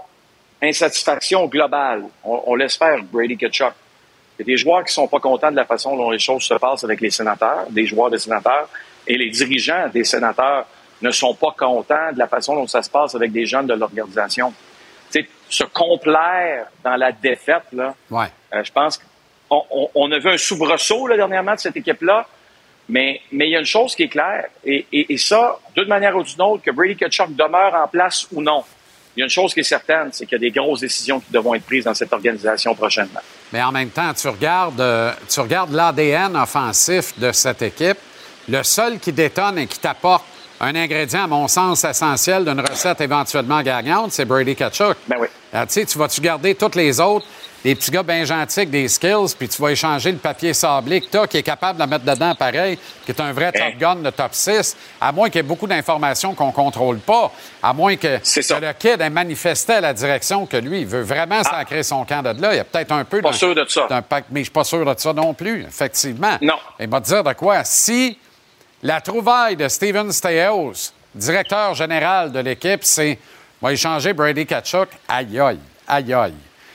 [0.61, 2.03] insatisfaction globale.
[2.23, 3.73] On, on laisse faire Brady Ketchuk.
[4.37, 6.43] Il y a des joueurs qui sont pas contents de la façon dont les choses
[6.43, 8.67] se passent avec les sénateurs, des joueurs des sénateurs,
[9.07, 10.65] et les dirigeants des sénateurs
[11.01, 13.73] ne sont pas contents de la façon dont ça se passe avec des jeunes de
[13.73, 14.53] l'organisation.
[15.11, 18.25] Tu sais, se complaire dans la défaite, là, Ouais.
[18.53, 18.97] euh, je pense
[19.47, 22.25] qu'on on, on a vu un soubresaut là, dernièrement de cette équipe-là,
[22.89, 25.87] mais mais il y a une chose qui est claire, et, et, et ça, d'une
[25.87, 28.63] manière ou d'une autre, que Brady Kachuk demeure en place ou non,
[29.15, 31.19] il y a une chose qui est certaine, c'est qu'il y a des grosses décisions
[31.19, 33.21] qui devront être prises dans cette organisation prochainement.
[33.53, 37.97] Mais en même temps, tu regardes, euh, tu regardes l'ADN offensif de cette équipe.
[38.49, 40.25] Le seul qui détonne et qui t'apporte
[40.59, 44.95] un ingrédient, à mon sens, essentiel d'une recette éventuellement gagnante, c'est Brady Kachuk.
[45.07, 45.27] Ben oui.
[45.51, 47.25] tu sais, tu vas-tu garder tous les autres,
[47.65, 51.01] les petits gars bien gentils avec des skills, puis tu vas échanger le papier sablé
[51.01, 53.71] que tu qui est capable de la mettre dedans pareil, qui est un vrai Hein?
[53.71, 57.31] top gun de top 6, à moins qu'il y ait beaucoup d'informations qu'on contrôle pas,
[57.63, 61.01] à moins que, que le kid ait manifesté à la direction que lui, il veut
[61.01, 62.53] vraiment sacrer son camp de là.
[62.53, 63.29] Il y a peut-être un peu Ah.
[63.29, 63.87] Pas sûr de ça.
[64.29, 66.37] mais je suis pas sûr de ça non plus, effectivement.
[66.43, 66.59] Non.
[66.79, 67.63] Et va te dire de quoi?
[67.63, 68.19] Si
[68.83, 73.17] la trouvaille de Steven Steos, directeur général de l'équipe, c'est
[73.59, 74.89] va échanger Brady Kachuk.
[75.07, 76.33] Aïe, aïe, aïe, aïe.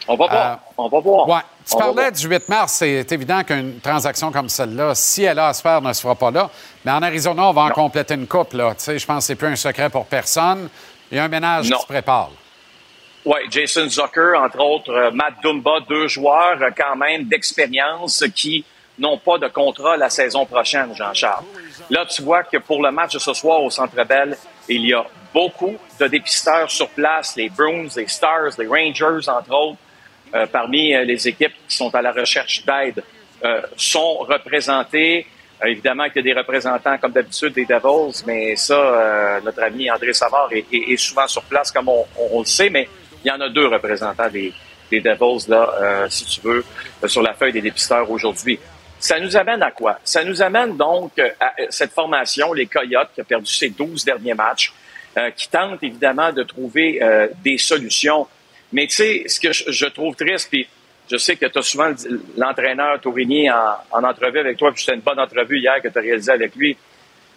[0.09, 0.53] On va voir.
[0.53, 1.29] Euh, on va voir.
[1.29, 1.41] Ouais.
[1.69, 2.73] Tu On parlais du 8 mars.
[2.75, 6.15] C'est évident qu'une transaction comme celle-là, si elle a à se faire, ne se fera
[6.15, 6.51] pas là.
[6.85, 8.53] Mais en Arizona, on va en compléter une coupe.
[8.55, 8.71] Là.
[8.71, 10.69] Tu sais, Je pense que c'est plus un secret pour personne.
[11.11, 11.77] Il y a un ménage Non.
[11.77, 12.31] qui se prépare.
[13.25, 18.65] Oui, Jason Zucker, entre autres, euh, Matt Dumba, deux joueurs euh, quand même d'expérience qui
[18.99, 21.45] n'ont pas de contrat la saison prochaine, Jean-Charles.
[21.91, 24.37] Là, tu vois que pour le match de ce soir au Centre Bell,
[24.69, 25.05] il y a
[25.35, 29.79] beaucoup de dépisteurs sur place, les Bruins, les Stars, les Rangers, entre autres,
[30.35, 33.03] euh, parmi euh, les équipes qui sont à la recherche d'aide,
[33.45, 35.27] euh, sont représentés.
[35.63, 39.63] Euh, évidemment qu'il y a des représentants, comme d'habitude, des Devils, mais ça, euh, notre
[39.63, 42.89] ami André Savard est, est- souvent sur place, comme on, on- le sait, mais
[43.25, 44.53] il y en a deux représentants des,
[44.91, 46.65] des Devils, là, si tu veux,
[47.07, 48.59] sur la feuille des dépisteurs aujourd'hui.
[48.99, 49.99] Ça nous amène à quoi?
[50.05, 54.35] Ça nous amène donc à cette formation, les Coyotes, qui a perdu ses 12 derniers
[54.35, 54.73] matchs,
[55.37, 57.01] qui tente évidemment de trouver
[57.45, 58.27] des solutions.
[58.73, 60.69] Mais tu sais, ce que je, je trouve triste, puis
[61.11, 64.83] je sais que tu as souvent le- l'entraîneur Tourigny en, en entrevue avec toi, puis
[64.83, 66.77] c'était une bonne entrevue hier que tu as réalisée avec lui.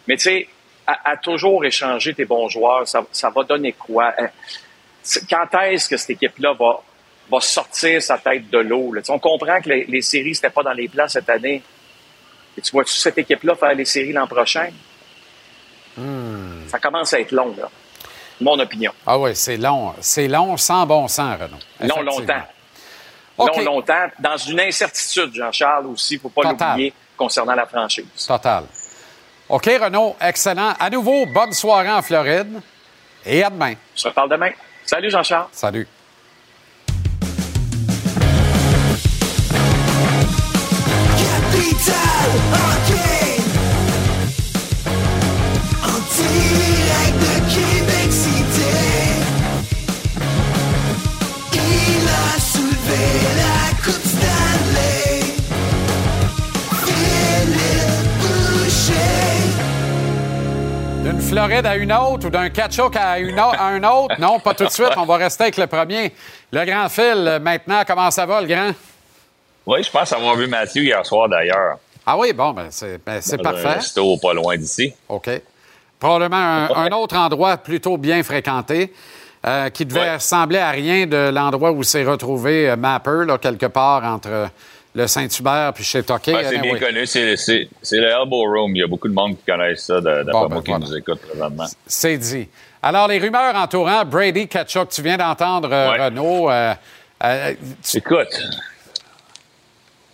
[0.08, 0.48] Mais tu sais,
[0.86, 4.14] à, à toujours échanger tes bons joueurs, ça, ça va donner quoi?
[5.02, 6.82] C'est- Quand est-ce que cette équipe-là va,
[7.32, 8.94] va sortir sa tête de l'eau?
[9.10, 11.62] On comprend que les, les séries, c'était pas dans les plans cette année.
[12.58, 14.70] Et tu vois-tu cette équipe-là faire les séries l'an prochain?
[16.68, 17.70] Ça commence à être long, là.
[18.44, 18.91] Mon opinion.
[19.07, 19.94] Ah oui, c'est long.
[20.02, 21.57] C'est long sans bon sens, Renaud.
[21.80, 22.44] Long, longtemps.
[23.40, 24.07] Long, longtemps.
[24.20, 28.06] Dans une incertitude, Jean-Charles, aussi, faut pas l'oublier, concernant la franchise.
[28.28, 28.65] Total.
[29.48, 30.74] OK, Renaud, excellent.
[30.80, 32.61] À nouveau, bonne soirée en Floride.
[33.26, 33.74] Et à demain.
[33.74, 34.52] On se reparle demain.
[34.86, 35.48] Salut, Jean-Charles.
[35.53, 35.88] Salut.
[61.34, 64.14] Floride à une autre ou d'un Ketchuk à, une à un autre?
[64.20, 64.92] Non, pas tout de suite.
[64.98, 66.14] On va rester avec le premier.
[66.52, 68.70] Le grand fil, maintenant, comment ça va, le grand?
[69.66, 71.80] Oui, je pense avoir vu Mathieu hier soir d'ailleurs.
[72.06, 73.74] Ah oui, bon, ben c'est ben, c'est Dans un parfait.
[73.80, 74.94] resto pas loin d'ici.
[75.10, 75.28] OK.
[76.00, 78.94] Probablement un, un autre endroit plutôt bien fréquenté,
[79.48, 83.66] euh, qui devait ressembler à rien de l'endroit où s'est retrouvé euh, Mapper, là, quelque
[83.66, 84.50] part entre
[84.95, 86.34] le Saint-Hubert puis chez Toquet.
[86.34, 88.76] Ben, c'est bien connu, c'est c'est- c'est le Elbow Room.
[88.76, 90.95] Il y a beaucoup de monde qui connaissent ça, d'après Bon, ben, moi, qui nous
[90.98, 91.65] écoute présentement.
[91.88, 92.48] C'est dit.
[92.82, 96.49] Alors, les rumeurs entourant Brady Kachuk, tu viens d'entendre euh, Renaud.
[96.52, 96.74] euh,
[97.24, 98.28] euh, tu- Écoute,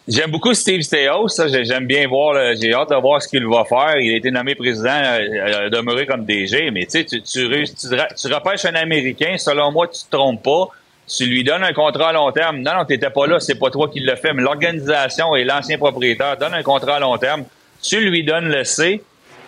[0.07, 1.27] j'aime beaucoup Steve Steos.
[1.64, 3.97] J'aime bien voir, là, j'ai hâte de voir ce qu'il va faire.
[3.99, 7.45] Il a été nommé président, euh, a demeuré comme DG, mais tu sais, tu, tu,
[7.47, 10.68] réussis- tu, ra- tu repêches un Américain, selon moi, tu te trompes pas.
[11.10, 12.60] Tu lui donnes un contrat à long terme.
[12.60, 15.77] Non, non, t'étais pas là, c'est pas toi qui le fait, mais l'organisation et l'ancien
[15.77, 17.45] propriétaire donnent un contrat à long terme.
[17.81, 19.02] Tu lui donnes le C,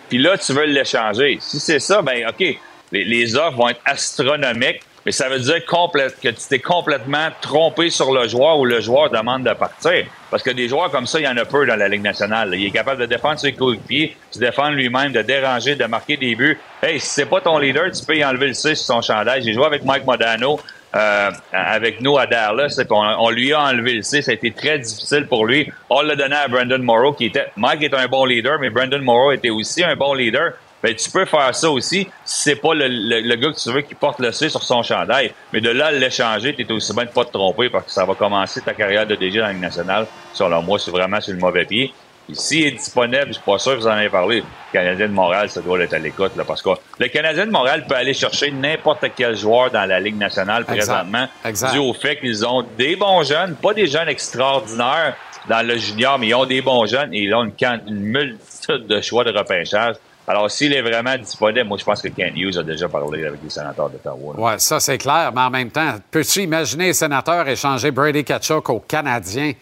[0.08, 1.38] puis là, tu veux l'échanger.
[1.40, 2.58] Si c'est ça, ben OK,
[2.90, 7.90] les, offres vont être astronomiques, mais ça veut dire complète- que tu t'es complètement trompé
[7.90, 10.04] sur le joueur ou le joueur demande de partir.
[10.30, 12.54] Parce que des joueurs comme ça, il y en a peu dans la Ligue nationale.
[12.54, 16.16] Il est capable de défendre ses coéquipiers, de se défendre lui-même, de déranger, de marquer
[16.16, 16.58] des buts.
[16.82, 19.42] Hey, si c'est pas ton leader, tu peux y enlever le C sur son chandail.
[19.42, 20.60] J'ai joué avec Mike Modano.
[20.94, 24.22] Euh, avec nous à Dallas, c'est qu'on on lui a enlevé le C.
[24.22, 25.70] Ça a été très difficile pour lui.
[25.90, 27.46] On l'a donné à Brandon Morrow, qui était.
[27.56, 30.52] Mike est un bon leader, mais Brandon Morrow était aussi un bon leader.
[30.82, 33.70] Ben, tu peux faire ça aussi si c'est pas le, le- le gars que tu
[33.72, 35.32] veux qui porte le C sur son chandail.
[35.52, 38.04] Mais de là l'échanger, tu es aussi bien de pas te tromper parce que ça
[38.04, 40.06] va commencer ta carrière de DG dans la Ligue nationale.
[40.34, 41.92] Selon moi, c'est vraiment sur le mauvais pied.
[42.34, 44.38] S'il est disponible, je suis pas sûr que vous en avez parlé.
[44.38, 47.50] Le Canadien de Montréal, ça doit être à l'écoute, là, parce que le Canadien de
[47.50, 50.76] Montréal peut aller chercher n'importe quel joueur dans la Ligue nationale Exact.
[50.76, 51.72] présentement, Exact.
[51.72, 55.16] dû au fait qu'ils ont des bons jeunes, pas des jeunes extraordinaires
[55.48, 59.00] dans le junior, mais ils ont des bons jeunes et ils ont une, multitude de
[59.00, 59.96] choix de repêchage.
[60.26, 63.40] Alors, s'il est vraiment disponible, moi, je pense que Kent Hughes a déjà parlé avec
[63.42, 64.34] les sénateurs d'Ottawa.
[64.38, 65.32] Oui, ça, c'est clair.
[65.34, 69.52] Mais en même temps, peux-tu imaginer les sénateurs échanger Brady Kachuk aux Canadiens?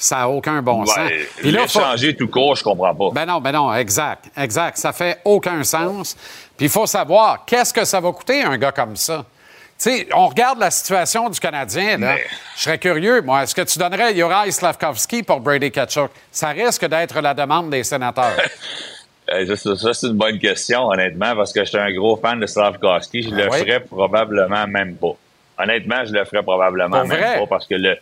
[0.00, 1.10] Ça n'a aucun bon sens.
[1.38, 3.10] Puis là, faut- l'échanger tout court, je comprends pas.
[3.12, 4.76] Ben non, ben non, exact, exact.
[4.78, 6.14] Ça fait aucun sens.
[6.56, 9.24] Puis il faut savoir, qu'est-ce que ça va coûter un gars comme ça?
[9.80, 12.16] Tu sais, on regarde la situation du Canadien, là.
[12.56, 13.42] Je serais curieux, moi.
[13.42, 16.10] Est-ce que tu donnerais Juraj Slavkovski pour Brady Kachuk?
[16.32, 18.36] Ça risque d'être la demande des sénateurs.
[19.30, 22.46] Euh, ça, c'est une bonne question, honnêtement, parce que je suis un gros fan de
[22.46, 23.24] Slavkovski.
[23.24, 23.58] Je Ah le oui?
[23.58, 25.12] ferais probablement même pas.
[25.62, 27.38] Honnêtement, je le ferais probablement Pour même vrai?
[27.40, 27.98] pas parce que le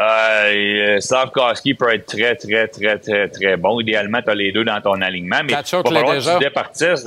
[0.00, 3.80] euh, Slavkovski peut être très, très, très, très, très bon.
[3.80, 6.34] Idéalement, tu as les deux dans ton alignement, mais l'est falloir déjà.
[6.34, 7.06] tu départisses.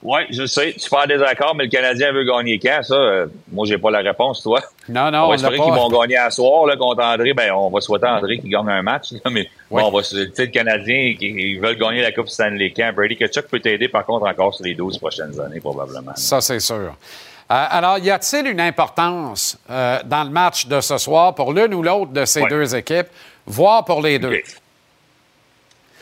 [0.00, 0.74] Oui, je sais.
[0.78, 2.94] Tu pas en désaccord, mais le Canadien veut gagner quand, ça?
[2.94, 4.60] Euh, moi, j'ai pas la réponse, toi.
[4.88, 5.74] Non, non, on va espérer qu'ils pas.
[5.76, 7.32] vont gagner à soir là, contre André.
[7.34, 9.10] Ben, on va souhaiter André qu'il gagne un match.
[9.10, 9.82] là, mais Oui.
[9.82, 12.92] bon, on va tu sais, le Canadien qui ils veulent gagner la Coupe Stanley quand.
[12.94, 16.12] Brady Kachuk peut t'aider, par contre, encore sur les 12 prochaines années, probablement.
[16.14, 16.94] Ça, c'est sûr.
[17.50, 21.72] Euh, alors, y a-t-il une importance euh, dans le match de ce soir pour l'une
[21.74, 22.48] ou l'autre de ces Ouais.
[22.50, 23.06] deux équipes,
[23.46, 24.40] voire pour les deux?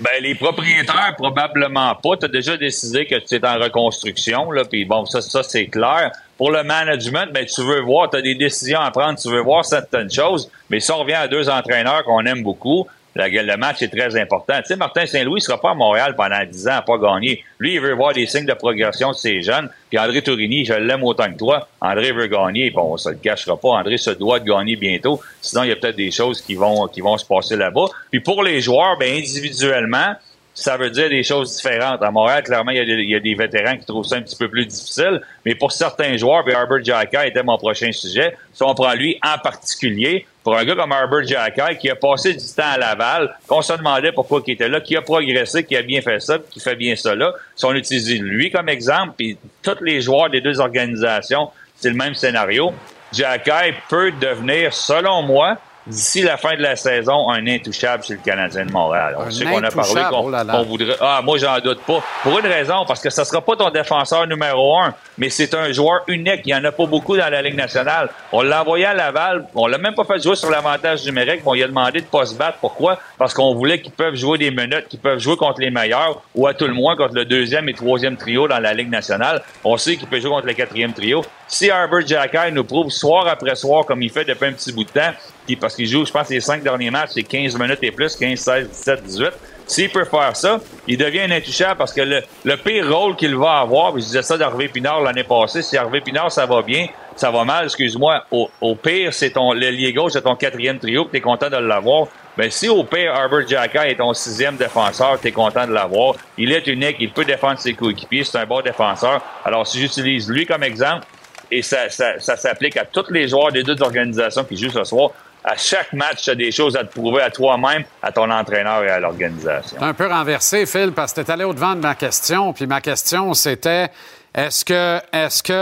[0.01, 2.16] Ben, les propriétaires, probablement pas.
[2.18, 5.68] Tu as déjà décidé que tu es en reconstruction, là, puis bon, ça, ça c'est
[5.68, 6.10] clair.
[6.36, 9.40] Pour le management, ben, tu veux voir, tu as des décisions à prendre, tu veux
[9.40, 12.86] voir certaines choses, mais si on revient à deux entraîneurs qu'on aime beaucoup,
[13.16, 14.55] la- le match est très important.
[14.59, 17.43] Tu sais, Martin Saint-Louis ne sera pas à Montréal pendant 10 ans à pas gagner.
[17.59, 19.68] Lui, il veut voir des signes de progression de ses jeunes.
[19.88, 21.66] Puis André Tourigny, je l'aime autant que toi.
[21.80, 22.70] André veut gagner.
[22.70, 23.68] Bon, on se le cachera pas.
[23.70, 25.20] André se doit de gagner bientôt.
[25.40, 27.86] Sinon, il y a peut-être des choses qui vont, qui vont se passer là-bas.
[28.10, 30.14] Puis pour les joueurs, ben, individuellement,
[30.57, 32.03] ça veut dire des choses différentes.
[32.03, 34.65] À Montréal, clairement, il y, a des, vétérans qui trouvent ça un petit peu plus
[34.65, 35.20] difficile.
[35.45, 38.35] Mais pour certains joueurs, puis Herbert Jacka était mon prochain sujet.
[38.55, 42.33] Si on prend lui en particulier, pour un gars comme Herbert Jacka, qui a passé
[42.33, 45.77] du temps à Laval, qu'on se demandait pourquoi il était là, qui a progressé, qui
[45.77, 49.37] a bien fait ça, qui fait bien là, si on utilise lui comme exemple, puis
[49.62, 52.73] tous les joueurs des deux organisations, c'est le même scénario.
[53.12, 53.61] Jacka
[53.91, 58.66] peut devenir, selon moi, d'ici la fin de la saison, un intouchable chez le Canadien
[58.66, 59.16] de Montréal.
[59.18, 60.96] On Un sait qu'on a parlé qu'on oh qu'on voudrait.
[61.00, 62.02] Ah, moi, j'en doute pas.
[62.22, 65.70] Pour une raison, parce que ça sera pas ton défenseur numéro un, mais c'est un
[65.72, 66.42] joueur unique.
[66.44, 68.08] Il y en a pas beaucoup dans la Ligue nationale.
[68.32, 69.46] On l'a envoyé à Laval.
[69.54, 71.42] On l'a même pas fait jouer sur l'avantage numérique.
[71.44, 72.58] On lui a demandé de pas se battre.
[72.60, 72.98] Pourquoi?
[73.18, 76.46] Parce qu'on voulait qu'ils peuvent jouer des minutes, qu'ils peuvent jouer contre les meilleurs, ou
[76.46, 79.42] à tout le moins contre le deuxième et troisième trio dans la Ligue nationale.
[79.64, 81.24] On sait qu'il peut jouer contre le quatrième trio.
[81.48, 84.84] Si Herbert Jacquet nous prouve soir après soir, comme il fait depuis un petit bout
[84.84, 85.12] de temps,
[85.47, 88.16] puis parce qu'il joue, je pense, les cinq derniers matchs, c'est 15 minutes et plus,
[88.16, 89.31] 15, 16, 17, 18.
[89.66, 93.35] S'il peut faire ça, il devient un intouchable parce que le, le pire rôle qu'il
[93.35, 96.86] va avoir, je disais ça d'Hervé Pinard l'année passée, si Hervé Pinard, ça va bien,
[97.16, 101.09] ça va mal, excuse-moi, au, au pire, c'est ton l'ailier gauche, c'est ton quatrième trio,
[101.10, 102.06] tu es content de l'avoir.
[102.36, 106.14] Ben, si au pire, Herbert Jacka est ton sixième défenseur, tu es content de l'avoir.
[106.36, 109.23] Il est unique, il peut défendre ses coéquipiers, c'est un bon défenseur.
[109.44, 111.06] Alors, si j'utilise lui comme exemple,
[111.51, 114.85] et ça, ça, ça s'applique à tous les joueurs des deux organisations qui jouent ce
[114.85, 115.10] soir.
[115.48, 118.82] À chaque match, tu as des choses à te prouver à toi-même, à ton entraîneur
[118.82, 119.81] et à l'organisation.
[119.81, 122.52] Un peu renversé, Phil, parce que tu es allé au-devant de ma question.
[122.52, 123.89] Puis ma question, c'était
[124.35, 125.52] est-ce que, est-ce que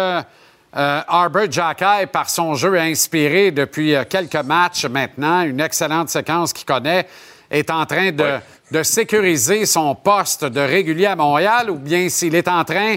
[0.77, 1.43] euh, Arbor
[2.11, 7.07] par son jeu inspiré depuis euh, quelques matchs maintenant, une excellente séquence qu'il connaît,
[7.51, 8.39] est en train de,
[8.71, 12.97] de sécuriser son poste de régulier à Montréal ou bien s'il est en train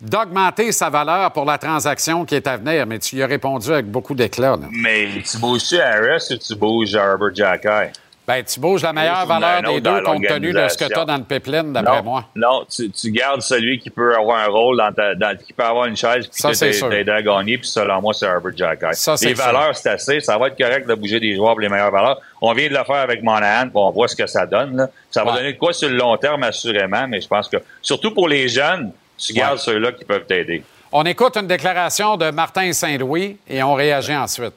[0.00, 2.86] d'augmenter sa valeur pour la transaction qui est à venir?
[2.86, 4.50] Mais tu y as répondu avec beaucoup d'éclat.
[4.56, 4.66] là.
[4.70, 7.92] Mais tu bouges-tu Harris ou tu bouges Herbert Jacquet?
[8.26, 11.04] Ben, tu bouges la meilleure valeur des deux compte tenu de ce que tu as
[11.06, 12.24] dans le pipeline, d'après Non, moi.
[12.36, 15.62] Non, tu, tu gardes celui qui peut avoir un rôle dans ta, dans, qui peut
[15.64, 16.90] avoir une chaise puis Ça, qui c'est peut sûr.
[16.90, 18.52] t'aider à gagner, puis selon moi, c'est Herbert
[18.92, 19.44] c'est Les sûr.
[19.46, 20.20] valeurs, c'est assez.
[20.20, 22.20] Ça va être correct de bouger des joueurs pour les meilleures valeurs.
[22.42, 24.76] On vient de le faire avec Monahan, puis on voit ce que ça donne.
[24.76, 24.88] là.
[25.10, 25.38] Ça va Ouais.
[25.38, 28.46] donner de quoi sur le long terme, assurément, mais je pense que, surtout pour les
[28.46, 30.62] jeunes, tu gardes ceux-là qui peuvent t'aider.
[30.90, 34.54] On écoute une déclaration de Martin Saint-Louis et on réagit ensuite.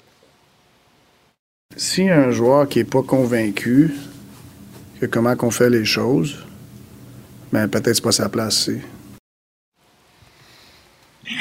[1.75, 3.93] Si un joueur qui n'est pas convaincu
[4.99, 6.45] que comment qu'on fait les choses,
[7.51, 8.69] ben peut-être c'est pas sa place.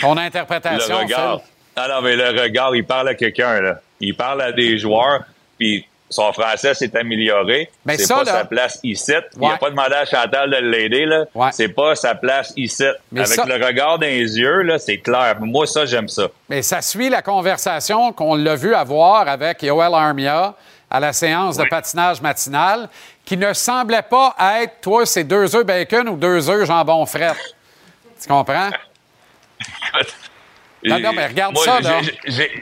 [0.00, 1.40] Ton Le interprétation, regard.
[1.40, 1.50] Phil?
[1.76, 3.80] Ah non, mais le regard, il parle à quelqu'un, là.
[4.00, 5.24] Il parle à des joueurs,
[5.58, 7.70] puis son français s'est amélioré.
[7.86, 9.12] Ben c'est pas là- sa place ici.
[9.36, 9.48] Il Ouais.
[9.48, 11.24] n'a pas demandé à Chantal de l'aider, là.
[11.52, 12.84] C'est pas sa place ici.
[13.12, 15.36] Mais Avec ça- le regard dans les yeux, là, c'est clair.
[15.40, 16.24] Moi, ça, j'aime ça.
[16.48, 20.54] Mais ça suit la conversation qu'on l'a vu avoir avec Yoel Armia
[20.90, 22.88] à la séance de patinage matinale,
[23.24, 27.34] qui ne semblait pas être, toi, c'est deux œufs bacon ou deux œufs jambon fret.
[28.20, 28.70] Tu comprends?
[30.82, 32.00] Non, non, mais regarde Moi, ça, là.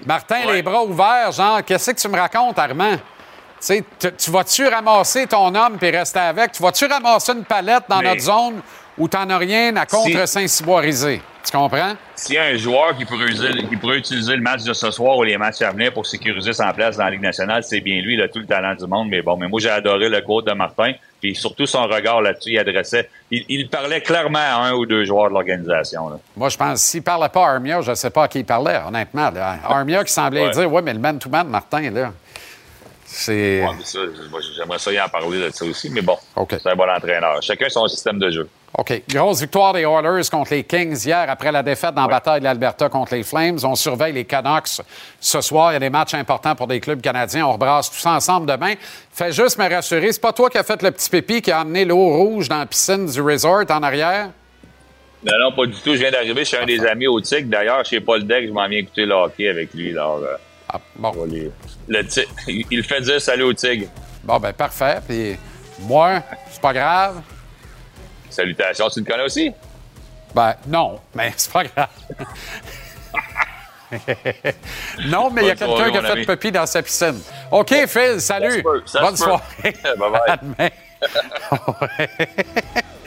[0.04, 0.54] Martin, Ouais.
[0.54, 2.96] les bras ouverts, genre, qu'est-ce que tu me racontes, Armand?
[3.60, 6.52] Tu sais, tu- tu vas-tu ramasser ton homme puis rester avec?
[6.52, 8.60] Tu vas-tu ramasser une palette dans Mais- notre zone
[8.97, 11.20] où t'en as rien à contre Saint-Cyboirisé?
[11.44, 11.94] Tu comprends?
[12.14, 14.90] S'il y a un joueur qui pourrait, user- qui pourrait utiliser le match de ce
[14.90, 17.80] soir ou les matchs à venir pour sécuriser son place dans la Ligue nationale, c'est
[17.80, 18.14] bien lui.
[18.14, 19.09] Il a tout le talent du monde.
[19.09, 20.93] Mais bon, mais moi, j'ai adoré le quote de Martin.
[21.20, 23.09] Puis surtout son regard là-dessus, il adressait.
[23.30, 26.20] Il, il parlait clairement à un ou deux joueurs de l'organisation.
[26.36, 28.44] Moi, je pense, s'il parlait pas à Armia, je ne sais pas à qui il
[28.44, 29.30] parlait, honnêtement.
[29.30, 29.56] là.
[29.68, 30.51] Armia qui semblait Ouais.
[30.52, 32.12] dire, oui, mais le man-to-man, Martin, là,
[33.10, 33.62] c'est...
[33.62, 35.89] Ouais, J'aimerais ça y en parler de ça aussi.
[35.89, 36.16] Mais bon,
[36.51, 37.43] c'est un bon entraîneur.
[37.43, 38.48] Chacun son système de jeu.
[38.76, 39.02] OK.
[39.09, 42.44] Grosse victoire des Oilers contre les Kings hier après la défaite dans la bataille de
[42.44, 43.59] l'Alberta contre les Flames.
[43.64, 44.82] On surveille les Canucks
[45.20, 45.70] ce soir.
[45.70, 47.47] Il y a des matchs importants pour des clubs canadiens.
[47.47, 48.74] On rebrasse tout ça ensemble demain.
[49.10, 51.60] Fais juste me rassurer, c'est pas toi qui as fait le petit pépi qui a
[51.60, 54.28] amené l'eau rouge dans la piscine du resort en arrière?
[55.24, 55.94] Non, non, pas du tout.
[55.94, 57.48] Je viens d'arriver chez un des amis au TIC.
[57.48, 59.90] D'ailleurs, chez Paul Deck, je m'en viens écouter le hockey avec lui.
[59.93, 60.36] Alors, euh,
[60.70, 61.24] Ah, bon.
[61.24, 61.50] les-
[61.88, 62.28] le Tig-
[62.70, 63.88] il fait dire salut au Tigre.
[64.22, 64.98] Bon, ben parfait.
[65.06, 65.36] Puis
[65.80, 67.22] moi, c'est pas grave.
[68.30, 69.50] Salutations, tu le connais aussi?
[70.34, 71.88] Ben non, mais c'est pas grave.
[75.06, 77.18] non, mais il y a quelqu'un qui a fait pipi dans sa piscine.
[77.50, 78.50] OK, Phil, salut.
[78.50, 79.42] Ça se peut, ça Bonne se soirée.
[79.84, 80.68] Demain.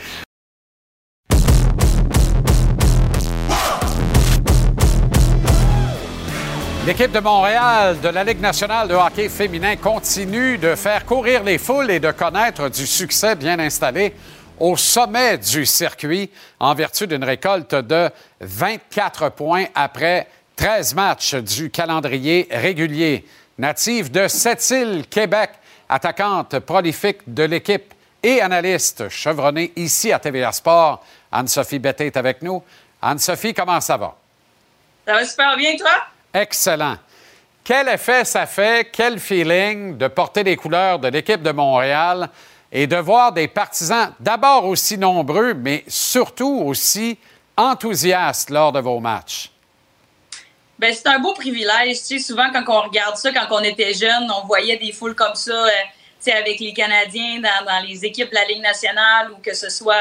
[6.84, 11.56] L'équipe de Montréal de la Ligue nationale de hockey féminin continue de faire courir les
[11.56, 14.12] foules et de connaître du succès bien installé
[14.58, 16.28] au sommet du circuit
[16.58, 18.10] en vertu d'une récolte de
[18.40, 20.26] 24 points après
[20.56, 23.26] 13 matchs du calendrier régulier.
[23.58, 25.50] Native de Sept-Îles, Québec,
[25.88, 27.94] attaquante prolifique de l'équipe
[28.24, 32.60] et analyste chevronnée ici à TVA Sport, Anne-Sophie Betté est avec nous.
[33.00, 34.16] Anne-Sophie, comment ça va?
[35.06, 36.11] Ça va super bien, toi?
[36.34, 36.96] Excellent.
[37.64, 42.28] Quel effet ça fait, quel feeling de porter les couleurs de l'équipe de Montréal
[42.72, 47.18] et de voir des partisans d'abord aussi nombreux, mais surtout aussi
[47.56, 49.50] enthousiastes lors de vos matchs?
[50.78, 52.02] Ben, c'est un beau privilège.
[52.02, 55.36] Tu souvent, quand on regarde ça, quand on était jeune, on voyait des foules comme
[55.36, 59.68] ça, euh, avec les Canadiens dans les équipes de la Ligue nationale ou que ce
[59.68, 59.94] soit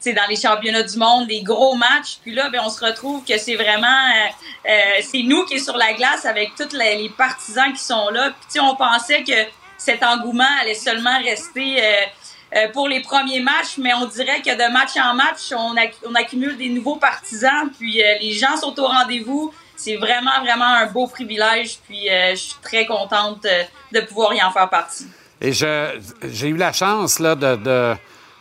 [0.00, 2.18] sais, dans les championnats du monde, des gros matchs.
[2.22, 4.72] Puis là, ben, on se retrouve que c'est vraiment, euh, euh,
[5.02, 8.30] c'est nous qui est sur la glace avec tous les, partisans qui sont là.
[8.50, 9.32] Puis on pensait que
[9.76, 11.82] cet engouement allait seulement rester
[12.54, 16.02] euh, pour les premiers matchs, mais on dirait que de match en match, on, acc-
[16.06, 19.52] on accumule des nouveaux partisans, puis les gens sont au rendez-vous.
[19.76, 23.46] C'est vraiment, vraiment un beau privilège, puis je suis très contente
[23.92, 25.06] de pouvoir y en faire partie.
[25.40, 27.94] Et j'ai eu la chance là, de-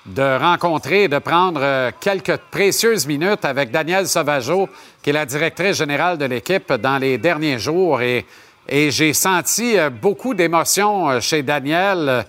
[0.08, 4.70] de rencontrer et de prendre euh, quelques précieuses minutes avec Danielle Sauvageau,
[5.04, 8.02] qui est la directrice générale de l'équipe dans les derniers jours.
[8.02, 8.26] Et,
[8.70, 12.26] j'ai senti euh, beaucoup d'émotions euh, chez Danielle,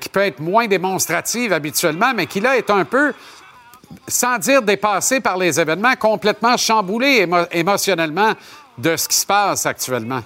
[0.00, 3.12] qui peut être moins démonstrative habituellement, mais qui là est un peu,
[4.06, 8.32] sans dire dépassée par les événements, complètement chamboulée émo- émotionnellement
[8.78, 10.22] de ce qui se passe actuellement.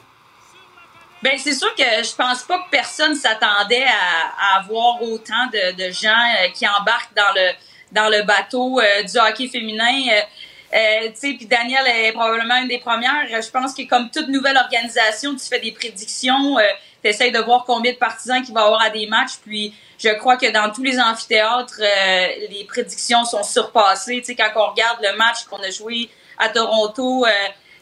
[1.22, 5.72] Ben c'est sûr que je pense pas que personne s'attendait à, à avoir autant de,
[5.72, 7.50] de gens euh, qui embarquent dans le
[7.92, 10.02] dans le bateau euh, du hockey féminin.
[10.12, 10.20] Euh,
[10.72, 13.26] euh, tu sais, puis Daniel est probablement une des premières.
[13.28, 16.62] Je pense que comme toute nouvelle organisation, tu fais des prédictions, euh,
[17.02, 19.38] tu de voir combien de partisans qu'il va y avoir à des matchs.
[19.44, 24.20] Puis je crois que dans tous les amphithéâtres, euh, les prédictions sont surpassées.
[24.20, 27.26] Tu sais, quand on regarde le match qu'on a joué à Toronto,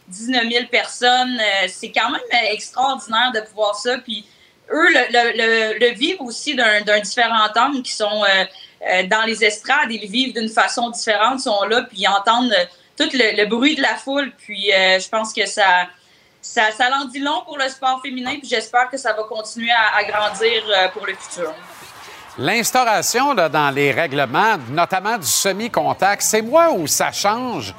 [0.09, 3.99] 19 000 personnes, euh, c'est quand même euh, extraordinaire de pouvoir ça.
[3.99, 4.25] Puis
[4.71, 10.35] eux le, le, aussi d'un différent angle qui sont euh, dans les estrades, ils vivent
[10.35, 12.55] d'une façon différente, sont là, puis ils entendent
[12.97, 14.33] tout le, bruit de la foule.
[14.39, 15.87] Puis je pense que ça,
[16.43, 19.71] ça, ça l'en dit long pour le sport féminin, puis j'espère que ça va continuer
[19.71, 20.63] à, grandir
[20.93, 21.55] pour le futur.
[22.37, 27.75] L'instauration dans les règlements, notamment du semi-contact, c'est moi où ça change?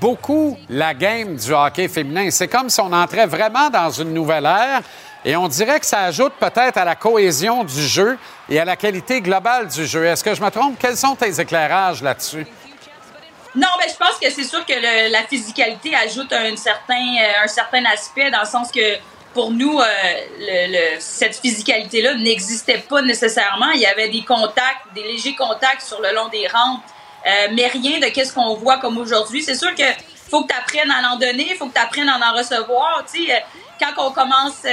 [0.00, 2.30] Beaucoup la game du hockey féminin.
[2.30, 4.82] C'est comme si on entrait vraiment dans une nouvelle ère
[5.24, 8.76] et on dirait que ça ajoute peut-être à la cohésion du jeu et à la
[8.76, 10.04] qualité globale du jeu.
[10.04, 10.78] Est-ce que je me trompe?
[10.78, 12.46] Quels sont tes éclairages là-dessus?
[13.54, 17.46] Non, mais je pense que c'est sûr que la physicalité ajoute un certain, euh, un
[17.46, 18.98] certain aspect dans le sens que
[19.32, 23.70] pour nous, euh, cette physicalité-là n'existait pas nécessairement.
[23.74, 26.82] Il y avait des contacts, des légers contacts sur le long des rampes,
[27.26, 29.42] euh, mais rien de qu'est-ce qu'on voit comme aujourd'hui.
[29.42, 29.84] C'est sûr que
[30.30, 33.04] faut que tu apprennes à en donner, faut que tu apprennes à en recevoir.
[33.10, 33.38] Tu sais, euh,
[33.80, 34.70] quand on commence euh,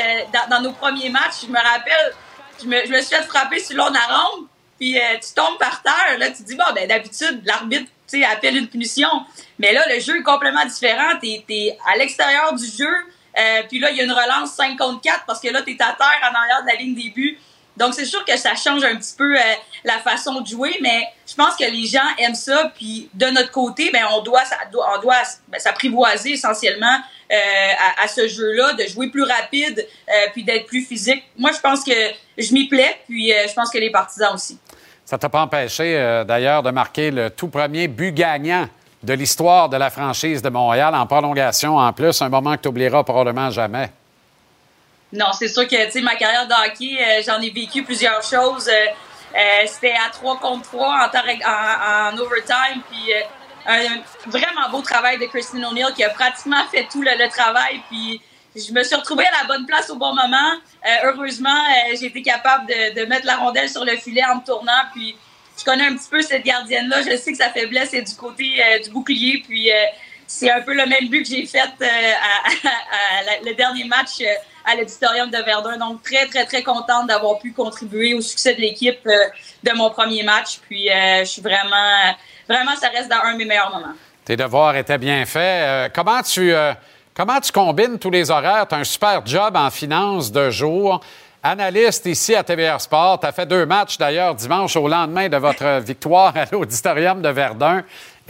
[0.50, 2.14] dans, nos premiers matchs, je me rappelle,
[2.62, 4.48] je me, suis fait frapper sur le long de la rampe,
[4.80, 6.18] puis euh, tu tombes par terre.
[6.18, 7.90] Là, tu dis, bon, ben d'habitude, l'arbitre
[8.30, 9.10] appelle une punition.
[9.58, 11.18] Mais là, le jeu est complètement différent.
[11.22, 12.92] Tu es, à l'extérieur du jeu,
[13.40, 15.72] euh, puis là, il y a une relance 5 contre 4 parce que là, tu
[15.72, 17.38] es à terre en arrière de la ligne des buts.
[17.78, 19.42] Donc, c'est sûr que ça change un petit peu euh,
[19.84, 22.72] la façon de jouer, mais je pense que les gens aiment ça.
[22.76, 24.44] Puis, de notre côté, ben, on doit,
[25.48, 26.98] ben, s'apprivoiser essentiellement
[27.32, 27.36] euh,
[28.04, 31.24] à, ce jeu-là, de jouer plus rapide, euh, puis d'être plus physique.
[31.38, 31.94] Moi, je pense que
[32.38, 34.60] je m'y plais, puis je pense que les partisans aussi.
[35.06, 38.68] Ça t'a pas empêché, d'ailleurs, de marquer le tout premier but gagnant
[39.04, 42.68] de l'histoire de la franchise de Montréal en prolongation, en plus, un moment que tu
[42.68, 43.90] oublieras probablement jamais.
[45.14, 48.70] Non, c'est sûr que tu sais ma carrière de euh, j'en ai vécu plusieurs choses.
[48.70, 48.86] Euh,
[49.36, 53.14] euh, C'était à 3 contre 3 en, en, en overtime, puis
[53.66, 57.82] un vraiment beau travail de Christine O'Neill qui a pratiquement fait tout le, travail.
[57.90, 58.22] Puis
[58.56, 60.58] je me suis retrouvée à la bonne place au bon moment.
[61.04, 61.64] Heureusement,
[62.00, 64.82] j'ai été capable de, mettre la rondelle sur le filet en me tournant.
[64.94, 65.16] Puis
[65.58, 67.02] je connais un petit peu cette gardienne-là.
[67.04, 69.44] Je sais que sa faiblesse est du côté du bouclier.
[69.48, 69.70] Puis
[70.28, 71.70] c'est un peu le même but que j'ai fait à,
[73.46, 74.22] le dernier match
[74.66, 75.78] à l'auditorium de Verdun.
[75.78, 79.12] Donc très, très, très contente d'avoir pu contribuer au succès de l'équipe euh,
[79.64, 80.60] de mon premier match.
[80.68, 82.16] Puis euh, je suis vraiment,
[82.48, 83.94] vraiment, ça reste dans un de mes meilleurs moments.
[84.26, 85.42] Tes devoirs étaient bien faits.
[85.42, 86.54] Euh, comment, tu,
[87.14, 88.68] comment tu combines tous les horaires?
[88.68, 91.02] Tu as un super job en finance de jour.
[91.44, 93.20] Analyste ici à TVR Sport.
[93.20, 97.30] Tu as fait deux matchs d'ailleurs dimanche au lendemain de votre victoire à l'Auditorium de
[97.30, 97.84] Verdun.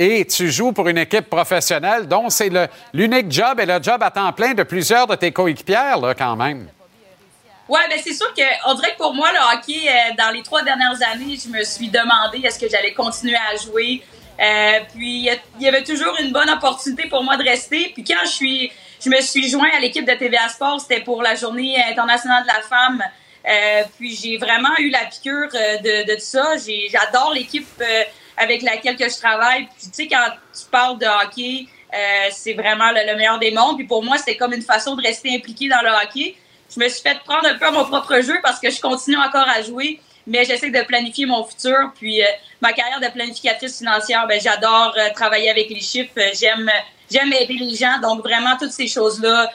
[0.03, 2.49] Et tu joues pour une équipe professionnelle dont c'est
[2.91, 6.36] l'unique job et le job à temps plein de plusieurs de tes coéquipières, là, quand
[6.36, 6.69] même.
[7.69, 10.41] Ouais, ben c'est sûr que on dirait que pour moi le hockey euh, dans les
[10.41, 14.02] trois dernières années, je me suis demandé est-ce que j'allais continuer à jouer.
[14.40, 15.30] Euh, puis
[15.60, 17.91] il y avait toujours une bonne opportunité pour moi de rester.
[17.94, 18.72] Puis quand je suis,
[19.06, 22.48] je me suis joint à l'équipe de TVA Sport, c'était pour la Journée internationale de
[22.48, 23.03] la femme.
[23.48, 26.53] Euh, puis j'ai vraiment eu la piqûre euh, de, de ça.
[26.90, 27.68] J'adore l'équipe
[28.38, 29.66] avec laquelle que je travaille.
[29.66, 33.52] Puis tu sais quand tu parles de hockey, euh, c'est vraiment le, le meilleur des
[33.52, 33.78] mondes.
[33.78, 36.36] Puis pour moi, c'était comme une façon de rester impliqué dans le hockey.
[36.74, 39.18] Je me suis fait prendre un peu à mon propre jeu parce que je continue
[39.18, 41.91] encore à jouer, mais j'essaie de planifier mon futur.
[41.95, 42.28] Puis euh,
[42.62, 46.14] ma carrière de planificatrice financière, ben, j'adore euh, travailler avec les chiffres.
[46.34, 46.72] J'aime
[47.12, 47.99] j'aime aider les gens.
[48.02, 49.52] Donc vraiment, toutes ces choses-là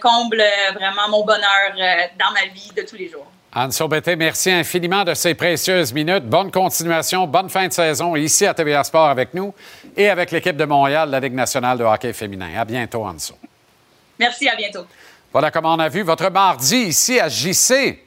[0.00, 0.44] comblent
[0.74, 3.26] vraiment mon bonheur dans ma vie de tous les jours.
[3.54, 6.24] Anne Saubeté, merci infiniment de ces précieuses minutes.
[6.24, 9.52] Bonne continuation, bonne fin de saison ici à TVA Sport avec nous
[9.94, 12.48] et avec l'équipe de Montréal la Ligue nationale de hockey féminin.
[12.56, 13.18] À bientôt, Anne.
[14.18, 14.86] Merci, à bientôt.
[15.30, 17.98] Voilà comment on a vu votre mardi ici à JC.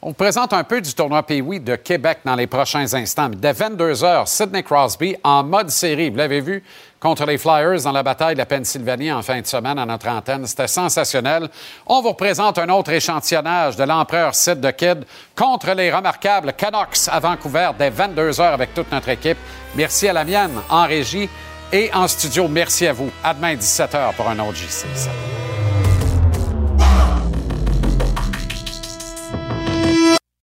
[0.00, 3.28] On vous présente un peu du tournoi Pee-Wee de Québec dans les prochains instants.
[3.28, 6.10] Mais Dès 22 h, Sidney Crosby en mode série.
[6.10, 6.64] Vous l'avez vu
[7.02, 10.08] contre les Flyers dans la bataille de la Pennsylvanie en fin de semaine à notre
[10.08, 10.46] antenne.
[10.46, 11.48] C'était sensationnel.
[11.86, 15.04] On vous représente un autre échantillonnage de l'empereur Sid de Kid
[15.34, 19.38] contre les remarquables Canucks à Vancouver dès 22 h avec toute notre équipe.
[19.74, 21.28] Merci à la mienne en régie
[21.72, 22.46] et en studio.
[22.46, 23.10] Merci à vous.
[23.24, 24.86] À demain 17 h pour un autre JC.